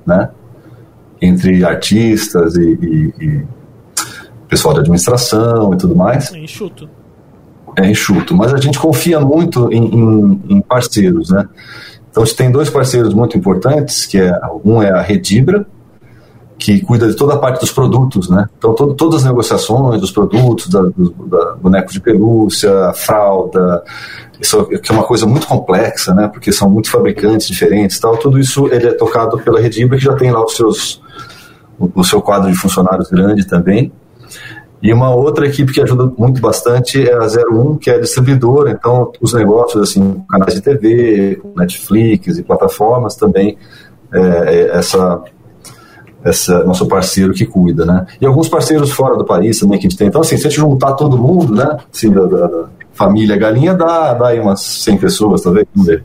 né? 0.06 0.30
Entre 1.21 1.63
artistas 1.63 2.56
e, 2.56 2.62
e, 2.62 3.13
e 3.23 3.47
pessoal 4.47 4.73
de 4.73 4.80
administração 4.80 5.73
e 5.73 5.78
tudo 5.78 5.95
mais. 5.95 6.34
É 6.34 6.39
enxuto. 6.39 6.89
É 7.78 7.86
enxuto. 7.86 8.36
Mas 8.36 8.54
a 8.54 8.58
gente 8.58 8.80
confia 8.80 9.19
muito 9.19 9.71
em, 9.71 9.86
em, 9.86 10.41
em 10.49 10.62
parceiros, 10.62 11.30
né? 11.30 11.47
Então 12.10 12.23
a 12.23 12.25
gente 12.25 12.36
tem 12.36 12.52
dois 12.52 12.69
parceiros 12.69 13.13
muito 13.13 13.38
importantes, 13.38 14.06
que 14.06 14.17
é 14.17 14.34
um 14.65 14.82
é 14.82 14.89
a 14.89 15.02
Redibra, 15.02 15.67
que 16.60 16.82
cuida 16.82 17.08
de 17.08 17.15
toda 17.15 17.36
a 17.36 17.38
parte 17.38 17.62
dos 17.62 17.72
produtos, 17.72 18.30
né? 18.30 18.48
Então, 18.58 18.74
todo, 18.74 18.93
todas 18.93 19.22
as 19.22 19.24
negociações 19.24 20.02
dos 20.02 20.12
produtos, 20.12 20.67
da, 20.67 20.82
do, 20.82 21.10
da 21.26 21.56
boneco 21.56 21.91
de 21.91 22.02
pelúcia, 22.02 22.91
fralda, 22.93 23.82
isso 24.41 24.65
que 24.65 24.91
é 24.91 24.93
uma 24.93 25.06
coisa 25.06 25.26
muito 25.26 25.48
complexa, 25.48 26.13
né? 26.13 26.28
Porque 26.28 26.52
são 26.52 26.69
muitos 26.69 26.91
fabricantes 26.91 27.48
diferentes, 27.48 27.98
tal. 27.98 28.17
Tudo 28.17 28.38
isso 28.38 28.67
ele 28.67 28.88
é 28.88 28.91
tocado 28.91 29.39
pela 29.39 29.60
Redibra, 29.60 29.98
que 29.98 30.04
já 30.04 30.13
tem 30.15 30.32
lá 30.32 30.43
os 30.43 30.56
seus 30.56 31.02
o, 31.80 31.89
o 31.95 32.04
seu 32.04 32.22
quadro 32.22 32.52
de 32.52 32.58
funcionários 32.58 33.10
grande 33.10 33.48
também. 33.48 33.91
E 34.82 34.93
uma 34.93 35.13
outra 35.13 35.45
equipe 35.45 35.74
que 35.74 35.82
ajuda 35.82 36.12
muito 36.17 36.41
bastante 36.41 37.08
é 37.08 37.13
a 37.13 37.26
01, 37.26 37.78
que 37.78 37.89
é 37.89 37.95
a 37.95 38.00
distribuidora. 38.00 38.72
Então, 38.72 39.12
os 39.22 39.34
negócios, 39.34 39.89
assim, 39.89 40.24
canais 40.30 40.54
de 40.54 40.62
TV, 40.62 41.41
Netflix 41.56 42.38
e 42.38 42.43
plataformas 42.43 43.15
também, 43.15 43.58
é, 44.12 44.19
é 44.19 44.78
essa 44.78 45.22
essa 46.23 46.63
nosso 46.63 46.88
parceiro 46.88 47.34
que 47.34 47.45
cuida, 47.45 47.86
né? 47.86 48.05
E 48.19 48.25
alguns 48.25 48.47
parceiros 48.47 48.91
fora 48.91 49.17
do 49.17 49.25
país 49.25 49.60
também 49.60 49.79
que 49.79 49.88
a 49.88 49.89
gente 49.89 49.97
tem. 49.97 50.08
Então, 50.08 50.21
assim, 50.21 50.38
se 50.38 50.47
a 50.47 50.49
gente 50.49 50.60
juntar 50.60 50.93
todo 50.93 51.17
mundo, 51.17 51.55
né? 51.55 51.77
Assim, 51.91 52.12
da, 52.12 52.25
da, 52.25 52.47
da 52.47 52.69
família 52.93 53.38
galinha, 53.38 53.73
dá, 53.73 54.13
dá 54.13 54.27
aí 54.27 54.39
umas 54.39 54.62
100 54.62 54.97
pessoas, 54.97 55.41
talvez, 55.41 55.65
vamos 55.73 55.88
ver. 55.89 56.03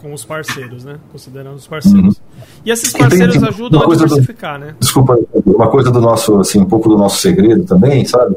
Com 0.00 0.12
os 0.12 0.24
parceiros, 0.24 0.84
né? 0.84 0.94
Considerando 1.10 1.56
os 1.56 1.66
parceiros. 1.66 2.16
Uhum. 2.16 2.22
E 2.64 2.70
esses 2.70 2.92
parceiros 2.92 3.36
tem, 3.36 3.48
ajudam 3.48 3.82
a 3.82 3.94
diversificar, 3.96 4.58
do, 4.60 4.66
né? 4.66 4.74
Desculpa, 4.78 5.18
uma 5.44 5.68
coisa 5.68 5.90
do 5.90 6.00
nosso, 6.00 6.38
assim, 6.38 6.60
um 6.60 6.66
pouco 6.66 6.88
do 6.88 6.96
nosso 6.96 7.20
segredo 7.20 7.64
também, 7.64 8.04
sabe? 8.04 8.36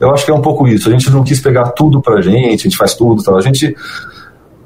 Eu 0.00 0.10
acho 0.10 0.24
que 0.24 0.30
é 0.30 0.34
um 0.34 0.40
pouco 0.40 0.66
isso. 0.66 0.88
A 0.88 0.92
gente 0.92 1.10
não 1.10 1.22
quis 1.22 1.40
pegar 1.40 1.70
tudo 1.72 2.00
pra 2.00 2.22
gente, 2.22 2.60
a 2.60 2.64
gente 2.64 2.76
faz 2.76 2.94
tudo, 2.94 3.22
tal. 3.22 3.36
A 3.36 3.42
gente 3.42 3.76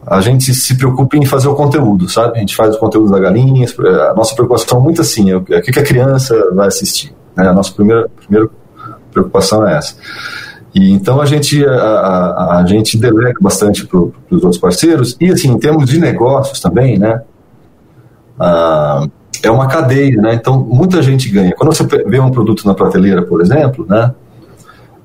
a 0.07 0.21
gente 0.21 0.55
se 0.55 0.77
preocupa 0.77 1.16
em 1.16 1.27
fazer 1.27 1.49
o 1.49 1.55
conteúdo, 1.55 2.09
sabe? 2.09 2.37
A 2.37 2.40
gente 2.40 2.55
faz 2.55 2.77
o 2.77 2.79
conteúdo 2.79 3.11
da 3.11 3.19
galinha, 3.19 3.66
a 4.09 4.14
nossa 4.14 4.35
preocupação 4.35 4.79
é 4.79 4.83
muito 4.83 5.01
assim, 5.01 5.33
é 5.33 5.37
o 5.37 5.42
que 5.42 5.79
a 5.79 5.83
criança 5.83 6.35
vai 6.55 6.69
assistir. 6.69 7.12
Né? 7.37 7.49
A 7.49 7.53
nossa 7.53 7.73
primeira, 7.73 8.09
primeira 8.09 8.49
preocupação 9.11 9.66
é 9.66 9.77
essa. 9.77 9.97
E 10.73 10.92
então 10.92 11.21
a 11.21 11.27
gente, 11.27 11.66
a, 11.66 11.73
a, 11.73 12.59
a 12.59 12.66
gente 12.66 12.97
delega 12.99 13.38
bastante 13.40 13.85
para 13.87 13.99
os 13.99 14.12
outros 14.45 14.59
parceiros, 14.59 15.16
e 15.21 15.33
assim, 15.33 15.49
em 15.49 15.59
termos 15.59 15.88
de 15.88 15.99
negócios 15.99 16.61
também, 16.61 16.99
né? 16.99 17.23
Ah, 18.38 19.07
é 19.42 19.51
uma 19.51 19.66
cadeia, 19.66 20.21
né? 20.21 20.35
Então 20.35 20.61
muita 20.61 21.03
gente 21.03 21.29
ganha. 21.31 21.53
Quando 21.57 21.75
você 21.75 21.85
vê 21.85 22.21
um 22.21 22.31
produto 22.31 22.64
na 22.66 22.75
prateleira, 22.75 23.23
por 23.23 23.40
exemplo, 23.40 23.87
né? 23.88 24.14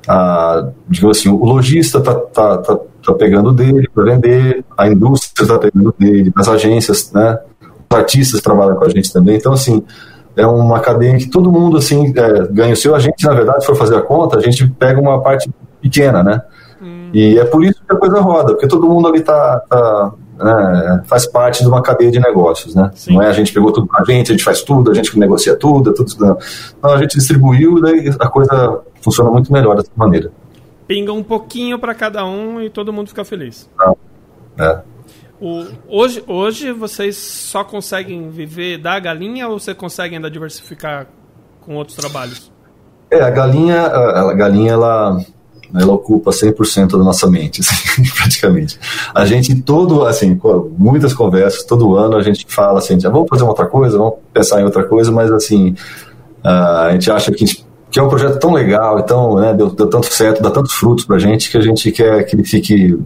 Ah, 0.07 0.69
digamos 0.89 1.17
assim, 1.17 1.29
o 1.29 1.43
lojista 1.43 1.99
está 1.99 2.15
tá, 2.15 2.57
tá, 2.57 2.79
está 3.01 3.13
pegando 3.13 3.51
dele 3.51 3.89
para 3.93 4.03
vender, 4.03 4.63
a 4.77 4.87
indústria 4.87 5.43
está 5.43 5.57
pegando 5.57 5.93
dele, 5.97 6.31
as 6.35 6.47
agências, 6.47 7.11
né? 7.11 7.37
Os 7.89 7.97
artistas 7.97 8.41
trabalham 8.41 8.75
com 8.75 8.85
a 8.85 8.89
gente 8.89 9.11
também. 9.11 9.35
Então, 9.35 9.51
assim, 9.51 9.83
é 10.35 10.45
uma 10.45 10.79
cadeia 10.79 11.17
que 11.17 11.29
todo 11.29 11.51
mundo 11.51 11.77
assim 11.77 12.13
é, 12.15 12.47
ganha 12.51 12.73
o 12.73 12.77
seu. 12.77 12.95
A 12.95 12.99
gente, 12.99 13.25
na 13.25 13.33
verdade, 13.33 13.65
for 13.65 13.75
fazer 13.75 13.95
a 13.95 14.01
conta, 14.01 14.37
a 14.37 14.41
gente 14.41 14.65
pega 14.67 15.01
uma 15.01 15.21
parte 15.21 15.49
pequena, 15.81 16.23
né? 16.23 16.41
Hum. 16.81 17.09
E 17.13 17.37
é 17.37 17.43
por 17.43 17.63
isso 17.63 17.81
que 17.85 17.93
a 17.93 17.97
coisa 17.97 18.21
roda, 18.21 18.53
porque 18.53 18.67
todo 18.67 18.87
mundo 18.87 19.07
ali 19.07 19.21
tá, 19.21 19.61
tá 19.69 20.13
né, 20.39 21.03
faz 21.05 21.25
parte 21.25 21.61
de 21.61 21.67
uma 21.67 21.81
cadeia 21.81 22.11
de 22.11 22.19
negócios, 22.19 22.73
né? 22.73 22.91
Sim. 22.93 23.15
Não 23.15 23.21
é 23.21 23.27
a 23.27 23.33
gente 23.33 23.51
pegou 23.51 23.71
tudo 23.71 23.87
pra 23.87 24.05
gente, 24.05 24.31
a 24.31 24.33
gente 24.33 24.43
faz 24.43 24.61
tudo, 24.61 24.89
a 24.89 24.93
gente 24.93 25.17
negocia 25.19 25.55
tudo, 25.55 25.89
é 25.89 25.93
tudo. 25.93 26.13
Não, 26.19 26.37
não 26.81 26.91
a 26.91 26.97
gente 26.97 27.17
distribuiu 27.17 27.79
e 27.79 27.81
daí 27.81 28.15
a 28.19 28.27
coisa 28.29 28.79
funciona 29.01 29.29
muito 29.29 29.51
melhor 29.51 29.75
dessa 29.75 29.91
maneira 29.95 30.31
pinga 30.91 31.13
um 31.13 31.23
pouquinho 31.23 31.79
para 31.79 31.95
cada 31.95 32.25
um 32.25 32.61
e 32.61 32.69
todo 32.69 32.91
mundo 32.91 33.07
fica 33.07 33.23
feliz. 33.23 33.69
É. 34.59 34.79
O, 35.39 35.65
hoje, 35.87 36.21
hoje 36.27 36.73
vocês 36.73 37.15
só 37.15 37.63
conseguem 37.63 38.29
viver 38.29 38.77
da 38.77 38.99
galinha 38.99 39.47
ou 39.47 39.57
você 39.57 39.73
consegue 39.73 40.15
ainda 40.15 40.29
diversificar 40.29 41.07
com 41.61 41.77
outros 41.77 41.95
trabalhos? 41.95 42.51
É, 43.09 43.21
a 43.21 43.29
galinha, 43.29 43.83
a, 43.83 44.31
a 44.31 44.33
galinha 44.33 44.73
ela, 44.73 45.17
ela 45.73 45.93
ocupa 45.93 46.31
100% 46.31 46.91
da 46.91 46.97
nossa 46.97 47.25
mente, 47.31 47.61
assim, 47.63 48.03
praticamente. 48.13 48.77
A 49.15 49.25
gente 49.25 49.61
todo, 49.61 50.05
assim, 50.05 50.37
muitas 50.77 51.13
conversas, 51.13 51.63
todo 51.63 51.95
ano 51.95 52.17
a 52.17 52.21
gente 52.21 52.45
fala 52.49 52.79
assim, 52.79 52.99
já 52.99 53.09
vamos 53.09 53.29
fazer 53.29 53.43
uma 53.43 53.51
outra 53.51 53.65
coisa, 53.65 53.97
vamos 53.97 54.15
pensar 54.33 54.59
em 54.59 54.65
outra 54.65 54.83
coisa, 54.83 55.09
mas 55.09 55.31
assim, 55.31 55.73
a 56.43 56.89
gente 56.91 57.09
acha 57.09 57.31
que 57.31 57.41
a 57.41 57.47
gente 57.47 57.60
que 57.91 57.99
é 57.99 58.03
um 58.03 58.07
projeto 58.07 58.39
tão 58.39 58.53
legal, 58.53 58.99
então, 58.99 59.35
né, 59.35 59.53
deu, 59.53 59.69
deu 59.69 59.87
tanto 59.89 60.11
certo, 60.11 60.41
dá 60.41 60.49
tantos 60.49 60.71
frutos 60.71 61.03
para 61.03 61.17
a 61.17 61.19
gente 61.19 61.51
que 61.51 61.57
a 61.57 61.61
gente 61.61 61.91
quer 61.91 62.23
que 62.23 62.35
ele 62.35 62.43
fique 62.45 62.97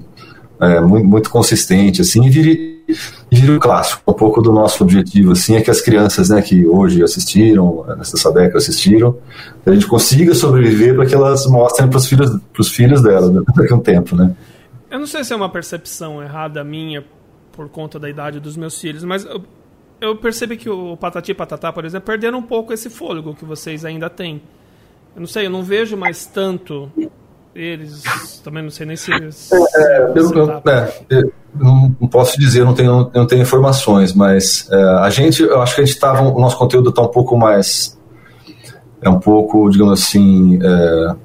é, 0.62 0.80
muito, 0.80 1.08
muito, 1.08 1.30
consistente, 1.32 2.02
assim, 2.02 2.24
e 2.24 2.30
vire, 2.30 2.84
vire 3.32 3.52
um 3.52 3.58
clássico. 3.58 4.04
Um 4.08 4.14
pouco 4.14 4.44
do 4.44 4.54
nosso 4.54 4.84
objetivo, 4.84 5.32
assim, 5.32 5.56
é 5.56 5.62
que 5.62 5.72
as 5.72 5.82
crianças, 5.82 6.30
né, 6.30 6.40
que 6.40 6.68
hoje 6.68 7.04
assistiram, 7.04 7.84
nessa 7.98 8.16
Sabeca 8.16 8.60
assistiram, 8.60 9.18
a 9.66 9.74
gente 9.74 9.88
consiga 9.88 10.36
sobreviver 10.36 10.96
para 10.96 11.08
que 11.08 11.16
elas 11.16 11.48
mostrem 11.48 11.90
para 11.90 11.98
os 11.98 12.08
filhos, 12.08 12.40
filhos 12.70 13.02
delas 13.02 13.32
né, 13.32 13.42
daqui 13.56 13.74
a 13.74 13.76
um 13.76 13.80
tempo, 13.80 14.16
né. 14.16 14.36
Eu 14.92 15.00
não 15.00 15.08
sei 15.08 15.24
se 15.24 15.34
é 15.34 15.36
uma 15.36 15.50
percepção 15.50 16.22
errada 16.22 16.64
minha 16.64 17.04
por 17.52 17.70
conta 17.70 17.98
da 17.98 18.08
idade 18.08 18.40
dos 18.40 18.56
meus 18.56 18.80
filhos, 18.80 19.04
mas 19.04 19.26
eu, 19.26 19.42
eu 20.00 20.16
percebi 20.16 20.58
que 20.58 20.70
o 20.70 20.96
Patati 20.96 21.32
e 21.32 21.34
Patatá, 21.34 21.74
por 21.74 21.86
exemplo, 21.86 22.06
perderam 22.06 22.38
um 22.38 22.44
pouco 22.44 22.72
esse 22.72 22.88
fôlego 22.88 23.34
que 23.34 23.44
vocês 23.44 23.84
ainda 23.84 24.12
têm. 24.12 24.42
Eu 25.16 25.22
não 25.22 25.28
sei, 25.28 25.46
eu 25.46 25.50
não 25.50 25.64
vejo 25.64 25.96
mais 25.96 26.26
tanto 26.26 26.92
eles. 27.56 28.04
Também 28.44 28.62
não 28.62 28.70
sei 28.70 28.86
nem 28.86 28.98
se. 28.98 29.12
se 29.32 29.56
é, 29.56 30.12
eu, 30.14 30.32
eu, 30.34 30.62
é, 30.68 30.94
eu, 31.10 31.32
não 31.58 32.08
posso 32.10 32.38
dizer, 32.38 32.66
não 32.66 32.74
tenho, 32.74 33.10
não 33.14 33.26
tenho 33.26 33.42
informações, 33.42 34.14
mas 34.14 34.68
é, 34.70 34.84
a 35.00 35.10
gente, 35.10 35.42
eu 35.42 35.62
acho 35.62 35.74
que 35.74 35.82
a 35.82 35.86
gente 35.86 35.96
estava. 35.96 36.22
O 36.22 36.40
nosso 36.40 36.58
conteúdo 36.58 36.90
está 36.90 37.02
um 37.02 37.08
pouco 37.08 37.38
mais. 37.38 37.98
É 39.02 39.10
um 39.10 39.20
pouco, 39.20 39.70
digamos 39.70 40.02
assim. 40.02 40.60
É, 40.62 41.16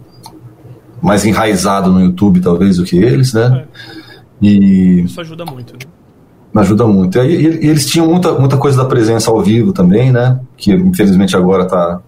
mais 1.02 1.24
enraizado 1.24 1.90
no 1.90 2.00
YouTube, 2.00 2.40
talvez, 2.40 2.76
do 2.76 2.84
que 2.84 2.96
eles, 2.96 3.32
né? 3.32 3.64
É. 3.64 4.46
E... 4.46 5.02
Isso 5.02 5.20
ajuda 5.20 5.44
muito. 5.44 5.72
Né? 5.72 6.60
ajuda 6.60 6.86
muito. 6.86 7.18
E, 7.18 7.22
e, 7.22 7.64
e, 7.64 7.68
eles 7.68 7.86
tinham 7.86 8.06
muita, 8.06 8.32
muita 8.32 8.56
coisa 8.56 8.82
da 8.82 8.84
presença 8.84 9.30
ao 9.30 9.40
vivo 9.40 9.72
também, 9.72 10.12
né? 10.12 10.38
Que 10.56 10.72
infelizmente 10.72 11.34
agora 11.36 11.62
está 11.64 12.00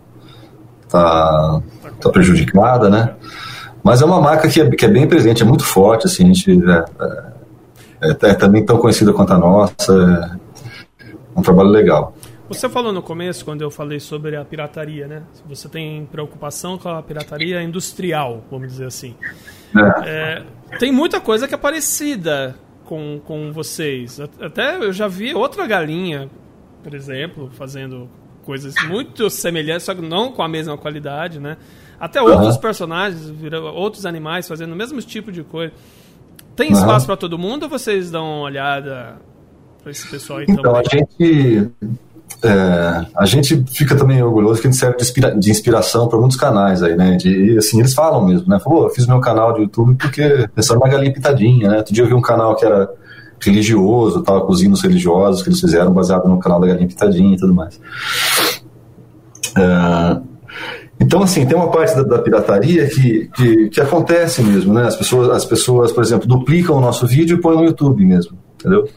tá, 0.93 1.63
tá 2.01 2.11
prejudicada, 2.11 2.91
né? 2.91 3.15
Mas 3.83 4.03
é 4.03 4.05
uma 4.05 4.21
marca 4.21 4.49
que 4.49 4.61
é, 4.61 4.71
que 4.71 4.85
é 4.85 4.89
bem 4.89 5.09
presente, 5.09 5.43
é 5.43 5.47
muito 5.47 5.65
forte, 5.65 6.07
assim, 6.07 6.25
a 6.25 6.27
gente 6.27 6.51
é, 6.51 6.85
é, 8.01 8.11
é, 8.11 8.31
é 8.31 8.35
também 8.35 8.65
tão 8.65 8.77
conhecida 8.77 9.13
quanto 9.13 9.33
a 9.33 9.39
nossa, 9.39 10.39
é 11.01 11.07
um 11.35 11.43
trabalho 11.43 11.71
legal. 11.71 12.15
Você 12.49 12.69
falou 12.69 12.93
no 12.93 13.03
começo, 13.03 13.45
quando 13.45 13.63
eu 13.63 13.71
falei 13.71 13.99
sobre 13.99 14.37
a 14.37 14.45
pirataria, 14.45 15.07
né? 15.09 15.23
Você 15.49 15.71
tem 15.71 16.05
preocupação 16.05 16.77
com 16.77 16.91
a 16.91 17.03
pirataria 17.03 17.63
industrial, 17.63 18.45
vamos 18.51 18.69
dizer 18.69 18.87
assim. 18.87 19.15
É. 19.75 20.43
É, 20.71 20.77
tem 20.79 20.93
muita 20.93 21.19
coisa 21.19 21.49
que 21.49 21.55
é 21.55 21.57
parecida 21.57 22.55
com, 22.85 23.21
com 23.25 23.51
vocês. 23.53 24.21
Até 24.21 24.77
eu 24.77 24.93
já 24.93 25.09
vi 25.09 25.35
outra 25.35 25.67
galinha, 25.67 26.29
por 26.83 26.93
exemplo, 26.93 27.51
fazendo 27.53 28.07
coisas 28.45 28.75
muito 28.89 29.29
semelhantes, 29.31 29.85
só 29.85 29.95
que 29.95 30.03
não 30.03 30.33
com 30.33 30.43
a 30.43 30.49
mesma 30.49 30.77
qualidade, 30.77 31.39
né? 31.39 31.57
Até 31.99 32.21
outros 32.21 32.57
uhum. 32.57 32.61
personagens, 32.61 33.33
outros 33.75 34.05
animais 34.05 34.49
fazendo 34.49 34.73
o 34.73 34.77
mesmo 34.77 35.01
tipo 35.01 35.31
de 35.31 35.43
coisa. 35.45 35.73
Tem 36.57 36.73
espaço 36.73 37.01
uhum. 37.01 37.07
para 37.07 37.17
todo 37.17 37.39
mundo 37.39 37.65
ou 37.65 37.69
vocês 37.69 38.11
dão 38.11 38.25
uma 38.25 38.43
olhada 38.43 39.17
para 39.83 39.91
esse 39.91 40.09
pessoal 40.09 40.41
aí 40.41 40.47
então, 40.49 40.63
também? 40.63 40.81
a 40.81 40.97
gente 40.97 41.71
é, 42.45 43.07
a 43.17 43.25
gente 43.25 43.65
fica 43.73 43.95
também 43.95 44.23
orgulhoso 44.23 44.61
que 44.61 44.67
a 44.67 44.71
gente 44.71 44.81
serve 44.81 44.97
de, 44.97 45.03
inspira 45.03 45.39
de 45.39 45.51
inspiração 45.51 46.09
para 46.09 46.19
muitos 46.19 46.37
canais 46.37 46.83
aí, 46.83 46.97
né? 46.97 47.17
De, 47.17 47.57
assim, 47.57 47.79
eles 47.79 47.95
falam 47.95 48.25
mesmo, 48.27 48.49
né? 48.49 48.59
Falou, 48.59 48.85
eu 48.85 48.91
fiz 48.91 49.07
meu 49.07 49.21
canal 49.21 49.53
de 49.53 49.61
YouTube 49.61 49.95
porque 49.95 50.49
pensaram 50.55 50.81
na 50.81 50.89
galinha 50.89 51.13
pitadinha, 51.13 51.69
né? 51.69 51.77
Outro 51.79 51.95
dia 51.95 52.03
eu 52.05 52.09
vi 52.09 52.15
um 52.15 52.21
canal 52.21 52.57
que 52.57 52.65
era 52.65 52.91
religioso, 53.43 54.23
tava 54.23 54.41
cozinhos 54.43 54.83
religiosos 54.83 55.43
que 55.43 55.49
eles 55.49 55.61
fizeram 55.61 55.93
baseado 55.93 56.29
no 56.29 56.39
canal 56.39 56.61
da 56.61 56.67
galinha 56.67 56.89
pitadinha 56.89 57.35
e 57.35 57.39
tudo 57.39 57.55
mais. 57.55 57.81
É, 59.59 60.21
então, 61.01 61.23
assim, 61.23 61.45
tem 61.45 61.57
uma 61.57 61.71
parte 61.71 61.97
da, 61.97 62.03
da 62.03 62.19
pirataria 62.21 62.87
que, 62.89 63.29
que, 63.35 63.69
que, 63.71 63.81
acontece 63.81 64.41
mesmo, 64.43 64.73
né? 64.73 64.87
As 64.87 64.95
pessoas, 64.95 65.31
as 65.31 65.45
pessoas, 65.45 65.91
por 65.91 66.03
exemplo, 66.03 66.29
duplicam 66.29 66.77
o 66.77 66.81
nosso 66.81 67.07
vídeo 67.07 67.37
e 67.37 67.41
põem 67.41 67.57
no 67.57 67.65
YouTube 67.65 68.05
mesmo, 68.05 68.39
entendeu? 68.55 68.89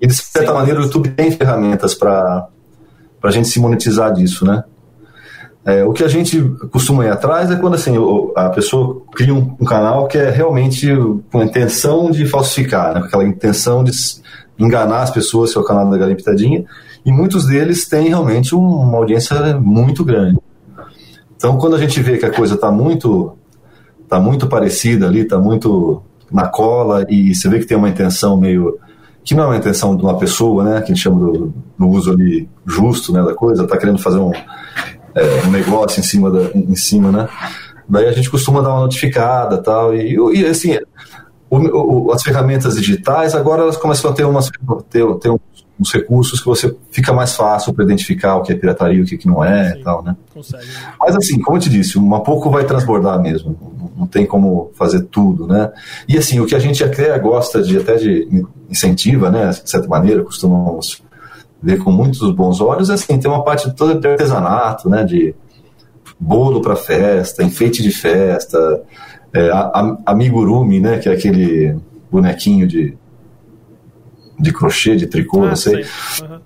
E, 0.00 0.06
de 0.06 0.14
certa 0.14 0.52
Sim. 0.52 0.54
maneira, 0.54 0.80
o 0.80 0.84
YouTube 0.84 1.10
tem 1.10 1.32
ferramentas 1.32 1.94
para 1.94 2.48
a 3.22 3.30
gente 3.32 3.48
se 3.48 3.58
monetizar 3.58 4.12
disso, 4.12 4.44
né? 4.44 4.62
É, 5.68 5.84
o 5.84 5.92
que 5.92 6.02
a 6.02 6.08
gente 6.08 6.40
costuma 6.72 7.04
ir 7.04 7.10
atrás 7.10 7.50
é 7.50 7.56
quando 7.56 7.74
assim, 7.74 7.94
a 8.34 8.48
pessoa 8.48 9.02
cria 9.14 9.34
um, 9.34 9.54
um 9.60 9.66
canal 9.66 10.08
que 10.08 10.16
é 10.16 10.30
realmente 10.30 10.88
com 11.30 11.40
a 11.40 11.44
intenção 11.44 12.10
de 12.10 12.24
falsificar, 12.24 12.94
né? 12.94 13.00
com 13.00 13.06
aquela 13.06 13.24
intenção 13.24 13.84
de 13.84 13.92
enganar 14.58 15.02
as 15.02 15.10
pessoas, 15.10 15.52
que 15.52 15.58
é 15.58 15.60
o 15.60 15.64
canal 15.64 15.90
da 15.90 15.98
Galinha 15.98 16.16
Pitadinha, 16.16 16.64
e 17.04 17.12
muitos 17.12 17.44
deles 17.44 17.86
têm 17.86 18.08
realmente 18.08 18.54
uma 18.54 18.96
audiência 18.96 19.60
muito 19.60 20.02
grande. 20.06 20.40
Então, 21.36 21.58
quando 21.58 21.76
a 21.76 21.78
gente 21.78 22.00
vê 22.00 22.16
que 22.16 22.24
a 22.24 22.32
coisa 22.32 22.54
está 22.54 22.70
muito, 22.70 23.36
tá 24.08 24.18
muito 24.18 24.46
parecida 24.46 25.06
ali, 25.06 25.20
está 25.20 25.36
muito 25.36 26.02
na 26.32 26.48
cola, 26.48 27.04
e 27.10 27.34
você 27.34 27.46
vê 27.46 27.58
que 27.58 27.66
tem 27.66 27.76
uma 27.76 27.90
intenção 27.90 28.38
meio 28.38 28.78
que 29.22 29.34
não 29.34 29.44
é 29.44 29.46
uma 29.48 29.56
intenção 29.58 29.94
de 29.94 30.02
uma 30.02 30.16
pessoa, 30.16 30.64
né, 30.64 30.78
que 30.78 30.84
a 30.84 30.94
gente 30.94 31.02
chama 31.02 31.20
do, 31.20 31.52
no 31.78 31.90
uso 31.90 32.10
ali 32.10 32.48
justo, 32.64 33.12
né, 33.12 33.22
da 33.22 33.34
coisa, 33.34 33.64
está 33.64 33.76
querendo 33.76 33.98
fazer 33.98 34.16
um, 34.16 34.32
é, 35.18 35.46
um 35.46 35.50
negócio 35.50 36.00
em 36.00 36.02
cima, 36.02 36.30
da, 36.30 36.50
em 36.54 36.76
cima, 36.76 37.10
né, 37.10 37.28
daí 37.88 38.06
a 38.06 38.12
gente 38.12 38.30
costuma 38.30 38.60
dar 38.60 38.70
uma 38.70 38.80
notificada 38.80 39.58
tal, 39.58 39.94
e, 39.94 40.16
e 40.34 40.46
assim, 40.46 40.78
o, 41.50 42.08
o, 42.08 42.12
as 42.12 42.22
ferramentas 42.22 42.74
digitais 42.74 43.34
agora 43.34 43.62
elas 43.62 43.76
começam 43.76 44.10
a 44.10 44.14
ter, 44.14 44.24
umas, 44.24 44.50
ter, 44.90 45.04
ter 45.16 45.30
uns 45.80 45.92
recursos 45.92 46.40
que 46.40 46.46
você 46.46 46.74
fica 46.90 47.12
mais 47.12 47.34
fácil 47.34 47.72
para 47.72 47.84
identificar 47.84 48.36
o 48.36 48.42
que 48.42 48.52
é 48.52 48.56
pirataria 48.56 48.98
e 48.98 49.02
o 49.02 49.04
que, 49.04 49.16
que 49.16 49.26
não 49.26 49.44
é 49.44 49.74
Sim, 49.74 49.82
tal, 49.82 50.02
né? 50.02 50.16
Consegue. 50.34 50.66
Mas 50.98 51.16
assim, 51.16 51.40
como 51.40 51.56
eu 51.56 51.60
te 51.60 51.70
disse, 51.70 51.96
uma 51.96 52.22
pouco 52.22 52.50
vai 52.50 52.64
transbordar 52.64 53.20
mesmo, 53.20 53.56
não 53.96 54.06
tem 54.06 54.26
como 54.26 54.70
fazer 54.74 55.02
tudo, 55.04 55.46
né? 55.46 55.72
E 56.08 56.18
assim, 56.18 56.40
o 56.40 56.46
que 56.46 56.54
a 56.54 56.58
gente 56.58 56.82
até 56.82 57.16
gosta 57.18 57.62
de, 57.62 57.78
até 57.78 57.96
de 57.96 58.44
incentiva, 58.68 59.30
né, 59.30 59.50
de 59.50 59.70
certa 59.70 59.88
maneira, 59.88 60.22
costumamos 60.22 61.02
ver 61.62 61.78
com 61.78 61.90
muitos 61.90 62.30
bons 62.32 62.60
olhos, 62.60 62.90
assim, 62.90 63.18
tem 63.18 63.30
uma 63.30 63.44
parte 63.44 63.74
toda 63.74 63.94
de 63.94 64.06
artesanato, 64.06 64.88
né, 64.88 65.04
de 65.04 65.34
bolo 66.18 66.60
para 66.60 66.76
festa, 66.76 67.42
enfeite 67.42 67.82
de 67.82 67.90
festa, 67.90 68.82
é, 69.32 69.50
amigurumi, 70.06 70.80
né, 70.80 70.98
que 70.98 71.08
é 71.08 71.12
aquele 71.12 71.76
bonequinho 72.10 72.66
de 72.66 72.96
de 74.38 74.52
crochê, 74.52 74.94
de 74.94 75.06
tricô, 75.06 75.42
ah, 75.42 75.48
não 75.48 75.56
sei. 75.56 75.84
Uhum. 76.22 76.40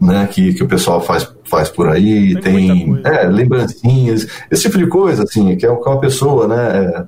Né, 0.00 0.26
que, 0.28 0.54
que 0.54 0.62
o 0.62 0.68
pessoal 0.68 1.02
faz, 1.02 1.30
faz 1.44 1.68
por 1.68 1.88
aí, 1.88 2.34
tem, 2.40 2.94
tem 2.94 3.00
é, 3.04 3.24
lembrancinhas, 3.24 4.26
esse 4.50 4.62
tipo 4.62 4.78
de 4.78 4.86
coisa, 4.86 5.24
assim, 5.24 5.56
que 5.56 5.66
é 5.66 5.70
uma 5.70 6.00
pessoa, 6.00 6.48
né, 6.48 6.78
é, 6.78 7.04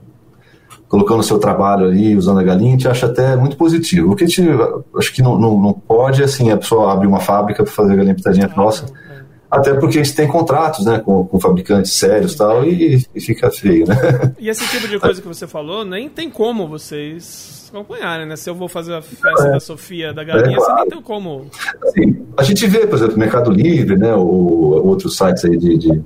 colocando 0.93 1.21
o 1.21 1.23
seu 1.23 1.39
trabalho 1.39 1.87
ali, 1.87 2.15
usando 2.15 2.39
a 2.39 2.43
galinha, 2.43 2.69
a 2.69 2.73
gente 2.73 2.87
acha 2.87 3.07
até 3.07 3.35
muito 3.35 3.57
positivo. 3.57 4.13
O 4.13 4.15
que 4.15 4.25
a 4.25 4.27
gente 4.27 4.47
acho 4.95 5.15
que 5.15 5.23
não, 5.23 5.39
não, 5.39 5.59
não 5.59 5.73
pode, 5.73 6.23
assim, 6.23 6.51
a 6.51 6.57
pessoa 6.59 6.93
abrir 6.93 7.07
uma 7.07 7.19
fábrica 7.19 7.65
para 7.65 7.73
fazer 7.73 7.95
a 7.95 7.97
galinha 7.97 8.15
pitadinha 8.15 8.51
ah, 8.53 8.55
nossa, 8.55 8.85
é. 8.85 9.23
até 9.51 9.73
porque 9.73 9.99
a 9.99 10.05
gente 10.05 10.15
tem 10.15 10.29
contratos, 10.29 10.85
né, 10.85 10.99
com, 10.99 11.25
com 11.25 11.41
fabricantes 11.41 11.95
sérios 11.95 12.35
tal, 12.35 12.63
e, 12.67 13.07
e 13.15 13.21
fica 13.23 13.51
feio, 13.51 13.89
né? 13.89 13.97
E 14.39 14.51
esse 14.51 14.69
tipo 14.69 14.87
de 14.87 15.01
coisa 15.01 15.23
que 15.23 15.27
você 15.27 15.47
falou, 15.47 15.83
nem 15.83 16.11
tem 16.11 16.29
como 16.29 16.69
vocês 16.69 17.71
acompanharem, 17.73 18.27
né? 18.27 18.37
Se 18.37 18.51
eu 18.51 18.55
vou 18.55 18.69
fazer 18.69 18.93
a 18.93 19.01
festa 19.01 19.49
é. 19.49 19.53
da 19.53 19.61
Sofia 19.61 20.13
da 20.13 20.23
Galinha, 20.23 20.59
é, 20.59 20.61
claro. 20.61 20.75
você 20.75 20.81
nem 20.83 20.91
tem 20.91 21.01
como. 21.01 21.47
Assim, 21.85 22.27
a 22.37 22.43
gente 22.43 22.67
vê, 22.67 22.87
por 22.87 22.99
exemplo, 22.99 23.19
Mercado 23.19 23.51
Livre, 23.51 23.97
né? 23.97 24.15
Ou 24.15 24.87
outros 24.87 25.17
sites 25.17 25.43
aí 25.47 25.57
de. 25.57 25.79
de 25.79 26.03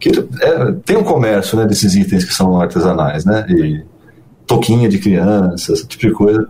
que 0.00 0.10
é, 0.10 0.72
tem 0.84 0.96
um 0.96 1.04
comércio 1.04 1.56
né, 1.56 1.64
desses 1.64 1.94
itens 1.94 2.24
que 2.24 2.34
são 2.34 2.60
artesanais, 2.60 3.24
né? 3.24 3.46
E 3.48 3.82
toquinha 4.46 4.88
de 4.88 4.98
criança, 4.98 5.72
esse 5.72 5.86
tipo 5.86 6.06
de 6.06 6.12
coisa. 6.12 6.48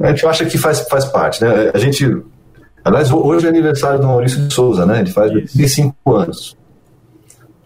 A 0.00 0.08
gente 0.08 0.26
acha 0.26 0.44
que 0.44 0.56
faz, 0.56 0.80
faz 0.88 1.04
parte, 1.06 1.42
né? 1.42 1.70
A 1.74 1.78
gente. 1.78 2.22
Aliás, 2.84 3.10
hoje 3.10 3.46
é 3.46 3.48
aniversário 3.48 4.00
do 4.00 4.06
Maurício 4.06 4.46
de 4.46 4.54
Souza, 4.54 4.86
né? 4.86 5.00
Ele 5.00 5.10
faz 5.10 5.32
25 5.32 6.14
anos. 6.14 6.56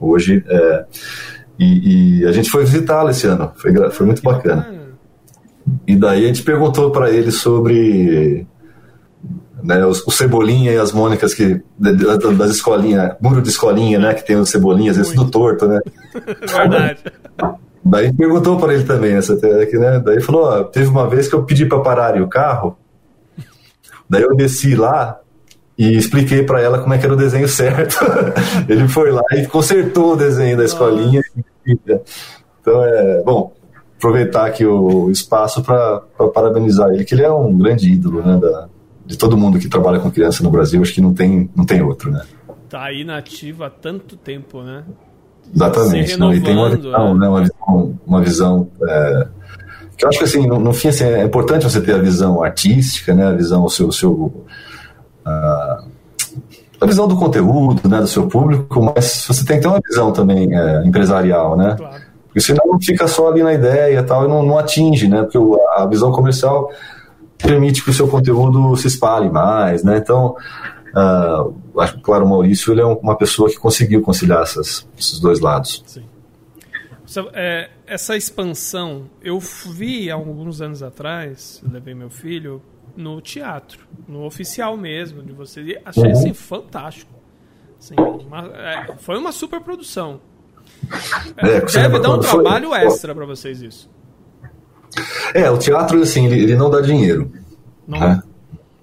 Hoje. 0.00 0.44
É, 0.46 0.84
e, 1.58 2.20
e, 2.20 2.26
a 2.26 2.32
gente 2.32 2.50
foi 2.50 2.64
visitá-lo 2.64 3.10
esse 3.10 3.26
ano. 3.26 3.52
Foi, 3.54 3.90
foi 3.90 4.06
muito 4.06 4.22
bacana. 4.22 4.82
E 5.86 5.94
daí 5.94 6.24
a 6.24 6.26
gente 6.26 6.42
perguntou 6.42 6.90
para 6.90 7.10
ele 7.10 7.30
sobre 7.30 8.46
né, 9.62 9.84
os, 9.86 10.04
o 10.04 10.10
Cebolinha 10.10 10.72
e 10.72 10.76
as 10.76 10.92
Mônicas 10.92 11.34
que, 11.34 11.60
das 11.78 12.50
escolinhas, 12.50 13.14
muro 13.20 13.40
de 13.40 13.48
escolinha, 13.48 13.98
né, 13.98 14.14
que 14.14 14.26
tem 14.26 14.34
o 14.36 14.44
Cebolinha, 14.44 14.90
às 14.90 14.96
vezes 14.96 15.14
do 15.14 15.30
torto, 15.30 15.68
né? 15.68 15.78
Verdade. 16.50 16.98
Daí 17.84 18.12
perguntou 18.12 18.58
para 18.58 18.74
ele 18.74 18.84
também, 18.84 19.14
essa 19.14 19.34
aqui, 19.34 19.76
né? 19.76 19.98
Daí 19.98 20.20
falou, 20.20 20.44
ó, 20.44 20.64
teve 20.64 20.88
uma 20.88 21.08
vez 21.08 21.28
que 21.28 21.34
eu 21.34 21.42
pedi 21.42 21.66
para 21.66 21.80
pararem 21.80 22.22
o 22.22 22.28
carro, 22.28 22.76
daí 24.08 24.22
eu 24.22 24.36
desci 24.36 24.76
lá 24.76 25.18
e 25.76 25.96
expliquei 25.96 26.44
para 26.44 26.60
ela 26.60 26.78
como 26.78 26.94
é 26.94 26.98
que 26.98 27.04
era 27.04 27.14
o 27.14 27.16
desenho 27.16 27.48
certo. 27.48 27.96
ele 28.68 28.86
foi 28.86 29.10
lá 29.10 29.22
e 29.32 29.46
consertou 29.46 30.12
o 30.12 30.16
desenho 30.16 30.56
da 30.56 30.64
escolinha. 30.64 31.22
Então 31.66 32.84
é, 32.84 33.22
bom, 33.24 33.52
aproveitar 33.96 34.46
aqui 34.46 34.64
o 34.64 35.10
espaço 35.10 35.62
para 35.62 36.00
parabenizar 36.34 36.90
ele, 36.90 37.04
que 37.04 37.14
ele 37.14 37.22
é 37.22 37.32
um 37.32 37.56
grande 37.56 37.90
ídolo, 37.90 38.22
né, 38.22 38.38
da, 38.38 38.68
de 39.06 39.16
todo 39.16 39.36
mundo 39.36 39.58
que 39.58 39.68
trabalha 39.68 39.98
com 39.98 40.10
criança 40.10 40.42
no 40.42 40.50
Brasil, 40.50 40.80
acho 40.82 40.94
que 40.94 41.00
não 41.00 41.14
tem, 41.14 41.50
não 41.54 41.64
tem 41.64 41.82
outro, 41.82 42.10
né? 42.10 42.24
Tá 42.68 42.84
aí 42.84 43.04
nativo 43.04 43.64
há 43.64 43.70
tanto 43.70 44.16
tempo, 44.16 44.62
né? 44.62 44.84
Exatamente, 45.54 46.16
não, 46.18 46.32
e 46.32 46.40
tem 46.40 46.56
uma 46.56 46.70
visão, 46.70 47.14
né? 47.14 47.20
né 47.20 47.28
uma 47.28 47.40
visão, 47.40 47.98
uma 48.06 48.20
visão 48.22 48.68
é, 48.88 49.26
que 49.96 50.04
eu 50.04 50.08
acho 50.08 50.18
que 50.18 50.24
assim, 50.24 50.46
no, 50.46 50.58
no, 50.58 50.72
fim 50.72 50.88
assim, 50.88 51.04
é 51.04 51.24
importante 51.24 51.64
você 51.64 51.80
ter 51.80 51.94
a 51.94 51.98
visão 51.98 52.42
artística, 52.42 53.14
né, 53.14 53.26
a 53.26 53.32
visão, 53.32 53.64
o 53.64 53.70
seu, 53.70 53.88
o 53.88 53.92
seu 53.92 54.44
a, 55.24 55.84
a 56.80 56.86
visão 56.86 57.06
do 57.06 57.16
conteúdo, 57.16 57.88
né, 57.88 58.00
do 58.00 58.06
seu 58.06 58.26
público, 58.26 58.82
mas 58.82 59.26
você 59.28 59.44
tem 59.44 59.56
que 59.56 59.62
ter 59.62 59.68
uma 59.68 59.80
visão 59.86 60.12
também 60.12 60.54
é, 60.56 60.84
empresarial, 60.84 61.56
né? 61.56 61.76
Claro. 61.76 62.02
Porque 62.26 62.40
senão 62.40 62.80
fica 62.80 63.06
só 63.06 63.28
ali 63.28 63.42
na 63.42 63.52
ideia 63.52 64.00
e 64.00 64.02
tal, 64.02 64.24
e 64.24 64.28
não, 64.28 64.42
não 64.42 64.58
atinge, 64.58 65.06
né? 65.06 65.22
Porque 65.22 65.38
a 65.76 65.86
visão 65.86 66.10
comercial 66.10 66.70
permite 67.36 67.84
que 67.84 67.90
o 67.90 67.92
seu 67.92 68.08
conteúdo 68.08 68.74
se 68.76 68.86
espalhe 68.86 69.30
mais, 69.30 69.84
né? 69.84 69.98
Então, 69.98 70.34
uh, 70.94 71.80
acho 71.80 72.00
claro, 72.00 72.24
o 72.24 72.28
Maurício 72.28 72.72
ele 72.72 72.80
é 72.80 72.84
uma 72.84 73.16
pessoa 73.16 73.48
que 73.48 73.56
conseguiu 73.56 74.02
conciliar 74.02 74.42
essas, 74.42 74.88
esses 74.98 75.20
dois 75.20 75.40
lados. 75.40 75.82
Sim. 75.86 76.04
É, 77.34 77.68
essa 77.86 78.16
expansão, 78.16 79.10
eu 79.22 79.38
vi 79.38 80.10
há 80.10 80.14
alguns 80.14 80.62
anos 80.62 80.82
atrás, 80.82 81.62
levei 81.70 81.94
meu 81.94 82.08
filho 82.08 82.62
no 82.96 83.20
teatro, 83.20 83.86
no 84.08 84.24
oficial 84.24 84.76
mesmo, 84.76 85.22
de 85.22 85.32
você. 85.32 85.80
Achei 85.84 86.04
uhum. 86.04 86.12
assim, 86.12 86.32
fantástico. 86.32 87.12
Assim, 87.78 87.94
uma, 87.98 88.46
é, 88.54 88.96
foi 88.98 89.18
uma 89.18 89.32
super 89.32 89.60
produção. 89.60 90.20
É, 91.36 91.60
Deve 91.60 91.98
dar 91.98 92.14
um 92.14 92.20
trabalho 92.20 92.70
foi... 92.70 92.78
extra 92.86 93.14
para 93.14 93.26
vocês 93.26 93.60
isso. 93.60 93.90
É, 95.34 95.50
o 95.50 95.58
teatro, 95.58 96.00
assim, 96.00 96.26
ele, 96.26 96.44
ele 96.44 96.56
não 96.56 96.70
dá 96.70 96.80
dinheiro. 96.80 97.30
Não. 97.86 97.98
Né? 97.98 98.22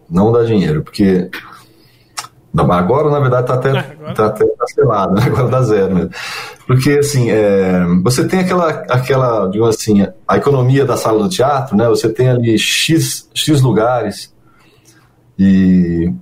Não 0.09 0.31
dá 0.31 0.43
dinheiro, 0.43 0.83
porque 0.83 1.29
Agora, 2.61 3.09
na 3.09 3.19
verdade, 3.19 3.43
está 3.43 3.53
até, 3.55 3.69
é, 3.69 3.79
agora... 3.79 4.13
tá 4.13 4.25
até 4.27 4.45
cancelado, 4.47 5.15
né? 5.15 5.23
agora 5.25 5.47
dá 5.47 5.61
zero. 5.61 5.95
Né? 5.95 6.09
Porque, 6.65 6.91
assim, 6.91 7.29
é, 7.29 7.85
você 8.03 8.27
tem 8.27 8.39
aquela, 8.41 8.69
aquela, 8.69 9.47
digamos 9.47 9.75
assim, 9.75 10.07
a 10.27 10.37
economia 10.37 10.85
da 10.85 10.97
sala 10.97 11.23
do 11.23 11.29
teatro, 11.29 11.75
né? 11.75 11.87
Você 11.89 12.09
tem 12.09 12.29
ali 12.29 12.57
X, 12.57 13.29
X 13.33 13.61
lugares 13.61 14.33
e 15.37 16.13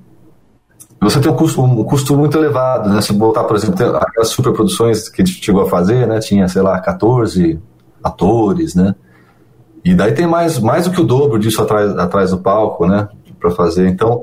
você 1.02 1.20
tem 1.20 1.32
um 1.32 1.36
custo, 1.36 1.62
um 1.62 1.84
custo 1.84 2.18
muito 2.18 2.38
elevado, 2.38 2.90
né? 2.90 3.02
Se 3.02 3.14
botar, 3.14 3.44
por 3.44 3.56
exemplo, 3.56 3.98
aquelas 3.98 4.30
superproduções 4.30 5.10
que 5.10 5.22
a 5.22 5.26
gente 5.26 5.44
chegou 5.44 5.64
a 5.64 5.70
fazer, 5.70 6.08
né? 6.08 6.20
Tinha, 6.20 6.48
sei 6.48 6.62
lá, 6.62 6.80
14 6.80 7.60
atores, 8.04 8.74
né? 8.74 8.96
E 9.86 9.94
daí 9.94 10.12
tem 10.14 10.28
mais, 10.28 10.60
mais 10.60 10.86
do 10.86 10.92
que 10.92 11.00
o 11.00 11.06
dobro 11.06 11.40
disso 11.40 11.62
atrás, 11.62 11.98
atrás 11.98 12.32
do 12.32 12.40
palco, 12.40 12.88
né? 12.88 13.08
Para 13.40 13.52
fazer. 13.52 13.88
Então, 13.88 14.22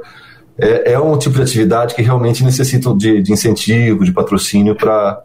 é, 0.59 0.93
é 0.93 1.01
um 1.01 1.17
tipo 1.19 1.37
de 1.37 1.43
atividade 1.43 1.95
que 1.95 2.03
realmente 2.03 2.45
necessita 2.45 2.95
de, 2.95 3.23
de 3.23 3.33
incentivo, 3.33 4.05
de 4.05 4.13
patrocínio 4.13 4.75
para 4.75 5.23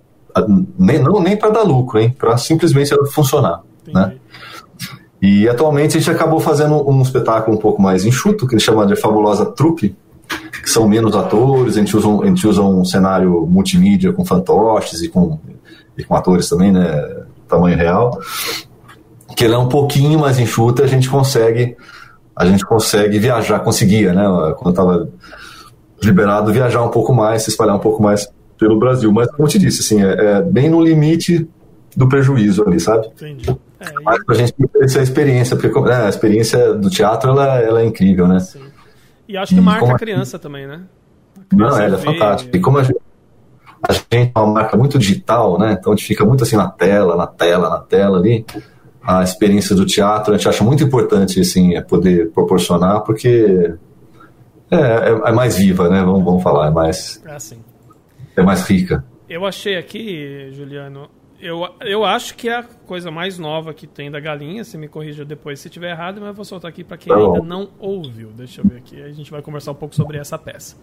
nem 0.77 0.99
não 0.99 1.21
nem 1.21 1.36
para 1.36 1.49
dar 1.49 1.63
lucro, 1.63 1.99
hein? 1.99 2.15
Para 2.17 2.38
simplesmente 2.38 2.95
funcionar, 3.11 3.61
né? 3.88 4.15
E 5.21 5.49
atualmente 5.49 5.97
a 5.97 5.99
gente 5.99 6.09
acabou 6.09 6.39
fazendo 6.39 6.89
um 6.89 7.01
espetáculo 7.01 7.57
um 7.57 7.59
pouco 7.59 7.82
mais 7.82 8.05
enxuto, 8.05 8.47
que 8.47 8.53
ele 8.53 8.61
chama 8.61 8.86
de 8.86 8.95
Fabulosa 8.95 9.45
Trupe, 9.45 9.95
que 10.63 10.69
são 10.69 10.88
menos 10.88 11.15
atores, 11.15 11.75
a 11.75 11.80
gente 11.80 11.95
usa 11.95 12.07
um, 12.07 12.21
a 12.21 12.25
gente 12.27 12.47
usa 12.47 12.61
um 12.61 12.86
cenário 12.86 13.45
multimídia 13.45 14.13
com 14.13 14.23
fantoches 14.23 15.01
e 15.01 15.09
com, 15.09 15.39
e 15.97 16.03
com 16.03 16.15
atores 16.15 16.47
também, 16.47 16.71
né? 16.71 16.88
Tamanho 17.47 17.77
real. 17.77 18.19
Que 19.36 19.43
ele 19.43 19.55
é 19.55 19.57
um 19.57 19.67
pouquinho 19.67 20.19
mais 20.19 20.39
enxuto 20.39 20.84
a 20.84 20.88
gente 20.88 21.09
consegue 21.09 21.75
a 22.40 22.46
gente 22.46 22.66
consegue 22.66 23.20
viajar, 23.20 23.60
conseguia, 23.60 24.14
né? 24.14 24.24
Quando 24.58 24.70
estava 24.70 25.10
liberado, 26.02 26.54
viajar 26.54 26.82
um 26.82 26.90
pouco 26.90 27.14
mais, 27.14 27.44
se 27.44 27.50
espalhar 27.50 27.76
um 27.76 27.80
pouco 27.80 28.02
mais 28.02 28.32
pelo 28.58 28.80
Brasil. 28.80 29.12
Mas, 29.12 29.30
como 29.30 29.44
eu 29.44 29.52
te 29.52 29.60
disse, 29.60 29.82
assim, 29.82 30.02
é, 30.02 30.38
é 30.38 30.42
bem 30.42 30.70
no 30.70 30.82
limite 30.82 31.46
do 31.98 32.08
prejuízo 32.08 32.64
ali, 32.66 32.80
sabe? 32.80 33.08
Entendi. 33.08 33.50
É, 33.78 33.92
Mas 34.06 34.24
pra 34.24 34.36
gente 34.36 34.54
ter 34.54 34.86
essa 34.86 35.02
experiência, 35.02 35.58
porque 35.58 35.82
né, 35.82 36.06
a 36.06 36.08
experiência 36.08 36.74
do 36.74 36.90
teatro 36.90 37.32
ela, 37.32 37.60
ela 37.60 37.82
é 37.82 37.86
incrível, 37.86 38.26
né? 38.26 38.40
Sim. 38.40 38.62
E 39.28 39.36
acho 39.36 39.54
que 39.54 39.60
e 39.60 39.64
marca 39.64 39.92
a 39.92 40.00
criança 40.00 40.40
também, 40.40 40.66
né? 40.66 40.84
Não, 41.52 41.78
ela 41.78 41.98
é 41.98 42.00
fantástica. 42.00 42.56
E 42.56 42.62
como 42.62 42.78
a 42.78 42.84
gente, 42.84 43.00
a 43.86 43.92
gente 43.92 44.32
é 44.34 44.40
uma 44.40 44.48
marca 44.48 44.78
muito 44.78 44.98
digital, 44.98 45.60
né? 45.60 45.76
Então 45.78 45.92
a 45.92 45.96
gente 45.98 46.08
fica 46.08 46.24
muito 46.24 46.44
assim 46.44 46.56
na 46.56 46.70
tela, 46.70 47.18
na 47.18 47.28
tela, 47.28 47.70
na 47.70 47.80
tela 47.80 48.18
ali 48.18 48.46
a 49.10 49.24
experiência 49.24 49.76
do 49.76 49.88
teatro, 49.88 50.34
a 50.34 50.38
gente 50.38 50.47
acha 50.47 50.64
muito 50.64 50.84
importante 50.84 51.39
assim, 51.39 51.76
é 51.76 51.82
poder 51.82 52.30
proporcionar, 52.30 53.01
porque 53.01 53.74
é, 54.70 54.78
é, 54.78 55.30
é 55.30 55.32
mais 55.32 55.57
viva, 55.57 55.89
né? 55.89 56.03
Vamos, 56.03 56.24
vamos 56.24 56.43
falar, 56.43 56.68
é 56.68 56.72
mais, 56.72 57.20
é, 57.26 57.32
assim. 57.32 57.57
é 58.38 58.43
mais 58.43 58.62
rica. 58.70 59.03
Eu 59.28 59.47
achei 59.47 59.78
aqui, 59.78 60.51
Juliano, 60.51 61.10
eu, 61.41 61.68
eu 61.82 62.05
acho 62.05 62.36
que 62.36 62.49
é 62.49 62.57
a 62.57 62.64
coisa 62.64 63.10
mais 63.10 63.39
nova 63.39 63.74
que 63.74 63.88
tem 63.88 64.12
da 64.12 64.20
galinha. 64.20 64.64
Você 64.64 64.78
me 64.78 64.88
corrija 64.88 65.26
depois 65.26 65.60
se 65.60 65.70
estiver 65.70 65.89
errado, 65.89 66.20
mas 66.20 66.30
eu 66.30 66.34
vou 66.36 66.45
soltar 66.45 66.70
aqui 66.70 66.84
para 66.84 66.97
quem 66.97 67.12
tá 67.12 67.20
ainda 67.20 67.41
não 67.41 67.70
ouviu. 67.80 68.30
Deixa 68.30 68.62
eu 68.62 68.68
ver 68.68 68.78
aqui. 68.78 69.01
A 69.01 69.12
gente 69.12 69.32
vai 69.32 69.41
conversar 69.41 69.72
um 69.72 69.76
pouco 69.76 69.95
sobre 69.95 70.20
essa 70.20 70.38
peça. 70.38 70.78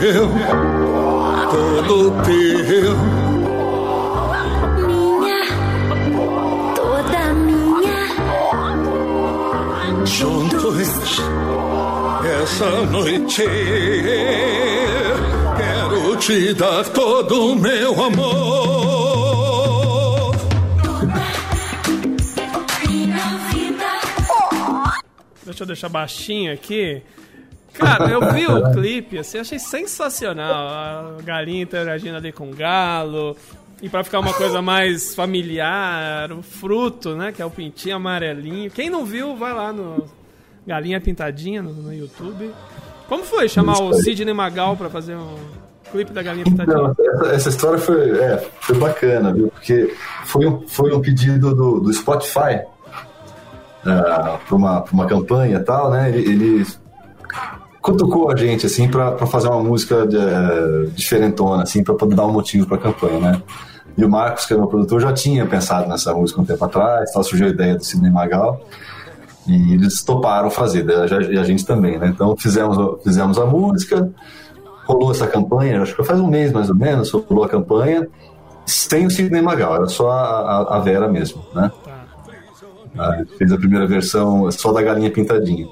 Teu, 0.00 0.28
todo 1.50 2.10
teu. 2.22 2.96
Minha, 4.86 5.42
toda 6.74 7.22
minha. 7.34 8.00
Juntos, 10.04 11.20
essa 12.42 12.70
noite, 12.86 13.44
quero 15.56 16.16
te 16.16 16.54
dar 16.54 16.84
todo 16.88 17.52
o 17.52 17.56
meu 17.56 18.04
amor. 18.04 19.16
Minha 22.88 23.38
vida. 23.50 23.90
Deixa 25.44 25.62
eu 25.62 25.66
deixar 25.66 25.88
baixinho 25.88 26.52
aqui. 26.52 27.02
Cara, 27.78 28.10
eu 28.10 28.32
vi 28.32 28.46
o 28.46 28.72
clipe, 28.72 29.18
assim, 29.18 29.38
achei 29.38 29.58
sensacional. 29.58 31.16
A 31.18 31.22
galinha 31.22 31.62
interagindo 31.62 32.16
ali 32.16 32.32
com 32.32 32.50
o 32.50 32.54
galo. 32.54 33.36
E 33.82 33.88
para 33.88 34.02
ficar 34.02 34.20
uma 34.20 34.32
coisa 34.32 34.62
mais 34.62 35.14
familiar, 35.14 36.32
o 36.32 36.42
fruto, 36.42 37.14
né? 37.14 37.30
Que 37.30 37.42
é 37.42 37.44
o 37.44 37.50
pintinho 37.50 37.96
amarelinho. 37.96 38.70
Quem 38.70 38.88
não 38.88 39.04
viu, 39.04 39.36
vai 39.36 39.52
lá 39.52 39.72
no 39.72 40.06
Galinha 40.66 41.00
Pintadinha 41.00 41.62
no, 41.62 41.72
no 41.72 41.92
YouTube. 41.92 42.50
Como 43.08 43.22
foi 43.22 43.48
chamar 43.48 43.80
o 43.80 43.92
Sidney 43.94 44.32
Magal 44.32 44.76
para 44.76 44.88
fazer 44.88 45.14
um 45.14 45.36
clipe 45.92 46.12
da 46.12 46.22
Galinha 46.22 46.44
Pintadinha? 46.44 46.76
Não, 46.76 46.96
essa, 46.98 47.34
essa, 47.34 47.48
história 47.50 47.78
foi, 47.78 48.18
é, 48.18 48.38
foi 48.60 48.78
bacana, 48.78 49.32
viu? 49.32 49.48
Porque 49.48 49.94
foi 50.24 50.46
um, 50.46 50.66
foi 50.66 50.92
um 50.94 51.00
pedido 51.00 51.54
do, 51.54 51.80
do 51.80 51.92
Spotify 51.92 52.62
uh, 53.84 53.90
ah, 53.90 54.40
para 54.44 54.56
uma, 54.56 54.84
uma 54.90 55.06
campanha 55.06 55.58
e 55.58 55.62
tal, 55.62 55.90
né? 55.90 56.10
Eles 56.10 56.80
cutucou 57.86 58.32
a 58.32 58.36
gente, 58.36 58.66
assim, 58.66 58.88
para 58.88 59.16
fazer 59.28 59.46
uma 59.46 59.62
música 59.62 60.04
de, 60.04 60.18
é, 60.18 60.86
diferentona, 60.92 61.62
assim, 61.62 61.84
para 61.84 61.94
poder 61.94 62.16
dar 62.16 62.26
um 62.26 62.32
motivo 62.32 62.66
para 62.66 62.76
a 62.76 62.80
campanha, 62.80 63.20
né? 63.20 63.42
E 63.96 64.04
o 64.04 64.10
Marcos, 64.10 64.44
que 64.44 64.52
é 64.52 64.56
meu 64.56 64.66
produtor, 64.66 65.00
já 65.00 65.12
tinha 65.12 65.46
pensado 65.46 65.88
nessa 65.88 66.12
música 66.12 66.40
um 66.40 66.44
tempo 66.44 66.64
atrás, 66.64 67.12
tal, 67.12 67.22
surgiu 67.22 67.46
a 67.46 67.50
ideia 67.50 67.76
do 67.76 67.84
Sidney 67.84 68.10
Magal, 68.10 68.60
e 69.46 69.74
eles 69.74 70.02
toparam 70.02 70.50
fazer, 70.50 70.84
né? 70.84 70.94
e 71.30 71.38
a 71.38 71.44
gente 71.44 71.64
também, 71.64 71.96
né? 71.96 72.08
Então 72.08 72.36
fizemos, 72.36 72.76
fizemos 73.04 73.38
a 73.38 73.46
música, 73.46 74.10
rolou 74.84 75.12
essa 75.12 75.28
campanha, 75.28 75.80
acho 75.80 75.94
que 75.94 76.02
faz 76.02 76.18
um 76.18 76.26
mês 76.26 76.50
mais 76.50 76.68
ou 76.68 76.74
menos, 76.74 77.12
rolou 77.12 77.44
a 77.44 77.48
campanha, 77.48 78.08
sem 78.66 79.06
o 79.06 79.10
Sidney 79.10 79.40
Magal, 79.40 79.76
era 79.76 79.86
só 79.86 80.10
a, 80.10 80.76
a 80.76 80.80
Vera 80.80 81.06
mesmo, 81.06 81.40
né? 81.54 81.70
Tá. 82.96 83.22
fez 83.38 83.52
a 83.52 83.58
primeira 83.58 83.86
versão 83.86 84.50
só 84.50 84.72
da 84.72 84.82
galinha 84.82 85.10
pintadinha. 85.10 85.68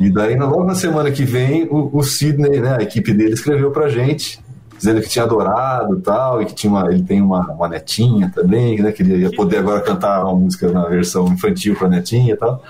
E 0.00 0.08
daí, 0.08 0.34
logo 0.34 0.64
na 0.64 0.74
semana 0.74 1.10
que 1.10 1.24
vem, 1.24 1.64
o, 1.64 1.90
o 1.92 2.02
Sidney, 2.02 2.58
né, 2.58 2.78
a 2.78 2.82
equipe 2.82 3.12
dele, 3.12 3.34
escreveu 3.34 3.70
pra 3.70 3.90
gente, 3.90 4.42
dizendo 4.78 5.02
que 5.02 5.08
tinha 5.10 5.26
adorado 5.26 5.98
e 5.98 6.00
tal, 6.00 6.40
e 6.40 6.46
que 6.46 6.54
tinha 6.54 6.72
uma, 6.72 6.90
ele 6.90 7.02
tem 7.02 7.20
uma, 7.20 7.52
uma 7.52 7.68
netinha 7.68 8.32
também, 8.34 8.80
né, 8.80 8.92
que 8.92 9.02
ele 9.02 9.18
ia 9.18 9.30
poder 9.30 9.58
agora 9.58 9.82
cantar 9.82 10.24
uma 10.24 10.34
música 10.34 10.72
na 10.72 10.86
versão 10.86 11.28
infantil 11.28 11.76
pra 11.76 11.86
netinha 11.86 12.32
e 12.32 12.36
tal. 12.36 12.64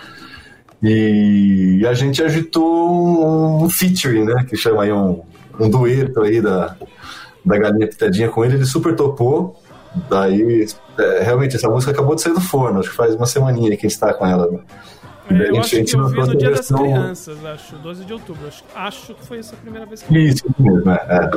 E 0.82 1.86
a 1.88 1.94
gente 1.94 2.20
agitou 2.20 2.90
um, 2.90 3.64
um 3.64 3.70
featuring, 3.70 4.24
né, 4.24 4.44
que 4.48 4.56
chama 4.56 4.82
aí 4.82 4.92
um, 4.92 5.22
um 5.60 5.70
dueto 5.70 6.22
aí 6.22 6.40
da, 6.40 6.74
da 7.44 7.58
Galinha 7.58 7.86
Pitadinha 7.86 8.28
com 8.28 8.44
ele, 8.44 8.56
ele 8.56 8.66
super 8.66 8.96
topou. 8.96 9.62
Daí, 10.08 10.66
é, 10.98 11.22
realmente, 11.22 11.54
essa 11.54 11.68
música 11.68 11.92
acabou 11.92 12.16
de 12.16 12.22
sair 12.22 12.34
do 12.34 12.40
forno, 12.40 12.80
acho 12.80 12.90
que 12.90 12.96
faz 12.96 13.14
uma 13.14 13.26
semaninha 13.26 13.76
que 13.76 13.86
a 13.86 13.88
gente 13.88 14.00
tá 14.00 14.12
com 14.12 14.26
ela. 14.26 14.50
Né? 14.50 14.58
É, 15.30 15.50
eu 15.50 15.60
acho 15.60 15.84
que 15.84 15.96
eu 15.96 16.08
vi 16.08 16.20
no 16.20 16.36
Dia 16.36 16.50
das 16.50 16.68
Crianças, 16.68 17.44
acho, 17.44 17.76
12 17.76 18.04
de 18.04 18.12
outubro. 18.12 18.48
Acho, 18.48 18.64
acho 18.74 19.14
que 19.14 19.26
foi 19.26 19.38
essa 19.38 19.54
a 19.54 19.58
primeira 19.58 19.86
vez 19.86 20.02
que 20.02 20.08
eu 20.08 20.20
vi. 20.20 20.28
Isso 20.28 20.44
mesmo, 20.58 20.90
é. 20.90 20.94
é. 21.08 21.30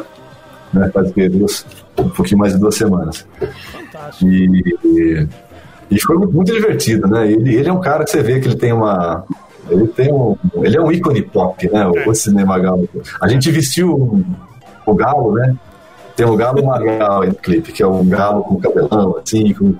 Né, 0.73 0.89
faz 0.89 1.11
duas, 1.11 1.65
um 1.99 2.09
pouquinho 2.09 2.39
mais 2.39 2.53
de 2.53 2.59
duas 2.59 2.75
semanas. 2.75 3.27
Fantástico. 3.71 4.27
E, 4.27 5.27
e 5.91 6.01
foi 6.01 6.17
muito 6.17 6.51
divertido, 6.51 7.07
né? 7.07 7.31
Ele, 7.31 7.55
ele 7.55 7.69
é 7.69 7.73
um 7.73 7.79
cara 7.79 8.03
que 8.03 8.09
você 8.09 8.23
vê 8.23 8.39
que 8.39 8.47
ele 8.47 8.55
tem 8.55 8.73
uma. 8.73 9.23
Ele 9.69 9.87
tem 9.87 10.11
um. 10.11 10.35
Ele 10.55 10.75
é 10.75 10.81
um 10.81 10.91
ícone 10.91 11.21
pop, 11.21 11.69
né? 11.69 11.87
O, 11.87 11.95
é. 11.95 12.09
o 12.09 12.15
cinema 12.15 12.57
galo. 12.57 12.89
A 13.21 13.27
gente 13.27 13.51
vestiu 13.51 14.25
o 14.85 14.95
galo, 14.95 15.33
né? 15.33 15.55
Tem 16.15 16.25
um 16.25 16.35
galo 16.35 16.63
magal 16.63 17.25
no 17.25 17.33
clipe, 17.33 17.71
que 17.71 17.81
é 17.81 17.87
um 17.87 18.07
galo 18.07 18.43
com 18.43 18.59
cabelão, 18.59 19.17
assim, 19.17 19.53
com, 19.53 19.75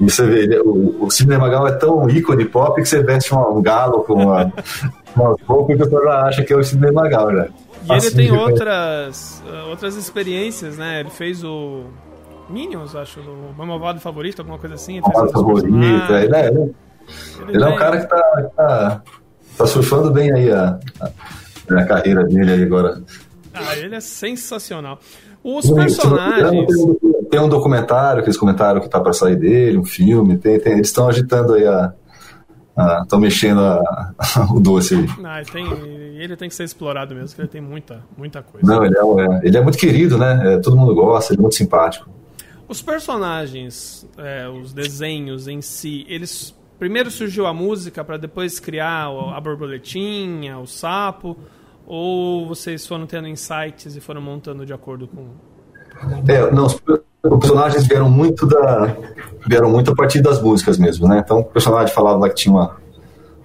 e 0.00 0.10
você 0.10 0.26
vê, 0.26 0.42
ele, 0.42 0.58
o, 0.60 1.04
o 1.04 1.10
cinema 1.10 1.48
gal 1.48 1.66
é 1.66 1.72
tão 1.72 2.08
ícone 2.08 2.44
pop 2.44 2.80
que 2.80 2.88
você 2.88 3.02
veste 3.02 3.34
um, 3.34 3.58
um 3.58 3.62
galo 3.62 4.04
com 4.04 4.14
uma, 4.14 4.52
uma 5.16 5.36
roupa 5.46 5.72
e 5.72 5.74
o 5.74 5.78
pessoal 5.78 6.04
já 6.04 6.22
acha 6.22 6.44
que 6.44 6.52
é 6.52 6.56
o 6.56 6.62
cinema 6.62 7.08
gal, 7.08 7.30
né? 7.32 7.48
E 7.84 7.92
assim, 7.92 8.06
ele 8.06 8.16
tem 8.16 8.32
outras, 8.32 9.42
uh, 9.46 9.70
outras 9.70 9.96
experiências, 9.96 10.76
né? 10.76 11.00
Ele 11.00 11.10
fez 11.10 11.42
o 11.42 11.84
Minions, 12.48 12.94
acho, 12.94 13.20
o 13.20 13.54
meu 13.56 13.66
malvado 13.66 13.98
favorito, 13.98 14.40
alguma 14.40 14.58
coisa 14.58 14.74
assim. 14.74 15.00
Malvado 15.00 15.32
favorito, 15.32 15.74
ele 16.12 16.36
é, 16.36 16.46
ele, 16.46 16.58
ele, 16.58 16.74
ele 17.48 17.64
é 17.64 17.66
um 17.66 17.76
cara 17.76 17.98
que 17.98 18.06
tá, 18.06 18.50
tá, 18.54 19.02
tá 19.56 19.66
surfando 19.66 20.12
bem 20.12 20.32
aí 20.32 20.52
a, 20.52 20.78
a, 21.00 21.74
a 21.74 21.86
carreira 21.86 22.24
dele 22.24 22.52
aí 22.52 22.62
agora. 22.62 23.02
Ah, 23.52 23.76
ele 23.76 23.96
é 23.96 24.00
sensacional. 24.00 25.00
Os 25.42 25.70
personagens. 25.70 26.66
Tem 27.30 27.40
um 27.40 27.48
documentário 27.48 28.22
que 28.22 28.28
eles 28.28 28.38
comentaram 28.38 28.80
que 28.80 28.88
tá 28.88 29.00
para 29.00 29.12
sair 29.12 29.36
dele, 29.36 29.78
um 29.78 29.84
filme, 29.84 30.38
tem, 30.38 30.58
tem 30.58 30.72
eles 30.72 30.88
estão 30.88 31.08
agitando 31.08 31.54
aí 31.54 31.66
a, 31.66 31.92
estão 33.02 33.18
mexendo 33.18 33.60
a, 33.60 34.14
o 34.50 34.60
doce 34.60 34.94
aí. 34.94 35.06
Ah, 35.24 35.42
tem, 35.50 35.66
ele 36.16 36.36
tem 36.36 36.48
que 36.48 36.54
ser 36.54 36.64
explorado 36.64 37.14
mesmo, 37.14 37.28
porque 37.28 37.42
ele 37.42 37.48
tem 37.48 37.60
muita, 37.60 38.02
muita 38.16 38.42
coisa. 38.42 38.66
Não, 38.66 38.84
ele 38.84 38.96
é, 38.96 39.46
ele 39.46 39.56
é 39.56 39.60
muito 39.60 39.76
querido, 39.76 40.16
né? 40.16 40.54
É, 40.54 40.58
todo 40.58 40.76
mundo 40.76 40.94
gosta, 40.94 41.32
ele 41.32 41.40
é 41.40 41.42
muito 41.42 41.56
simpático. 41.56 42.08
Os 42.68 42.82
personagens, 42.82 44.06
é, 44.16 44.48
os 44.48 44.72
desenhos 44.72 45.48
em 45.48 45.60
si, 45.60 46.04
eles 46.08 46.54
primeiro 46.78 47.10
surgiu 47.10 47.46
a 47.46 47.52
música 47.52 48.04
para 48.04 48.16
depois 48.16 48.60
criar 48.60 49.06
a 49.06 49.40
borboletinha, 49.40 50.58
o 50.58 50.66
sapo, 50.66 51.36
ou 51.88 52.46
vocês 52.46 52.86
foram 52.86 53.06
tendo 53.06 53.26
insights 53.26 53.96
e 53.96 54.00
foram 54.00 54.20
montando 54.20 54.66
de 54.66 54.74
acordo 54.74 55.08
com? 55.08 55.28
É, 56.30 56.50
não, 56.52 56.66
os 56.66 56.78
personagens 57.40 57.86
vieram 57.86 58.10
muito 58.10 58.46
da 58.46 58.94
vieram 59.46 59.70
muito 59.70 59.90
a 59.90 59.94
partir 59.94 60.20
das 60.20 60.40
músicas 60.40 60.76
mesmo, 60.76 61.08
né? 61.08 61.22
Então 61.24 61.40
o 61.40 61.44
personagem 61.44 61.92
falava 61.92 62.18
lá 62.18 62.28
que 62.28 62.34
tinha 62.34 62.54
uma 62.54 62.76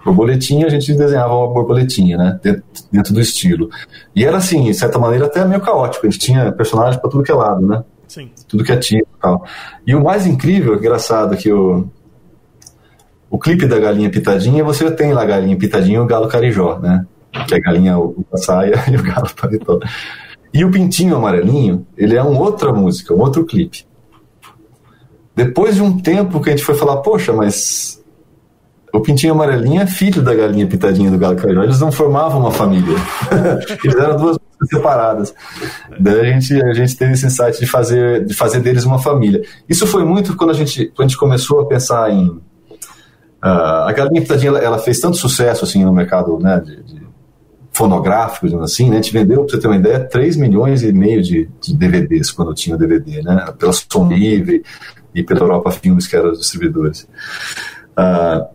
borboletinha, 0.03 0.67
a 0.67 0.69
gente 0.69 0.93
desenhava 0.93 1.33
uma 1.33 1.47
borboletinha, 1.47 2.17
né? 2.17 2.39
Dentro, 2.43 2.63
dentro 2.91 3.13
do 3.13 3.21
estilo. 3.21 3.69
E 4.13 4.25
era 4.25 4.37
assim, 4.37 4.65
de 4.65 4.73
certa 4.73 4.99
maneira 4.99 5.27
até 5.27 5.45
meio 5.45 5.61
caótico. 5.61 6.05
A 6.05 6.09
gente 6.09 6.19
tinha 6.19 6.51
personagem 6.51 6.99
para 6.99 7.09
tudo 7.09 7.23
que 7.23 7.31
é 7.31 7.35
lado, 7.35 7.65
né? 7.65 7.81
Sim. 8.09 8.29
Tudo 8.49 8.65
que 8.65 8.73
é 8.73 8.77
tipo 8.77 9.07
e 9.17 9.21
tal. 9.21 9.45
E 9.87 9.95
o 9.95 10.03
mais 10.03 10.27
incrível, 10.27 10.75
engraçado, 10.75 11.37
que 11.37 11.51
o 11.51 11.87
o 13.29 13.39
clipe 13.39 13.65
da 13.65 13.79
galinha 13.79 14.11
pitadinha, 14.11 14.63
você 14.63 14.91
tem 14.91 15.11
lá 15.11 15.23
a 15.23 15.25
galinha 15.25 15.57
pitadinha 15.57 15.97
e 15.97 15.99
o 15.99 16.05
galo 16.05 16.27
carijó, 16.27 16.77
né? 16.77 17.03
Que 17.47 17.55
a 17.55 17.59
galinha 17.59 17.97
o, 17.97 18.25
a 18.31 18.37
saia 18.37 18.75
e 18.91 18.95
o 18.95 19.03
galo 19.03 19.29
paletó. 19.33 19.79
E 20.53 20.63
o 20.63 20.69
pintinho 20.69 21.15
amarelinho, 21.15 21.85
ele 21.97 22.15
é 22.15 22.21
uma 22.21 22.39
outra 22.39 22.71
música, 22.71 23.13
um 23.13 23.19
outro 23.19 23.43
clipe. 23.43 23.85
Depois 25.35 25.75
de 25.75 25.81
um 25.81 25.97
tempo 25.97 26.39
que 26.39 26.49
a 26.49 26.51
gente 26.55 26.63
foi 26.63 26.75
falar, 26.75 26.97
poxa, 26.97 27.33
mas 27.33 27.99
o 28.93 29.01
pintinho 29.01 29.33
amarelinho 29.33 29.81
é 29.81 29.87
filho 29.87 30.21
da 30.21 30.35
galinha 30.35 30.67
pitadinha 30.67 31.09
do 31.09 31.17
galo 31.17 31.35
carijó, 31.35 31.63
eles 31.63 31.79
não 31.79 31.91
formavam 31.91 32.39
uma 32.39 32.51
família. 32.51 32.95
eles 33.83 33.95
eram 33.95 34.17
duas 34.17 34.37
separadas. 34.69 35.33
Daí 35.99 36.19
a 36.19 36.23
gente, 36.25 36.61
a 36.61 36.73
gente 36.73 36.95
teve 36.95 37.13
esse 37.13 37.25
insight 37.25 37.59
de 37.59 37.65
fazer, 37.65 38.23
de 38.23 38.35
fazer 38.35 38.59
deles 38.59 38.85
uma 38.85 38.99
família. 38.99 39.41
Isso 39.67 39.87
foi 39.87 40.05
muito 40.05 40.35
quando 40.35 40.51
a 40.51 40.53
gente, 40.53 40.85
quando 40.95 41.07
a 41.07 41.09
gente 41.09 41.17
começou 41.17 41.61
a 41.61 41.65
pensar 41.65 42.11
em 42.11 42.39
Uh, 43.43 43.83
a 43.89 43.91
Galinha 43.91 44.21
Pitadinha 44.21 44.51
ela, 44.51 44.59
ela, 44.59 44.79
fez 44.79 45.01
tanto 45.01 45.17
sucesso 45.17 45.65
assim 45.65 45.83
no 45.83 45.91
mercado 45.91 46.39
né, 46.39 46.61
de, 46.61 46.81
de 46.81 47.02
fonográfico, 47.73 48.45
assim, 48.61 48.89
né? 48.89 48.97
A 48.97 49.01
gente 49.01 49.11
vendeu, 49.11 49.43
para 49.43 49.55
você 49.55 49.59
ter 49.59 49.67
uma 49.67 49.75
ideia, 49.75 49.99
3 49.99 50.37
milhões 50.37 50.83
e 50.83 50.93
meio 50.93 51.21
de, 51.21 51.49
de 51.59 51.75
DVDs 51.75 52.31
quando 52.31 52.53
tinha 52.53 52.75
o 52.75 52.79
DVD, 52.79 53.21
né? 53.21 53.51
Pela 53.57 53.73
Som 53.73 54.07
Livre 54.07 54.63
e 55.13 55.23
pela 55.23 55.41
Europa 55.41 55.71
Filmes, 55.71 56.07
que 56.07 56.15
eram 56.15 56.31
os 56.31 56.39
distribuidores. 56.39 57.07
Uh, 57.97 58.45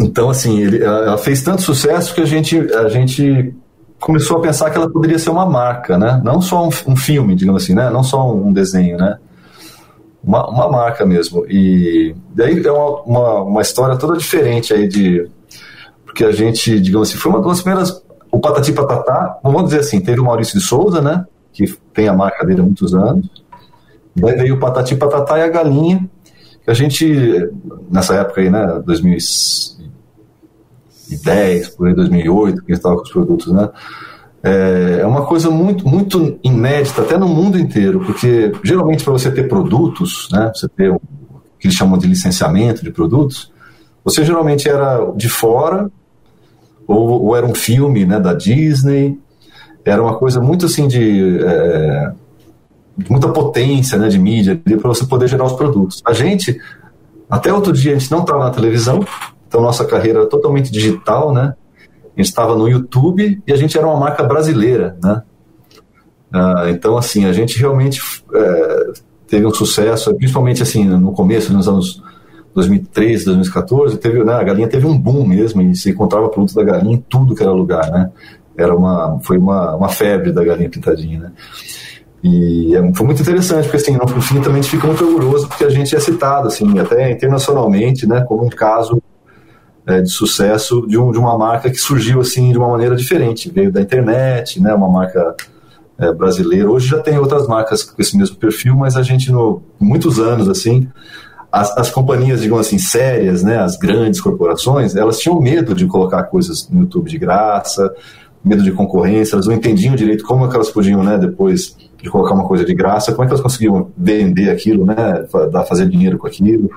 então, 0.00 0.30
assim, 0.30 0.60
ele, 0.60 0.82
ela 0.82 1.18
fez 1.18 1.42
tanto 1.42 1.62
sucesso 1.62 2.14
que 2.14 2.20
a 2.20 2.26
gente, 2.26 2.58
a 2.74 2.88
gente 2.88 3.54
começou 4.00 4.38
a 4.38 4.40
pensar 4.40 4.70
que 4.70 4.76
ela 4.76 4.90
poderia 4.90 5.18
ser 5.18 5.30
uma 5.30 5.46
marca, 5.46 5.96
né? 5.96 6.20
Não 6.24 6.40
só 6.40 6.64
um, 6.64 6.70
um 6.86 6.96
filme, 6.96 7.34
digamos 7.34 7.62
assim, 7.62 7.74
né? 7.74 7.88
Não 7.90 8.02
só 8.02 8.32
um 8.34 8.52
desenho, 8.52 8.98
né? 8.98 9.18
uma, 10.22 10.48
uma 10.48 10.68
marca 10.68 11.06
mesmo. 11.06 11.44
E 11.48 12.14
daí 12.34 12.64
é 12.64 12.70
uma, 12.70 13.02
uma, 13.02 13.42
uma, 13.42 13.62
história 13.62 13.96
toda 13.96 14.16
diferente 14.16 14.74
aí 14.74 14.88
de. 14.88 15.28
Porque 16.04 16.24
a 16.24 16.32
gente, 16.32 16.80
digamos 16.80 17.08
assim, 17.08 17.18
foi 17.18 17.32
uma 17.32 17.40
das 17.40 17.62
primeiras. 17.62 18.02
O 18.30 18.38
Patati 18.40 18.72
Patatá, 18.72 19.38
vamos 19.42 19.64
dizer 19.64 19.80
assim, 19.80 20.00
teve 20.00 20.20
o 20.20 20.24
Maurício 20.24 20.56
de 20.58 20.64
Souza, 20.64 21.00
né? 21.00 21.24
Que 21.52 21.66
tem 21.92 22.06
a 22.08 22.12
marca 22.12 22.46
dele 22.46 22.60
há 22.60 22.64
muitos 22.64 22.94
anos. 22.94 23.28
Daí 24.14 24.36
veio 24.36 24.54
o 24.56 24.58
Patati 24.58 24.94
Patatá 24.96 25.38
e 25.38 25.42
a 25.42 25.48
Galinha. 25.48 26.08
Que 26.64 26.70
a 26.70 26.74
gente, 26.74 27.48
nessa 27.90 28.14
época 28.16 28.40
aí, 28.40 28.50
né? 28.50 28.82
2010, 28.84 31.68
por 31.70 31.88
aí, 31.88 31.94
2008, 31.94 32.64
que 32.64 32.72
a 32.72 32.74
gente 32.74 32.78
estava 32.78 32.96
com 32.96 33.02
os 33.02 33.10
produtos, 33.10 33.52
né? 33.52 33.68
é, 34.42 35.00
é 35.00 35.06
uma 35.06 35.26
coisa 35.26 35.50
muito, 35.50 35.88
muito 35.88 36.38
inédita, 36.42 37.02
até 37.02 37.18
no 37.18 37.28
mundo 37.28 37.58
inteiro, 37.58 38.00
porque 38.00 38.52
geralmente 38.62 39.04
para 39.04 39.12
você 39.12 39.30
ter 39.30 39.48
produtos, 39.48 40.28
né, 40.32 40.50
você 40.54 40.68
ter 40.68 40.90
o 40.90 41.00
que 41.58 41.66
eles 41.66 41.76
chamam 41.76 41.98
de 41.98 42.06
licenciamento 42.06 42.84
de 42.84 42.90
produtos, 42.90 43.52
você 44.04 44.24
geralmente 44.24 44.68
era 44.68 45.12
de 45.16 45.28
fora, 45.28 45.90
ou, 46.88 47.26
ou 47.26 47.36
era 47.36 47.46
um 47.46 47.54
filme 47.54 48.04
né, 48.04 48.18
da 48.18 48.34
Disney, 48.34 49.16
era 49.84 50.02
uma 50.02 50.16
coisa 50.16 50.40
muito 50.40 50.66
assim 50.66 50.88
de, 50.88 51.38
é, 51.44 52.12
de 52.96 53.10
muita 53.10 53.28
potência 53.28 53.96
né, 53.96 54.08
de 54.08 54.18
mídia 54.18 54.60
para 54.64 54.88
você 54.88 55.06
poder 55.06 55.28
gerar 55.28 55.44
os 55.44 55.52
produtos. 55.52 56.02
A 56.04 56.12
gente, 56.12 56.58
até 57.30 57.52
outro 57.52 57.72
dia, 57.72 57.92
a 57.94 57.98
gente 57.98 58.10
não 58.10 58.22
estava 58.22 58.44
na 58.44 58.50
televisão, 58.50 59.04
então 59.46 59.60
nossa 59.60 59.84
carreira 59.84 60.20
era 60.20 60.28
totalmente 60.28 60.72
digital, 60.72 61.32
né? 61.32 61.54
a 62.18 62.20
gente 62.20 62.30
estava 62.30 62.56
no 62.56 62.68
YouTube 62.68 63.40
e 63.46 63.52
a 63.52 63.56
gente 63.56 63.78
era 63.78 63.86
uma 63.86 63.96
marca 63.96 64.24
brasileira, 64.24 64.96
né? 65.00 65.22
Ah, 66.32 66.64
então, 66.68 66.98
assim, 66.98 67.24
a 67.24 67.32
gente 67.32 67.56
realmente 67.60 68.00
é, 68.34 68.86
teve 69.28 69.46
um 69.46 69.54
sucesso, 69.54 70.12
principalmente 70.16 70.60
assim, 70.60 70.84
no 70.84 71.12
começo, 71.12 71.52
nos 71.52 71.68
anos 71.68 72.02
2013, 72.58 73.24
2014, 73.26 73.98
teve, 73.98 74.24
né, 74.24 74.34
a 74.34 74.42
galinha 74.42 74.66
teve 74.66 74.84
um 74.84 74.98
boom 74.98 75.24
mesmo 75.24 75.62
e 75.62 75.76
se 75.76 75.90
encontrava 75.90 76.28
produto 76.28 76.54
da 76.54 76.64
galinha 76.64 76.96
em 76.96 77.04
tudo 77.08 77.34
que 77.34 77.42
era 77.42 77.52
lugar, 77.52 77.88
né? 77.90 78.10
Era 78.56 78.74
uma, 78.74 79.20
foi 79.22 79.38
uma, 79.38 79.76
uma 79.76 79.88
febre 79.88 80.32
da 80.32 80.42
galinha 80.42 80.68
pintadinha, 80.68 81.20
né? 81.20 81.32
E 82.22 82.74
é, 82.74 82.92
foi 82.94 83.06
muito 83.06 83.22
interessante, 83.22 83.64
porque 83.64 83.76
assim, 83.76 83.96
no 83.96 84.20
fim 84.20 84.40
também 84.40 84.58
a 84.58 84.62
gente 84.62 84.72
fica 84.72 84.88
muito 84.88 85.04
orgulhoso 85.04 85.46
porque 85.46 85.64
a 85.64 85.70
gente 85.70 85.94
é 85.94 86.00
citado, 86.00 86.48
assim, 86.48 86.76
até 86.80 87.12
internacionalmente, 87.12 88.08
né, 88.08 88.22
como 88.22 88.44
um 88.44 88.48
caso 88.48 89.00
é, 89.86 90.00
de 90.00 90.10
sucesso 90.10 90.84
de, 90.88 90.98
um, 90.98 91.12
de 91.12 91.18
uma 91.18 91.38
marca 91.38 91.70
que 91.70 91.76
surgiu 91.78 92.20
assim 92.20 92.50
de 92.50 92.58
uma 92.58 92.68
maneira 92.68 92.96
diferente, 92.96 93.48
veio 93.48 93.70
da 93.70 93.80
internet, 93.80 94.60
né, 94.60 94.74
uma 94.74 94.88
marca 94.88 95.36
é, 95.96 96.12
brasileira. 96.12 96.68
Hoje 96.68 96.88
já 96.88 96.98
tem 96.98 97.16
outras 97.18 97.46
marcas 97.46 97.84
com 97.84 98.02
esse 98.02 98.16
mesmo 98.16 98.34
perfil, 98.34 98.74
mas 98.74 98.96
a 98.96 99.02
gente, 99.02 99.30
no 99.30 99.62
muitos 99.78 100.18
anos, 100.18 100.48
assim, 100.48 100.88
as, 101.50 101.76
as 101.76 101.90
companhias, 101.90 102.40
digamos 102.40 102.66
assim, 102.66 102.78
sérias, 102.78 103.42
né, 103.42 103.58
as 103.58 103.76
grandes 103.76 104.20
corporações, 104.20 104.94
elas 104.94 105.18
tinham 105.18 105.40
medo 105.40 105.74
de 105.74 105.86
colocar 105.86 106.24
coisas 106.24 106.68
no 106.68 106.82
YouTube 106.82 107.10
de 107.10 107.18
graça, 107.18 107.94
medo 108.44 108.62
de 108.62 108.72
concorrência, 108.72 109.34
elas 109.34 109.46
não 109.46 109.54
entendiam 109.54 109.94
direito 109.94 110.24
como 110.24 110.44
é 110.44 110.48
que 110.48 110.54
elas 110.54 110.70
podiam, 110.70 111.02
né, 111.02 111.18
depois 111.18 111.76
de 112.00 112.08
colocar 112.10 112.34
uma 112.34 112.46
coisa 112.46 112.64
de 112.64 112.74
graça, 112.74 113.12
como 113.12 113.24
é 113.24 113.26
que 113.26 113.32
elas 113.32 113.42
conseguiam 113.42 113.90
vender 113.96 114.50
aquilo, 114.50 114.84
né, 114.84 115.26
fazer 115.66 115.88
dinheiro 115.88 116.18
com 116.18 116.26
aquilo. 116.26 116.70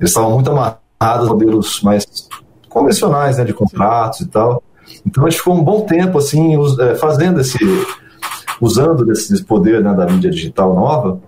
Eles 0.00 0.10
estavam 0.10 0.32
muito 0.32 0.50
amarrados 0.50 1.28
modelos 1.28 1.82
mais 1.82 2.06
convencionais, 2.68 3.36
né, 3.36 3.44
de 3.44 3.52
contratos 3.52 4.20
e 4.20 4.26
tal. 4.26 4.62
Então 5.04 5.26
a 5.26 5.30
gente 5.30 5.38
ficou 5.38 5.54
um 5.54 5.62
bom 5.62 5.82
tempo 5.82 6.18
assim 6.18 6.56
é, 6.80 6.94
fazendo 6.94 7.40
esse, 7.40 7.58
usando 8.60 9.04
desse 9.04 9.42
poder 9.44 9.82
né, 9.82 9.92
da 9.92 10.06
mídia 10.06 10.30
digital 10.30 10.74
nova, 10.74 11.20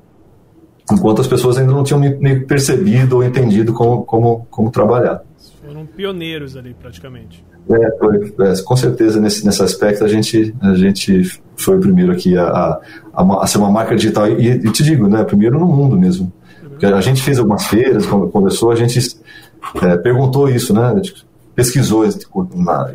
enquanto 0.92 1.20
as 1.20 1.26
pessoas 1.26 1.58
ainda 1.58 1.72
não 1.72 1.82
tinham 1.82 2.00
meio 2.00 2.46
percebido 2.46 3.16
ou 3.16 3.24
entendido 3.24 3.72
como, 3.72 4.04
como, 4.04 4.46
como 4.50 4.70
trabalhar. 4.70 5.22
Foram 5.64 5.86
pioneiros 5.86 6.56
ali 6.56 6.74
praticamente. 6.74 7.44
É, 7.68 7.98
foi, 7.98 8.34
é, 8.40 8.62
com 8.62 8.76
certeza 8.76 9.20
nesse, 9.20 9.44
nesse 9.44 9.62
aspecto 9.62 10.04
a 10.04 10.08
gente, 10.08 10.54
a 10.60 10.74
gente 10.74 11.40
foi 11.56 11.76
o 11.76 11.80
primeiro 11.80 12.10
aqui 12.10 12.36
a, 12.36 12.80
a, 13.12 13.42
a 13.42 13.46
ser 13.46 13.58
uma 13.58 13.70
marca 13.70 13.94
digital. 13.94 14.28
E, 14.28 14.48
e, 14.48 14.72
te 14.72 14.82
digo, 14.82 15.08
né, 15.08 15.22
primeiro 15.24 15.58
no 15.58 15.66
mundo 15.66 15.96
mesmo. 15.96 16.32
Porque 16.62 16.86
a 16.86 17.00
gente 17.00 17.22
fez 17.22 17.38
algumas 17.38 17.66
feiras, 17.66 18.06
conversou, 18.06 18.70
a 18.70 18.74
gente 18.74 18.98
é, 19.82 19.96
perguntou 19.98 20.48
isso, 20.48 20.72
né? 20.72 21.00
pesquisou 21.54 22.04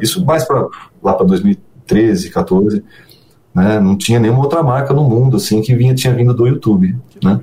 isso 0.01 0.25
mais 0.25 0.43
para 0.43 0.67
lá 1.03 1.13
para 1.13 1.25
2013, 1.25 2.31
14, 2.31 2.83
né? 3.53 3.79
Não 3.79 3.95
tinha 3.95 4.19
nenhuma 4.19 4.41
outra 4.41 4.63
marca 4.63 4.93
no 4.93 5.03
mundo 5.03 5.37
assim 5.37 5.61
que 5.61 5.75
vinha 5.75 5.93
tinha 5.93 6.13
vindo 6.13 6.33
do 6.33 6.47
YouTube, 6.47 6.95
né? 7.23 7.39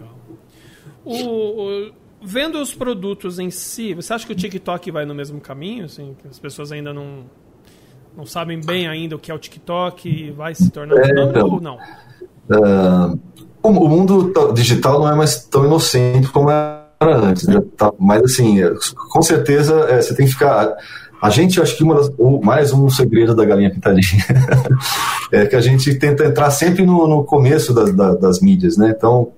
O, 1.04 1.14
o, 1.14 1.92
vendo 2.22 2.60
os 2.60 2.72
produtos 2.74 3.38
em 3.38 3.50
si, 3.50 3.94
você 3.94 4.12
acha 4.12 4.26
que 4.26 4.32
o 4.32 4.36
TikTok 4.36 4.90
vai 4.90 5.04
no 5.04 5.14
mesmo 5.14 5.40
caminho, 5.40 5.84
assim, 5.86 6.14
que 6.20 6.28
as 6.28 6.38
pessoas 6.38 6.72
ainda 6.72 6.92
não 6.92 7.24
não 8.16 8.26
sabem 8.26 8.60
bem 8.60 8.86
ainda 8.86 9.16
o 9.16 9.18
que 9.18 9.30
é 9.30 9.34
o 9.34 9.38
TikTok 9.38 10.08
e 10.08 10.30
vai 10.30 10.54
se 10.54 10.70
tornar 10.70 10.96
é, 10.98 11.30
então, 11.30 11.48
ou 11.48 11.60
não? 11.60 11.78
Uh, 12.50 13.18
o 13.62 13.88
mundo 13.88 14.32
digital 14.52 15.00
não 15.00 15.08
é 15.08 15.14
mais 15.14 15.44
tão 15.44 15.64
inocente 15.64 16.28
como 16.28 16.50
era 16.50 16.82
antes, 17.00 17.46
né? 17.46 17.62
Tá, 17.76 17.92
mas 17.98 18.22
assim, 18.22 18.58
com 19.10 19.22
certeza 19.22 19.86
é, 19.88 20.02
você 20.02 20.14
tem 20.14 20.26
que 20.26 20.32
ficar. 20.32 20.74
A 21.20 21.30
gente, 21.30 21.60
acho 21.60 21.76
que 21.76 21.84
uma 21.84 21.94
das, 21.94 22.10
mais 22.42 22.72
um 22.72 22.90
segredo 22.90 23.34
da 23.34 23.44
galinha 23.44 23.70
pintadinha 23.70 24.24
é 25.30 25.46
que 25.46 25.54
a 25.54 25.60
gente 25.60 25.94
tenta 25.94 26.26
entrar 26.26 26.50
sempre 26.50 26.84
no, 26.84 27.06
no 27.06 27.24
começo 27.24 27.72
das, 27.72 27.94
das, 27.94 28.18
das 28.18 28.40
mídias, 28.40 28.76
né? 28.76 28.92
Então, 28.96 29.32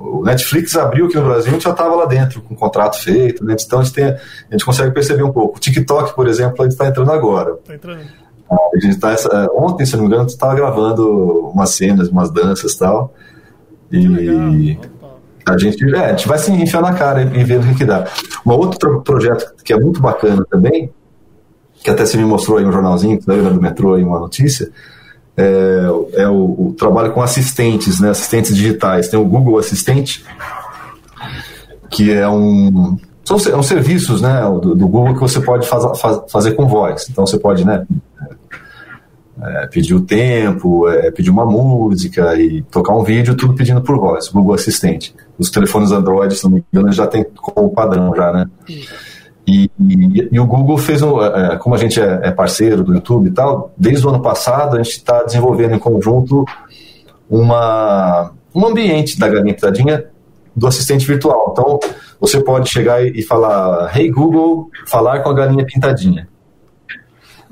o 0.00 0.24
Netflix 0.24 0.76
abriu 0.76 1.06
aqui 1.06 1.16
no 1.16 1.24
Brasil, 1.24 1.50
a 1.50 1.52
gente 1.52 1.64
já 1.64 1.70
estava 1.70 1.94
lá 1.94 2.06
dentro, 2.06 2.40
com 2.40 2.54
o 2.54 2.56
contrato 2.56 2.98
feito, 2.98 3.44
né? 3.44 3.54
então 3.58 3.80
a 3.80 3.82
gente, 3.82 3.94
tem, 3.94 4.04
a 4.04 4.18
gente 4.50 4.64
consegue 4.64 4.92
perceber 4.92 5.22
um 5.22 5.32
pouco. 5.32 5.58
O 5.58 5.60
TikTok, 5.60 6.14
por 6.14 6.26
exemplo, 6.26 6.56
a 6.60 6.62
gente 6.62 6.72
está 6.72 6.86
entrando 6.86 7.12
agora. 7.12 7.52
Está 7.52 7.74
entrando. 7.74 8.00
A 8.50 8.80
gente 8.80 8.98
tá 8.98 9.14
ontem, 9.54 9.86
se 9.86 9.94
não 9.96 10.00
me 10.02 10.08
engano, 10.08 10.26
estava 10.26 10.54
gravando 10.54 11.50
umas 11.54 11.70
cenas, 11.70 12.08
umas 12.08 12.30
danças 12.30 12.72
e 12.72 12.78
tal. 12.78 13.14
E 13.92 14.78
A 15.46 15.56
gente, 15.56 15.94
é, 15.94 16.06
a 16.06 16.08
gente 16.10 16.26
vai 16.26 16.38
se 16.38 16.50
enfiar 16.50 16.82
na 16.82 16.94
cara 16.94 17.22
e, 17.22 17.44
ver 17.44 17.60
o 17.60 17.62
que, 17.62 17.74
que 17.76 17.84
dá. 17.84 18.06
Um 18.44 18.50
outro 18.50 19.02
projeto 19.02 19.54
que 19.62 19.72
é 19.72 19.78
muito 19.78 20.00
bacana 20.00 20.44
também, 20.50 20.90
que 21.74 21.90
até 21.90 22.04
se 22.04 22.16
me 22.16 22.24
mostrou 22.24 22.58
aí 22.58 22.64
um 22.64 22.72
jornalzinho, 22.72 23.18
que 23.18 23.24
saiu 23.24 23.50
do 23.50 23.60
metrô 23.60 23.94
aí 23.94 24.02
uma 24.02 24.18
notícia, 24.18 24.70
é, 25.36 26.22
é 26.22 26.28
o, 26.28 26.68
o, 26.68 26.74
trabalho 26.78 27.12
com 27.12 27.22
assistentes, 27.22 28.00
né, 28.00 28.10
assistentes 28.10 28.54
digitais. 28.54 29.08
Tem 29.08 29.18
o 29.18 29.24
Google 29.24 29.58
Assistente, 29.58 30.24
que 31.90 32.12
é 32.12 32.28
um 32.28 32.98
são, 33.24 33.38
são 33.38 33.62
serviços 33.62 34.20
né, 34.20 34.42
do, 34.42 34.74
do, 34.74 34.88
Google 34.88 35.14
que 35.14 35.20
você 35.20 35.40
pode 35.40 35.66
faz, 35.66 36.00
faz, 36.00 36.20
fazer 36.28 36.52
com 36.52 36.66
voz. 36.66 37.08
Então 37.08 37.24
você 37.24 37.38
pode 37.38 37.64
né, 37.64 37.86
é, 39.40 39.66
pedir 39.68 39.94
o 39.94 40.00
tempo, 40.00 40.88
é, 40.88 41.10
pedir 41.10 41.30
uma 41.30 41.46
música 41.46 42.34
e 42.36 42.62
tocar 42.62 42.94
um 42.94 43.04
vídeo, 43.04 43.36
tudo 43.36 43.54
pedindo 43.54 43.80
por 43.80 43.98
voz, 43.98 44.28
Google 44.28 44.54
Assistente. 44.54 45.14
Os 45.38 45.50
telefones 45.50 45.92
Android, 45.92 46.34
se 46.34 46.44
não 46.44 46.50
me 46.50 46.64
engano, 46.72 46.92
já 46.92 47.06
tem 47.06 47.24
como 47.24 47.70
padrão 47.70 48.14
já, 48.14 48.32
né? 48.32 48.46
E, 49.46 49.70
e, 49.80 50.28
e, 50.32 50.40
o 50.40 50.46
Google 50.46 50.78
fez, 50.78 51.02
um, 51.02 51.20
é, 51.22 51.56
como 51.56 51.74
a 51.74 51.78
gente 51.78 52.00
é, 52.00 52.20
é, 52.22 52.30
parceiro 52.30 52.84
do 52.84 52.94
YouTube 52.94 53.28
e 53.28 53.32
tal, 53.32 53.72
desde 53.76 54.06
o 54.06 54.10
ano 54.10 54.20
passado 54.20 54.76
a 54.76 54.82
gente 54.82 54.92
está 54.92 55.22
desenvolvendo 55.22 55.74
em 55.74 55.78
conjunto 55.78 56.44
uma, 57.28 58.32
um 58.54 58.66
ambiente 58.66 59.18
da 59.18 59.28
Galinha 59.28 59.54
Pitadinha 59.54 60.04
do 60.54 60.66
assistente 60.66 61.06
virtual. 61.06 61.50
Então, 61.52 61.80
você 62.20 62.42
pode 62.42 62.68
chegar 62.68 63.02
e 63.04 63.22
falar, 63.22 63.96
hey 63.96 64.10
Google, 64.10 64.68
falar 64.86 65.20
com 65.20 65.30
a 65.30 65.34
galinha 65.34 65.64
pintadinha. 65.64 66.28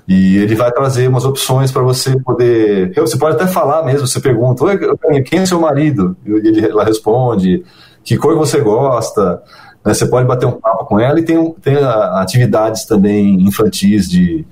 E 0.06 0.38
ele 0.38 0.54
vai 0.54 0.72
trazer 0.72 1.06
umas 1.06 1.24
opções 1.24 1.70
para 1.70 1.82
você 1.82 2.18
poder. 2.20 2.92
Você 2.94 3.18
pode 3.18 3.36
até 3.36 3.46
falar 3.46 3.82
mesmo, 3.84 4.06
você 4.06 4.20
pergunta, 4.20 4.64
Oi, 4.64 5.22
quem 5.22 5.40
é 5.40 5.46
seu 5.46 5.60
marido? 5.60 6.16
E 6.24 6.30
ele, 6.30 6.66
ela 6.66 6.82
responde, 6.82 7.62
que 8.02 8.16
cor 8.16 8.34
você 8.34 8.58
gosta? 8.60 9.42
Né, 9.84 9.94
você 9.94 10.06
pode 10.06 10.26
bater 10.26 10.46
um 10.46 10.52
papo 10.52 10.84
com 10.84 10.98
ela 10.98 11.18
e 11.18 11.24
tem, 11.24 11.52
tem 11.54 11.76
atividades 11.76 12.84
também 12.84 13.34
infantis 13.42 14.08
de 14.08 14.46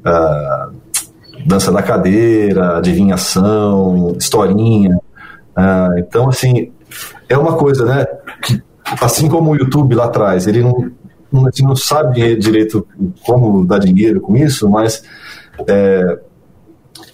uh, 0.00 0.74
dança 1.46 1.72
da 1.72 1.82
cadeira, 1.82 2.78
adivinhação, 2.78 4.14
historinha. 4.18 4.96
Uh, 5.56 5.98
então, 5.98 6.28
assim, 6.28 6.72
é 7.28 7.36
uma 7.36 7.56
coisa, 7.56 7.84
né? 7.84 8.06
Que, 8.42 8.62
assim 9.00 9.28
como 9.28 9.50
o 9.50 9.56
YouTube 9.56 9.94
lá 9.94 10.06
atrás, 10.06 10.46
ele 10.46 10.62
não, 10.62 10.90
não, 11.30 11.48
não 11.62 11.76
sabe 11.76 12.36
direito 12.36 12.86
como 13.24 13.64
dar 13.64 13.78
dinheiro 13.78 14.20
com 14.20 14.36
isso, 14.36 14.68
mas 14.68 15.02
é, 15.66 16.18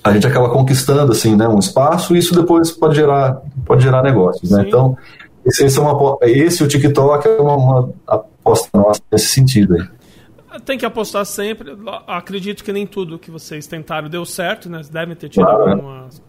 a 0.02 0.12
gente 0.12 0.26
acaba 0.26 0.50
conquistando 0.50 1.10
assim, 1.10 1.34
né, 1.34 1.48
um 1.48 1.58
espaço 1.58 2.14
e 2.14 2.18
isso 2.18 2.34
depois 2.34 2.70
pode 2.70 2.94
gerar, 2.94 3.40
pode 3.64 3.82
gerar 3.82 4.02
negócios. 4.02 4.50
Né? 4.50 4.64
Então, 4.66 4.96
esse, 5.44 5.64
esse, 5.64 5.78
é 5.78 5.82
uma, 5.82 6.18
esse 6.22 6.62
o 6.62 6.68
TikTok 6.68 7.26
é 7.26 7.40
uma, 7.40 7.56
uma 7.56 7.92
aposta 8.06 8.68
nossa 8.74 9.00
nesse 9.10 9.26
sentido. 9.26 9.74
Aí. 9.74 10.60
Tem 10.60 10.78
que 10.78 10.86
apostar 10.86 11.24
sempre. 11.26 11.76
Acredito 12.06 12.62
que 12.62 12.72
nem 12.72 12.86
tudo 12.86 13.18
que 13.18 13.30
vocês 13.30 13.66
tentaram 13.66 14.08
deu 14.08 14.24
certo, 14.24 14.70
né? 14.70 14.80
Devem 14.90 15.16
ter 15.16 15.28
tido 15.28 15.44
claro, 15.44 15.70
algumas 15.70 16.22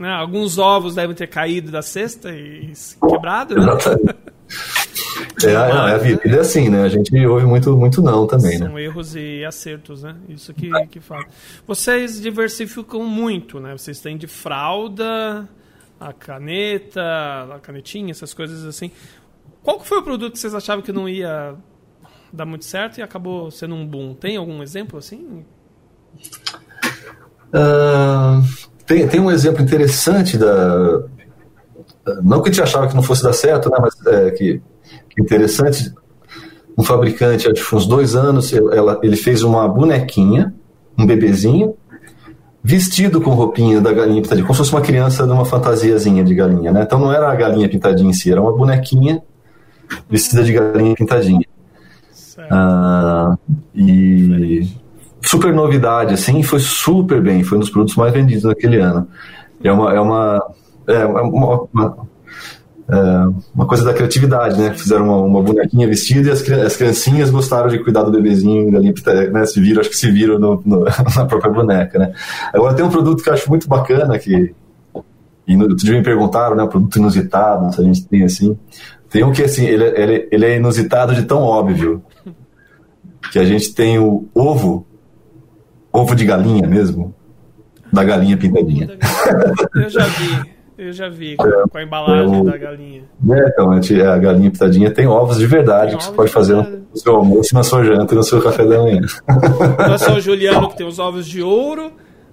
né? 0.00 0.10
Alguns 0.10 0.56
ovos 0.56 0.94
devem 0.94 1.14
ter 1.14 1.26
caído 1.26 1.70
da 1.70 1.82
cesta 1.82 2.30
e 2.30 2.72
quebrado, 3.06 3.54
né? 3.54 3.66
É, 5.44 5.54
a, 5.54 5.94
a 5.94 5.98
vida 5.98 6.22
é 6.24 6.40
assim, 6.40 6.68
né? 6.68 6.82
A 6.82 6.88
gente 6.88 7.14
ouve 7.26 7.44
muito, 7.44 7.76
muito 7.76 8.00
não 8.02 8.26
também, 8.26 8.52
São 8.52 8.60
né? 8.60 8.66
São 8.66 8.78
erros 8.78 9.14
e 9.14 9.44
acertos, 9.44 10.02
né? 10.02 10.16
Isso 10.28 10.54
que, 10.54 10.70
que 10.88 11.00
fala. 11.00 11.24
Vocês 11.66 12.20
diversificam 12.20 13.04
muito, 13.04 13.60
né? 13.60 13.76
Vocês 13.76 14.00
têm 14.00 14.16
de 14.16 14.26
fralda, 14.26 15.48
a 16.00 16.12
caneta, 16.14 17.02
a 17.54 17.58
canetinha, 17.60 18.10
essas 18.10 18.32
coisas 18.32 18.64
assim. 18.64 18.90
Qual 19.62 19.78
foi 19.80 19.98
o 19.98 20.02
produto 20.02 20.32
que 20.32 20.38
vocês 20.38 20.54
achavam 20.54 20.82
que 20.82 20.90
não 20.90 21.06
ia 21.06 21.54
dar 22.32 22.46
muito 22.46 22.64
certo 22.64 22.98
e 22.98 23.02
acabou 23.02 23.50
sendo 23.50 23.74
um 23.74 23.86
boom? 23.86 24.14
Tem 24.14 24.38
algum 24.38 24.62
exemplo 24.62 24.98
assim? 24.98 25.44
Uh, 27.52 28.42
tem, 28.86 29.06
tem 29.06 29.20
um 29.20 29.30
exemplo 29.30 29.62
interessante 29.62 30.38
da. 30.38 31.02
Não 32.22 32.40
que 32.40 32.48
a 32.48 32.52
gente 32.52 32.62
achava 32.62 32.88
que 32.88 32.94
não 32.94 33.02
fosse 33.02 33.22
dar 33.22 33.34
certo, 33.34 33.68
né, 33.70 33.76
mas 33.80 33.94
é, 34.06 34.30
que, 34.30 34.62
que 35.10 35.20
interessante. 35.20 35.92
Um 36.78 36.82
fabricante, 36.82 37.46
acho 37.46 37.68
que 37.68 37.76
uns 37.76 37.86
dois 37.86 38.16
anos, 38.16 38.54
ela, 38.54 38.98
ele 39.02 39.16
fez 39.16 39.42
uma 39.42 39.68
bonequinha, 39.68 40.54
um 40.96 41.04
bebezinho, 41.04 41.76
vestido 42.62 43.20
com 43.20 43.30
roupinha 43.30 43.80
da 43.80 43.92
galinha 43.92 44.20
pintadinha, 44.22 44.46
como 44.46 44.54
se 44.54 44.58
fosse 44.58 44.72
uma 44.72 44.82
criança 44.82 45.26
de 45.26 45.32
uma 45.32 45.44
fantasiazinha 45.44 46.22
de 46.22 46.34
galinha, 46.34 46.70
né? 46.70 46.82
Então 46.82 46.98
não 46.98 47.12
era 47.12 47.30
a 47.30 47.34
galinha 47.34 47.68
pintadinha 47.68 48.10
em 48.10 48.12
si, 48.12 48.30
era 48.30 48.40
uma 48.40 48.52
bonequinha 48.52 49.22
vestida 50.08 50.42
de 50.44 50.52
galinha 50.52 50.94
pintadinha. 50.94 51.44
Ah, 52.50 53.36
e 53.74 54.68
super 55.22 55.52
novidade, 55.52 56.14
assim, 56.14 56.42
foi 56.42 56.58
super 56.58 57.20
bem, 57.20 57.42
foi 57.44 57.58
um 57.58 57.60
dos 57.60 57.70
produtos 57.70 57.96
mais 57.96 58.12
vendidos 58.12 58.44
naquele 58.44 58.78
ano. 58.78 59.06
É 59.62 59.70
uma, 59.70 59.94
é 59.94 60.00
uma, 60.00 60.54
é 60.86 61.04
uma, 61.04 61.68
uma, 61.72 62.08
uma 63.54 63.66
coisa 63.66 63.84
da 63.84 63.94
criatividade, 63.94 64.58
né? 64.58 64.74
Fizeram 64.74 65.04
uma, 65.04 65.16
uma 65.16 65.42
bonequinha 65.42 65.86
vestida 65.86 66.28
e 66.28 66.32
as, 66.32 66.48
as 66.48 66.76
criancinhas 66.76 67.30
gostaram 67.30 67.68
de 67.68 67.78
cuidar 67.78 68.02
do 68.02 68.10
bebezinho 68.10 68.76
ali, 68.76 68.94
né? 69.32 69.46
Se 69.46 69.60
viram, 69.60 69.80
acho 69.80 69.90
que 69.90 69.96
se 69.96 70.10
viram 70.10 70.38
no, 70.38 70.62
no, 70.64 70.84
na 71.16 71.24
própria 71.26 71.52
boneca, 71.52 71.98
né? 71.98 72.12
Agora 72.52 72.74
tem 72.74 72.84
um 72.84 72.90
produto 72.90 73.22
que 73.22 73.28
eu 73.28 73.34
acho 73.34 73.48
muito 73.48 73.68
bacana 73.68 74.18
que 74.18 74.54
e 75.46 75.56
no 75.56 75.64
outro 75.64 75.78
dia 75.78 75.96
me 75.96 76.02
perguntaram, 76.02 76.54
né, 76.54 76.64
produto 76.64 76.96
inusitado, 76.96 77.74
se 77.74 77.80
a 77.80 77.84
gente 77.84 78.06
tem 78.06 78.22
assim. 78.22 78.56
Tem 79.08 79.24
um 79.24 79.32
que 79.32 79.42
assim, 79.42 79.66
ele, 79.66 79.84
ele, 79.84 80.28
ele 80.30 80.46
é 80.46 80.56
inusitado 80.56 81.12
de 81.12 81.24
tão 81.24 81.42
óbvio 81.42 82.00
que 83.32 83.38
a 83.38 83.44
gente 83.44 83.74
tem 83.74 83.98
o 83.98 84.28
ovo 84.32 84.86
ovo 85.92 86.14
de 86.14 86.24
galinha 86.24 86.66
mesmo, 86.66 87.14
da 87.92 88.04
galinha 88.04 88.36
pintadinha. 88.36 88.96
Eu 89.74 89.88
já 89.88 90.06
vi, 90.06 90.50
eu 90.80 90.92
já 90.92 91.10
vi, 91.10 91.34
é, 91.34 91.68
com 91.68 91.76
a 91.76 91.82
embalagem 91.82 92.38
é 92.38 92.40
o, 92.40 92.44
da 92.44 92.56
galinha. 92.56 93.02
É, 93.30 93.48
então, 93.48 93.70
a 93.70 94.18
galinha 94.18 94.50
pintadinha 94.50 94.90
tem 94.90 95.06
ovos 95.06 95.36
de 95.36 95.46
verdade 95.46 95.90
tem 95.90 95.98
que 95.98 96.04
você 96.04 96.12
pode 96.12 96.32
fazer 96.32 96.54
no 96.56 96.96
seu 96.96 97.16
almoço, 97.16 97.54
na 97.54 97.62
sua 97.62 97.84
janta 97.84 98.14
e 98.14 98.16
no 98.16 98.22
seu 98.22 98.40
café 98.40 98.64
da 98.64 98.80
manhã. 98.80 99.00
Não 99.86 99.94
é 99.94 99.98
só 99.98 100.14
o 100.14 100.20
Juliano 100.20 100.70
que 100.70 100.78
tem 100.78 100.86
os 100.86 100.98
ovos 100.98 101.26
de 101.28 101.42
ouro, 101.42 101.92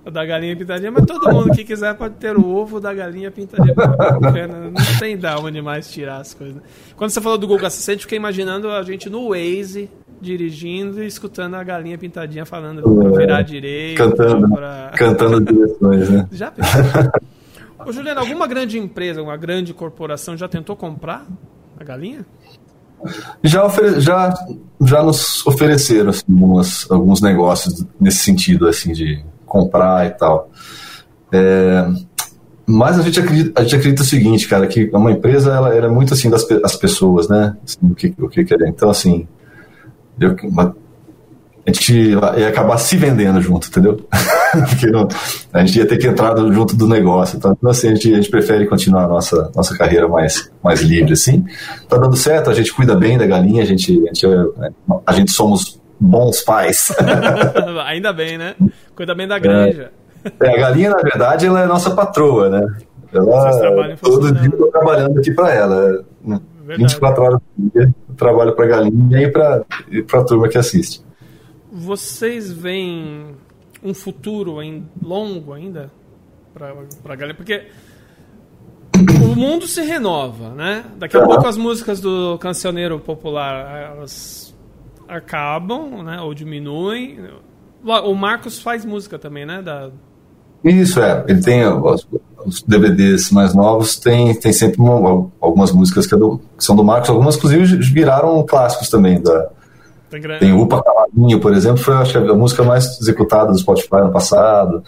da 0.10 0.26
galinha 0.26 0.56
pintadinha, 0.56 0.90
mas 0.90 1.06
todo 1.06 1.30
mundo 1.30 1.52
que 1.52 1.66
quiser 1.66 1.94
pode 1.96 2.16
ter 2.16 2.38
o 2.38 2.48
ovo 2.48 2.80
da 2.80 2.94
galinha 2.94 3.30
pintadinha. 3.30 3.76
Não 3.76 5.00
tem 5.00 5.18
da 5.18 5.38
onde 5.38 5.62
mais 5.62 5.92
tirar 5.92 6.22
as 6.22 6.34
coisas. 6.34 6.62
Quando 6.96 7.10
você 7.10 7.20
falou 7.20 7.38
do 7.38 7.46
Google 7.48 7.68
Assistente, 7.68 8.04
fiquei 8.04 8.18
imaginando 8.18 8.70
a 8.70 8.82
gente 8.82 9.10
no 9.10 9.30
Waze 9.30 9.90
dirigindo 10.22 11.04
e 11.04 11.08
escutando 11.08 11.56
a 11.56 11.64
galinha 11.64 11.98
pintadinha 11.98 12.46
falando 12.46 12.82
pra 12.82 13.10
virar 13.10 13.42
direito. 13.42 13.98
Cantando, 13.98 14.50
pra... 14.50 14.92
cantando 14.96 15.42
direções, 15.54 16.10
né? 16.10 16.28
Já 16.32 16.50
pensou? 16.50 17.12
Ô, 17.88 17.92
Juliano, 17.94 18.20
alguma 18.20 18.46
grande 18.46 18.78
empresa, 18.78 19.24
uma 19.24 19.38
grande 19.38 19.74
corporação 19.74 20.36
já 20.36 20.46
tentou 20.46 20.76
comprar 20.76 21.26
a 21.80 21.84
galinha? 21.86 22.26
Já, 23.42 23.64
ofere... 23.64 24.02
já, 24.02 24.34
já 24.82 25.02
nos 25.02 25.48
ofereceram 25.48 26.10
assim, 26.10 26.26
algumas, 26.28 26.92
alguns 26.92 27.22
negócios 27.22 27.86
nesse 27.98 28.18
sentido, 28.26 28.68
assim, 28.68 28.92
de 28.92 29.24
comprar 29.46 30.06
e 30.06 30.10
tal. 30.10 30.52
É... 31.32 31.88
Mas 32.66 33.00
a 33.00 33.04
gente, 33.04 33.22
acredita, 33.22 33.62
a 33.62 33.64
gente 33.64 33.76
acredita 33.78 34.02
o 34.02 34.06
seguinte, 34.06 34.50
cara, 34.50 34.68
que 34.68 34.90
uma 34.92 35.14
empresa 35.14 35.54
ela, 35.54 35.74
é 35.74 35.88
muito 35.88 36.14
assim 36.14 36.30
das 36.30 36.46
as 36.66 36.76
pessoas, 36.76 37.30
né? 37.30 37.56
Assim, 37.64 37.78
o 37.90 37.96
que, 37.96 38.14
o 38.20 38.28
que 38.28 38.44
quer. 38.44 38.60
Então, 38.68 38.90
assim, 38.90 39.26
eu, 40.20 40.36
a 41.68 41.72
gente 41.72 42.12
ia 42.38 42.48
acabar 42.48 42.78
se 42.78 42.96
vendendo 42.96 43.42
junto, 43.42 43.68
entendeu? 43.68 44.00
Porque 44.70 44.88
não, 44.88 45.06
a 45.52 45.66
gente 45.66 45.78
ia 45.78 45.86
ter 45.86 45.98
que 45.98 46.08
entrar 46.08 46.34
junto 46.38 46.78
do 46.78 46.88
negócio. 46.88 47.38
Então, 47.38 47.58
assim, 47.66 47.90
a 47.90 47.94
gente, 47.94 48.14
a 48.14 48.16
gente 48.16 48.30
prefere 48.30 48.66
continuar 48.68 49.04
a 49.04 49.08
nossa, 49.10 49.52
nossa 49.54 49.78
carreira 49.78 50.08
mais, 50.08 50.50
mais 50.64 50.82
livre, 50.82 51.12
assim. 51.12 51.44
Tá 51.90 51.98
dando 51.98 52.16
certo, 52.16 52.50
a 52.50 52.54
gente 52.54 52.74
cuida 52.74 52.96
bem 52.96 53.18
da 53.18 53.28
galinha, 53.28 53.64
a 53.64 53.66
gente, 53.66 53.92
a 53.92 54.14
gente, 54.14 54.26
a 55.06 55.12
gente 55.12 55.32
somos 55.32 55.78
bons 56.00 56.40
pais. 56.42 56.96
Ainda 57.86 58.14
bem, 58.14 58.38
né? 58.38 58.56
Cuida 58.96 59.14
bem 59.14 59.28
da 59.28 59.38
granja. 59.38 59.92
É, 60.42 60.50
a 60.50 60.58
galinha, 60.58 60.92
na 60.92 61.02
verdade, 61.02 61.48
ela 61.48 61.64
é 61.64 61.66
nossa 61.66 61.92
patroa, 61.92 62.50
né? 62.50 62.66
Ela, 63.14 63.98
todo 64.02 64.32
dia 64.32 64.50
eu 64.50 64.58
tô 64.58 64.68
trabalhando 64.68 65.20
aqui 65.20 65.32
para 65.32 65.54
ela. 65.54 66.06
Verdade. 66.24 66.94
24 66.94 67.24
horas 67.24 67.40
por 67.40 67.72
dia 67.74 67.94
eu 68.10 68.16
trabalho 68.16 68.56
para 68.56 68.68
galinha 68.68 69.22
e 69.22 69.32
para 69.32 69.66
a 70.14 70.24
turma 70.24 70.48
que 70.48 70.58
assiste. 70.58 71.06
Vocês 71.72 72.52
veem 72.52 73.36
um 73.84 73.94
futuro 73.94 74.62
em, 74.62 74.88
longo 75.02 75.54
ainda 75.54 75.92
para 76.54 76.74
a 77.14 77.16
galinha? 77.16 77.36
Porque 77.36 77.68
o 79.24 79.36
mundo 79.36 79.68
se 79.68 79.82
renova, 79.82 80.50
né? 80.50 80.86
Daqui 80.98 81.18
a 81.18 81.24
pouco 81.24 81.46
as 81.46 81.58
músicas 81.58 82.00
do 82.00 82.38
cancioneiro 82.40 83.00
popular 83.00 83.92
elas 83.92 84.56
acabam, 85.08 86.04
né? 86.04 86.22
Ou 86.22 86.34
diminuem. 86.34 87.20
O 87.84 88.14
Marcos 88.16 88.60
faz 88.60 88.84
música 88.84 89.20
também, 89.20 89.46
né? 89.46 89.62
Da... 89.62 89.90
Isso, 90.64 91.00
é. 91.00 91.24
Ele 91.28 91.42
tem 91.42 91.62
os 92.46 92.64
DVDs 92.64 93.30
mais 93.32 93.54
novos 93.54 93.98
tem, 93.98 94.34
tem 94.34 94.54
sempre 94.54 94.82
uma, 94.82 95.30
algumas 95.42 95.72
músicas 95.72 96.08
que, 96.08 96.16
é 96.16 96.18
do, 96.18 96.40
que, 96.58 96.64
são 96.64 96.76
do 96.76 96.84
Marcos, 96.84 97.10
algumas 97.10 97.36
inclusive 97.36 97.78
viraram 97.78 98.44
clássicos 98.46 98.90
também. 98.90 99.22
Da, 99.22 99.50
tem 100.40 100.54
Upa 100.54 100.82
Cavalinho, 100.82 101.40
por 101.40 101.54
exemplo, 101.54 101.84
foi 101.84 101.96
acho, 101.96 102.18
a 102.18 102.36
música 102.36 102.64
mais 102.64 103.00
executada 103.00 103.52
do 103.52 103.58
Spotify 103.58 104.02
no 104.02 104.12
passado. 104.12 104.84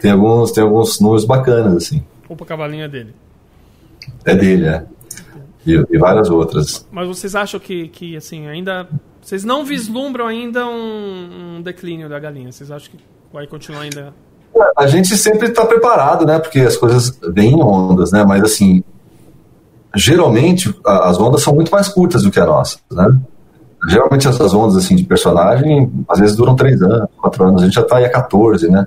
Tem 0.00 0.10
alguns, 0.10 0.52
tem 0.52 0.62
alguns 0.62 1.00
números 1.00 1.24
bacanas, 1.24 1.76
assim. 1.76 2.04
Upa 2.28 2.44
Cavalinho 2.44 2.84
é 2.84 2.88
dele. 2.88 3.14
É 4.24 4.34
dele, 4.34 4.66
é. 4.66 4.84
E, 5.66 5.84
e, 5.90 5.98
várias 5.98 6.30
outras. 6.30 6.86
Mas 6.92 7.08
vocês 7.08 7.34
acham 7.34 7.58
que, 7.58 7.88
que 7.88 8.16
assim, 8.16 8.46
ainda. 8.46 8.88
Vocês 9.20 9.44
não 9.44 9.64
vislumbram 9.64 10.26
ainda 10.26 10.66
um, 10.66 11.56
um 11.56 11.62
declínio 11.62 12.08
da 12.08 12.18
galinha? 12.18 12.52
Vocês 12.52 12.70
acham 12.70 12.92
que 12.92 12.98
vai 13.32 13.46
continuar 13.46 13.80
ainda 13.80 14.14
a 14.76 14.86
gente 14.86 15.16
sempre 15.16 15.48
está 15.48 15.64
preparado, 15.66 16.24
né? 16.24 16.38
Porque 16.38 16.60
as 16.60 16.76
coisas 16.76 17.18
vêm 17.32 17.52
em 17.52 17.62
ondas, 17.62 18.12
né? 18.12 18.24
Mas 18.24 18.42
assim, 18.42 18.82
geralmente 19.94 20.74
as 20.84 21.18
ondas 21.18 21.42
são 21.42 21.54
muito 21.54 21.70
mais 21.70 21.88
curtas 21.88 22.22
do 22.22 22.30
que 22.30 22.40
a 22.40 22.46
nossa, 22.46 22.78
né? 22.90 23.18
Geralmente 23.86 24.26
essas 24.26 24.52
ondas 24.52 24.76
assim 24.76 24.96
de 24.96 25.04
personagem 25.04 25.90
às 26.08 26.18
vezes 26.18 26.36
duram 26.36 26.56
três 26.56 26.82
anos, 26.82 27.08
quatro 27.16 27.44
anos. 27.44 27.62
A 27.62 27.64
gente 27.64 27.74
já 27.74 27.82
está 27.82 27.98
aí 27.98 28.04
há 28.04 28.10
14, 28.10 28.68
né? 28.68 28.86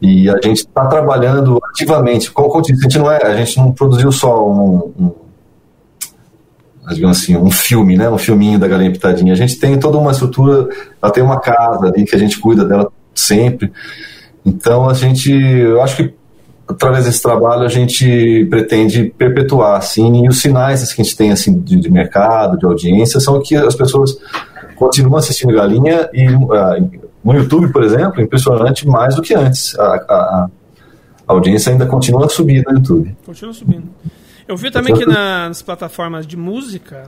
E 0.00 0.28
a 0.30 0.34
gente 0.42 0.58
está 0.58 0.86
trabalhando 0.86 1.58
ativamente. 1.70 2.30
Como 2.30 2.56
eu 2.56 2.62
disse, 2.62 2.80
a 2.80 2.82
gente 2.82 2.98
não 2.98 3.10
é, 3.10 3.22
a 3.22 3.36
gente 3.36 3.58
não 3.58 3.72
produziu 3.72 4.10
só 4.10 4.48
um, 4.48 4.92
um 4.98 5.14
digamos 6.88 7.18
assim, 7.18 7.36
um 7.36 7.50
filme, 7.50 7.96
né? 7.96 8.08
Um 8.08 8.18
filminho 8.18 8.58
da 8.58 8.66
Galinha 8.66 8.90
Pitadinha. 8.90 9.32
A 9.32 9.36
gente 9.36 9.58
tem 9.58 9.78
toda 9.78 9.98
uma 9.98 10.12
estrutura, 10.12 10.68
ela 11.02 11.12
tem 11.12 11.22
uma 11.22 11.40
casa 11.40 11.86
ali 11.86 12.04
que 12.04 12.14
a 12.14 12.18
gente 12.18 12.38
cuida 12.38 12.64
dela 12.64 12.90
sempre. 13.14 13.72
Então 14.44 14.88
a 14.88 14.94
gente, 14.94 15.30
eu 15.30 15.82
acho 15.82 15.96
que 15.96 16.14
através 16.70 17.04
desse 17.04 17.22
trabalho 17.22 17.62
a 17.62 17.68
gente 17.68 18.46
pretende 18.48 19.12
perpetuar 19.16 19.76
assim 19.78 20.24
e 20.24 20.28
os 20.28 20.40
sinais 20.40 20.92
que 20.92 21.00
a 21.00 21.04
gente 21.04 21.16
tem 21.16 21.30
assim 21.30 21.58
de, 21.60 21.76
de, 21.76 21.90
mercado, 21.90 22.58
de 22.58 22.64
audiência 22.64 23.20
são 23.20 23.40
que 23.40 23.56
as 23.56 23.74
pessoas 23.74 24.18
continuam 24.76 25.18
assistindo 25.18 25.54
Galinha 25.54 26.08
e 26.12 26.28
uh, 26.28 27.00
no 27.22 27.34
YouTube, 27.34 27.70
por 27.72 27.82
exemplo, 27.82 28.20
impressionante 28.20 28.88
mais 28.88 29.14
do 29.14 29.20
que 29.20 29.34
antes. 29.34 29.78
A, 29.78 29.84
a, 29.84 30.48
a 31.28 31.32
audiência 31.32 31.70
ainda 31.70 31.84
continua 31.84 32.28
subindo 32.30 32.64
no 32.70 32.78
YouTube. 32.78 33.14
Continua 33.26 33.52
subindo. 33.52 33.84
Eu 34.48 34.56
vi 34.56 34.70
também 34.70 34.94
que 34.94 35.04
nas 35.04 35.60
plataformas 35.60 36.26
de 36.26 36.36
música, 36.36 37.04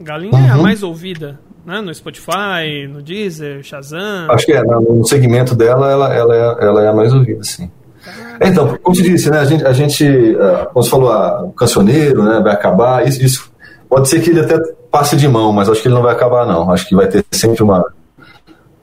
Galinha 0.00 0.32
uhum. 0.34 0.46
é 0.46 0.50
a 0.50 0.56
uhum. 0.56 0.62
mais 0.62 0.82
ouvida 0.84 1.40
né? 1.66 1.80
No 1.80 1.92
Spotify, 1.92 2.86
no 2.88 3.02
Deezer, 3.02 3.62
Shazam. 3.64 4.30
Acho 4.30 4.46
que 4.46 4.52
é, 4.52 4.62
no 4.62 5.04
segmento 5.04 5.54
dela, 5.56 5.90
ela, 5.90 6.14
ela, 6.14 6.34
é, 6.34 6.64
ela 6.64 6.84
é 6.84 6.88
a 6.88 6.94
mais 6.94 7.12
ouvida, 7.12 7.42
sim. 7.42 7.68
Ah, 8.06 8.48
então, 8.48 8.78
como 8.82 8.94
te 8.94 9.02
disse, 9.02 9.30
né, 9.30 9.38
a 9.38 9.44
gente, 9.44 9.64
a 9.66 9.72
gente 9.72 10.04
uh, 10.04 10.66
como 10.72 10.82
você 10.82 10.90
falou, 10.90 11.12
ah, 11.12 11.42
o 11.44 11.52
cancioneiro 11.52 12.22
né, 12.22 12.40
vai 12.40 12.52
acabar, 12.52 13.06
isso, 13.06 13.22
isso 13.22 13.50
pode 13.88 14.08
ser 14.08 14.20
que 14.20 14.30
ele 14.30 14.40
até 14.40 14.58
passe 14.90 15.16
de 15.16 15.28
mão, 15.28 15.52
mas 15.52 15.68
acho 15.68 15.82
que 15.82 15.88
ele 15.88 15.94
não 15.94 16.02
vai 16.02 16.12
acabar, 16.12 16.46
não. 16.46 16.70
Acho 16.70 16.86
que 16.88 16.94
vai 16.94 17.06
ter 17.06 17.24
sempre 17.30 17.62
uma, 17.62 17.84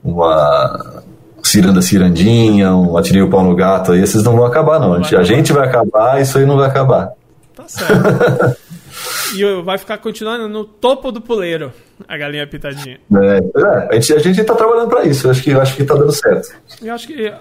uma 0.04 1.04
ciranda 1.44 1.82
cirandinha, 1.82 2.76
um 2.76 2.98
atirei 2.98 3.22
o 3.22 3.30
pau 3.30 3.44
no 3.44 3.56
gato 3.56 3.92
aí, 3.92 4.02
esses 4.02 4.24
não 4.24 4.36
vão 4.36 4.46
acabar, 4.46 4.80
não. 4.80 4.94
A 4.94 5.02
gente, 5.02 5.16
a 5.16 5.24
gente 5.24 5.54
vai 5.54 5.68
acabar, 5.68 6.22
isso 6.22 6.38
aí 6.38 6.46
não 6.46 6.58
vai 6.58 6.68
acabar. 6.68 7.12
Tá 7.56 7.64
certo. 7.68 8.58
e 9.36 9.62
vai 9.62 9.78
ficar 9.78 9.98
continuando 9.98 10.48
no 10.48 10.64
topo 10.66 11.12
do 11.12 11.20
puleiro 11.20 11.74
a 12.08 12.18
galinha 12.18 12.46
pitadinha. 12.48 13.00
É, 13.16 13.38
é, 13.38 13.88
a 13.90 13.94
gente 13.96 14.14
a 14.14 14.20
gente 14.20 14.42
está 14.42 14.56
trabalhando 14.56 14.90
para 14.90 15.04
isso. 15.06 15.28
Eu 15.28 15.32
acho 15.32 15.44
que 15.44 15.50
eu 15.52 15.62
acho 15.62 15.76
que 15.76 15.82
está 15.82 15.96
dando 15.96 16.12
certo. 16.12 16.56
Eu 16.82 16.94
acho 16.94 17.08
que 17.08 17.34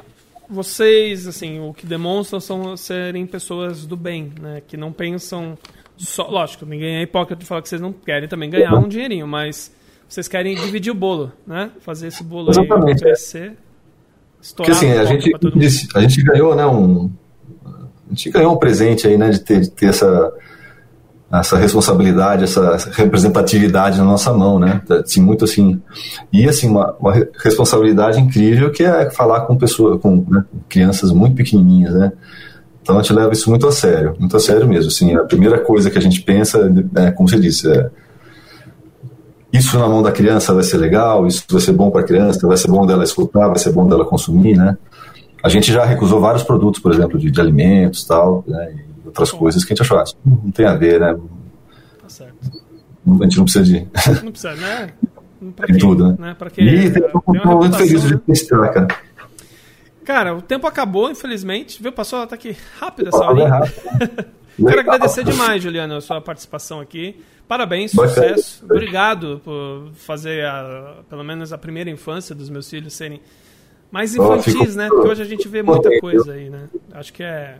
vocês, 0.52 1.26
assim, 1.26 1.60
o 1.60 1.72
que 1.72 1.86
demonstram 1.86 2.38
são 2.38 2.76
serem 2.76 3.26
pessoas 3.26 3.86
do 3.86 3.96
bem, 3.96 4.32
né? 4.40 4.62
Que 4.66 4.76
não 4.76 4.92
pensam 4.92 5.56
só, 5.96 6.28
lógico, 6.28 6.66
ninguém 6.66 6.96
é 6.96 7.02
hipócrita 7.02 7.40
de 7.40 7.46
falar 7.46 7.62
que 7.62 7.68
vocês 7.68 7.80
não 7.80 7.92
querem 7.92 8.28
também 8.28 8.50
ganhar 8.50 8.74
um 8.74 8.88
dinheirinho, 8.88 9.26
mas 9.26 9.72
vocês 10.08 10.26
querem 10.28 10.54
dividir 10.54 10.90
o 10.90 10.94
bolo, 10.94 11.32
né? 11.46 11.70
Fazer 11.80 12.08
esse 12.08 12.22
bolo 12.22 12.50
Exatamente, 12.50 13.04
aí 13.04 13.10
crescer. 13.12 13.56
Porque 14.56 14.72
assim, 14.72 14.90
a 14.90 15.04
gente, 15.04 15.32
a 15.94 16.00
gente 16.00 16.22
ganhou, 16.22 16.54
né, 16.56 16.66
um 16.66 17.10
a 17.64 18.08
gente 18.08 18.30
ganhou 18.30 18.54
um 18.54 18.58
presente 18.58 19.06
aí, 19.06 19.16
né, 19.16 19.30
de 19.30 19.40
ter, 19.40 19.60
de 19.60 19.70
ter 19.70 19.86
essa 19.86 20.32
essa 21.40 21.56
responsabilidade, 21.56 22.44
essa 22.44 22.76
representatividade 22.92 23.96
na 23.98 24.04
nossa 24.04 24.32
mão, 24.32 24.58
né? 24.58 24.82
Assim, 24.90 25.22
muito 25.22 25.44
assim. 25.44 25.80
E 26.30 26.46
assim, 26.46 26.68
uma, 26.68 26.94
uma 27.00 27.14
responsabilidade 27.42 28.20
incrível 28.20 28.70
que 28.70 28.82
é 28.82 29.10
falar 29.10 29.42
com 29.42 29.56
pessoas, 29.56 29.98
com 30.00 30.24
né, 30.28 30.44
crianças 30.68 31.10
muito 31.10 31.34
pequenininhas, 31.34 31.94
né? 31.94 32.12
Então 32.82 32.98
a 32.98 33.02
gente 33.02 33.14
leva 33.14 33.32
isso 33.32 33.48
muito 33.48 33.66
a 33.66 33.72
sério, 33.72 34.14
muito 34.18 34.36
a 34.36 34.40
sério 34.40 34.68
mesmo. 34.68 34.88
Assim, 34.88 35.14
a 35.14 35.24
primeira 35.24 35.58
coisa 35.58 35.90
que 35.90 35.96
a 35.96 36.02
gente 36.02 36.20
pensa, 36.20 36.70
é, 36.96 37.10
como 37.12 37.28
você 37.28 37.40
disse, 37.40 37.70
é 37.70 37.88
isso 39.52 39.78
na 39.78 39.88
mão 39.88 40.02
da 40.02 40.12
criança 40.12 40.52
vai 40.52 40.64
ser 40.64 40.78
legal, 40.78 41.26
isso 41.26 41.44
vai 41.50 41.60
ser 41.60 41.72
bom 41.72 41.90
para 41.90 42.00
a 42.00 42.04
criança, 42.04 42.46
vai 42.46 42.56
ser 42.56 42.68
bom 42.68 42.86
dela 42.86 43.04
escutar, 43.04 43.48
vai 43.48 43.58
ser 43.58 43.70
bom 43.72 43.86
dela 43.86 44.04
consumir, 44.04 44.56
né? 44.56 44.76
A 45.42 45.48
gente 45.48 45.72
já 45.72 45.84
recusou 45.84 46.20
váriros 46.20 46.42
produtos, 46.42 46.80
por 46.80 46.92
exemplo, 46.92 47.18
de, 47.18 47.30
de 47.30 47.40
alimentos 47.40 48.04
tal, 48.04 48.44
né? 48.46 48.74
Outras 49.12 49.30
coisas 49.30 49.64
que 49.64 49.72
a 49.72 49.76
gente 49.76 49.82
achou, 49.82 49.98
ah, 49.98 50.04
não 50.24 50.50
tem 50.50 50.66
a 50.66 50.74
ver, 50.74 51.00
né? 51.00 51.14
Tá 52.00 52.08
certo. 52.08 52.34
A 53.06 53.24
gente 53.24 53.36
não 53.36 53.44
precisa 53.44 53.64
de. 53.64 53.88
Não 54.22 54.32
precisa, 54.32 54.54
né? 54.54 54.92
Pra 55.54 55.66
de 55.72 55.78
tudo, 55.78 56.08
né? 56.08 56.16
né? 56.18 56.50
Que, 56.50 56.62
e 56.62 56.90
tem, 56.90 57.02
um 57.04 57.58
muito 57.58 57.76
feliz 57.76 58.02
de 58.02 58.20
estar, 58.28 58.68
cara. 58.72 58.88
Cara, 60.04 60.34
o 60.34 60.42
tempo 60.42 60.66
acabou, 60.66 61.10
infelizmente. 61.10 61.82
Viu? 61.82 61.92
Passou 61.92 62.20
até 62.20 62.34
aqui 62.34 62.56
rápido 62.78 63.08
essa 63.08 63.24
hora. 63.24 63.72
Quero 64.56 64.80
agradecer 64.80 65.24
demais, 65.24 65.62
Juliano, 65.62 65.96
a 65.96 66.00
sua 66.00 66.20
participação 66.20 66.80
aqui. 66.80 67.22
Parabéns, 67.48 67.90
sucesso. 67.92 68.64
Obrigado 68.64 69.40
por 69.44 69.90
fazer 69.94 70.44
a, 70.44 70.96
pelo 71.08 71.24
menos 71.24 71.52
a 71.52 71.58
primeira 71.58 71.90
infância 71.90 72.34
dos 72.34 72.50
meus 72.50 72.68
filhos 72.68 72.92
serem 72.92 73.20
mais 73.90 74.14
infantis, 74.14 74.76
né? 74.76 74.88
Porque 74.88 75.08
hoje 75.08 75.22
a 75.22 75.26
gente 75.26 75.48
vê 75.48 75.62
muita 75.62 75.90
coisa 76.00 76.32
aí, 76.32 76.48
né? 76.48 76.68
Acho 76.92 77.12
que 77.12 77.22
é 77.22 77.58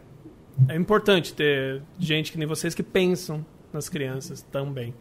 é 0.68 0.76
importante 0.76 1.34
ter 1.34 1.82
gente 1.98 2.32
que 2.32 2.38
nem 2.38 2.46
vocês 2.46 2.74
que 2.74 2.82
pensam 2.82 3.44
nas 3.72 3.88
crianças 3.88 4.42
também. 4.52 4.94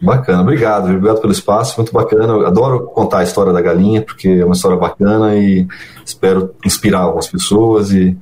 Bacana, 0.00 0.40
obrigado, 0.40 0.88
obrigado 0.88 1.20
pelo 1.20 1.32
espaço, 1.32 1.76
muito 1.76 1.92
bacana. 1.92 2.32
Eu 2.32 2.46
adoro 2.46 2.86
contar 2.86 3.18
a 3.18 3.22
história 3.22 3.52
da 3.52 3.60
galinha, 3.60 4.00
porque 4.00 4.28
é 4.28 4.44
uma 4.44 4.54
história 4.54 4.78
bacana 4.78 5.36
e 5.36 5.66
espero 6.04 6.54
inspirar 6.64 7.00
algumas 7.00 7.26
pessoas 7.26 7.92
e, 7.92 8.16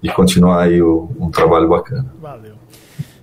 e 0.00 0.08
continuar 0.10 0.62
aí 0.62 0.80
o, 0.80 1.10
um 1.18 1.30
trabalho 1.30 1.68
bacana. 1.68 2.06
Valeu. 2.20 2.60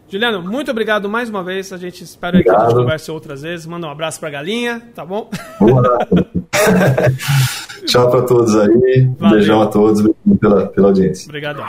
Juliano, 0.10 0.42
muito 0.42 0.72
obrigado 0.72 1.10
mais 1.10 1.30
uma 1.30 1.44
vez. 1.44 1.72
A 1.72 1.78
gente 1.78 2.04
espera 2.04 2.42
que 2.42 2.50
a 2.50 2.60
gente 2.62 2.76
converse 2.76 3.12
outras 3.12 3.42
vezes. 3.42 3.66
Manda 3.66 3.88
um 3.88 3.92
abraço 3.92 4.20
pra 4.20 4.30
galinha, 4.30 4.82
tá 4.94 5.06
bom? 5.06 5.30
Tchau 7.86 8.10
para 8.10 8.22
todos 8.24 8.56
aí. 8.56 9.10
Um 9.20 9.30
beijão 9.30 9.62
a 9.62 9.68
todos. 9.68 10.02
Obrigado 10.02 10.40
pela, 10.40 10.68
pela 10.68 10.88
audiência. 10.88 11.28
Obrigado. 11.28 11.64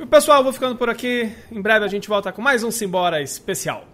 E 0.00 0.06
pessoal, 0.06 0.44
vou 0.44 0.52
ficando 0.52 0.76
por 0.76 0.88
aqui. 0.88 1.28
Em 1.50 1.60
breve 1.60 1.84
a 1.84 1.88
gente 1.88 2.08
volta 2.08 2.30
com 2.30 2.40
mais 2.40 2.62
um 2.62 2.70
Simbora 2.70 3.20
especial. 3.20 3.84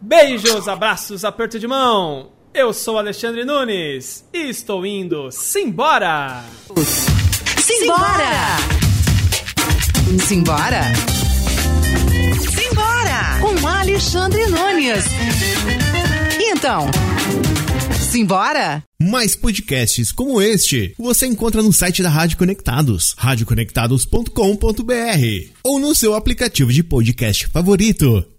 Beijos, 0.00 0.68
abraços, 0.68 1.24
aperto 1.24 1.58
de 1.58 1.66
mão. 1.66 2.30
Eu 2.54 2.72
sou 2.72 2.96
Alexandre 2.96 3.44
Nunes 3.44 4.24
e 4.32 4.48
estou 4.48 4.86
indo 4.86 5.30
Simbora! 5.32 6.44
Simbora! 7.58 8.56
Simbora! 10.24 10.82
Simbora! 12.40 13.40
Com 13.40 13.66
Alexandre 13.66 14.46
Nunes. 14.46 15.04
Então, 16.40 16.86
simbora? 18.08 18.82
Mais 19.00 19.36
podcasts 19.36 20.10
como 20.10 20.40
este 20.40 20.94
você 20.98 21.26
encontra 21.26 21.62
no 21.62 21.72
site 21.72 22.02
da 22.02 22.08
Rádio 22.08 22.38
Conectados, 22.38 23.14
radioconectados.com.br 23.18 25.52
ou 25.62 25.78
no 25.78 25.94
seu 25.94 26.14
aplicativo 26.14 26.72
de 26.72 26.82
podcast 26.82 27.46
favorito. 27.48 28.37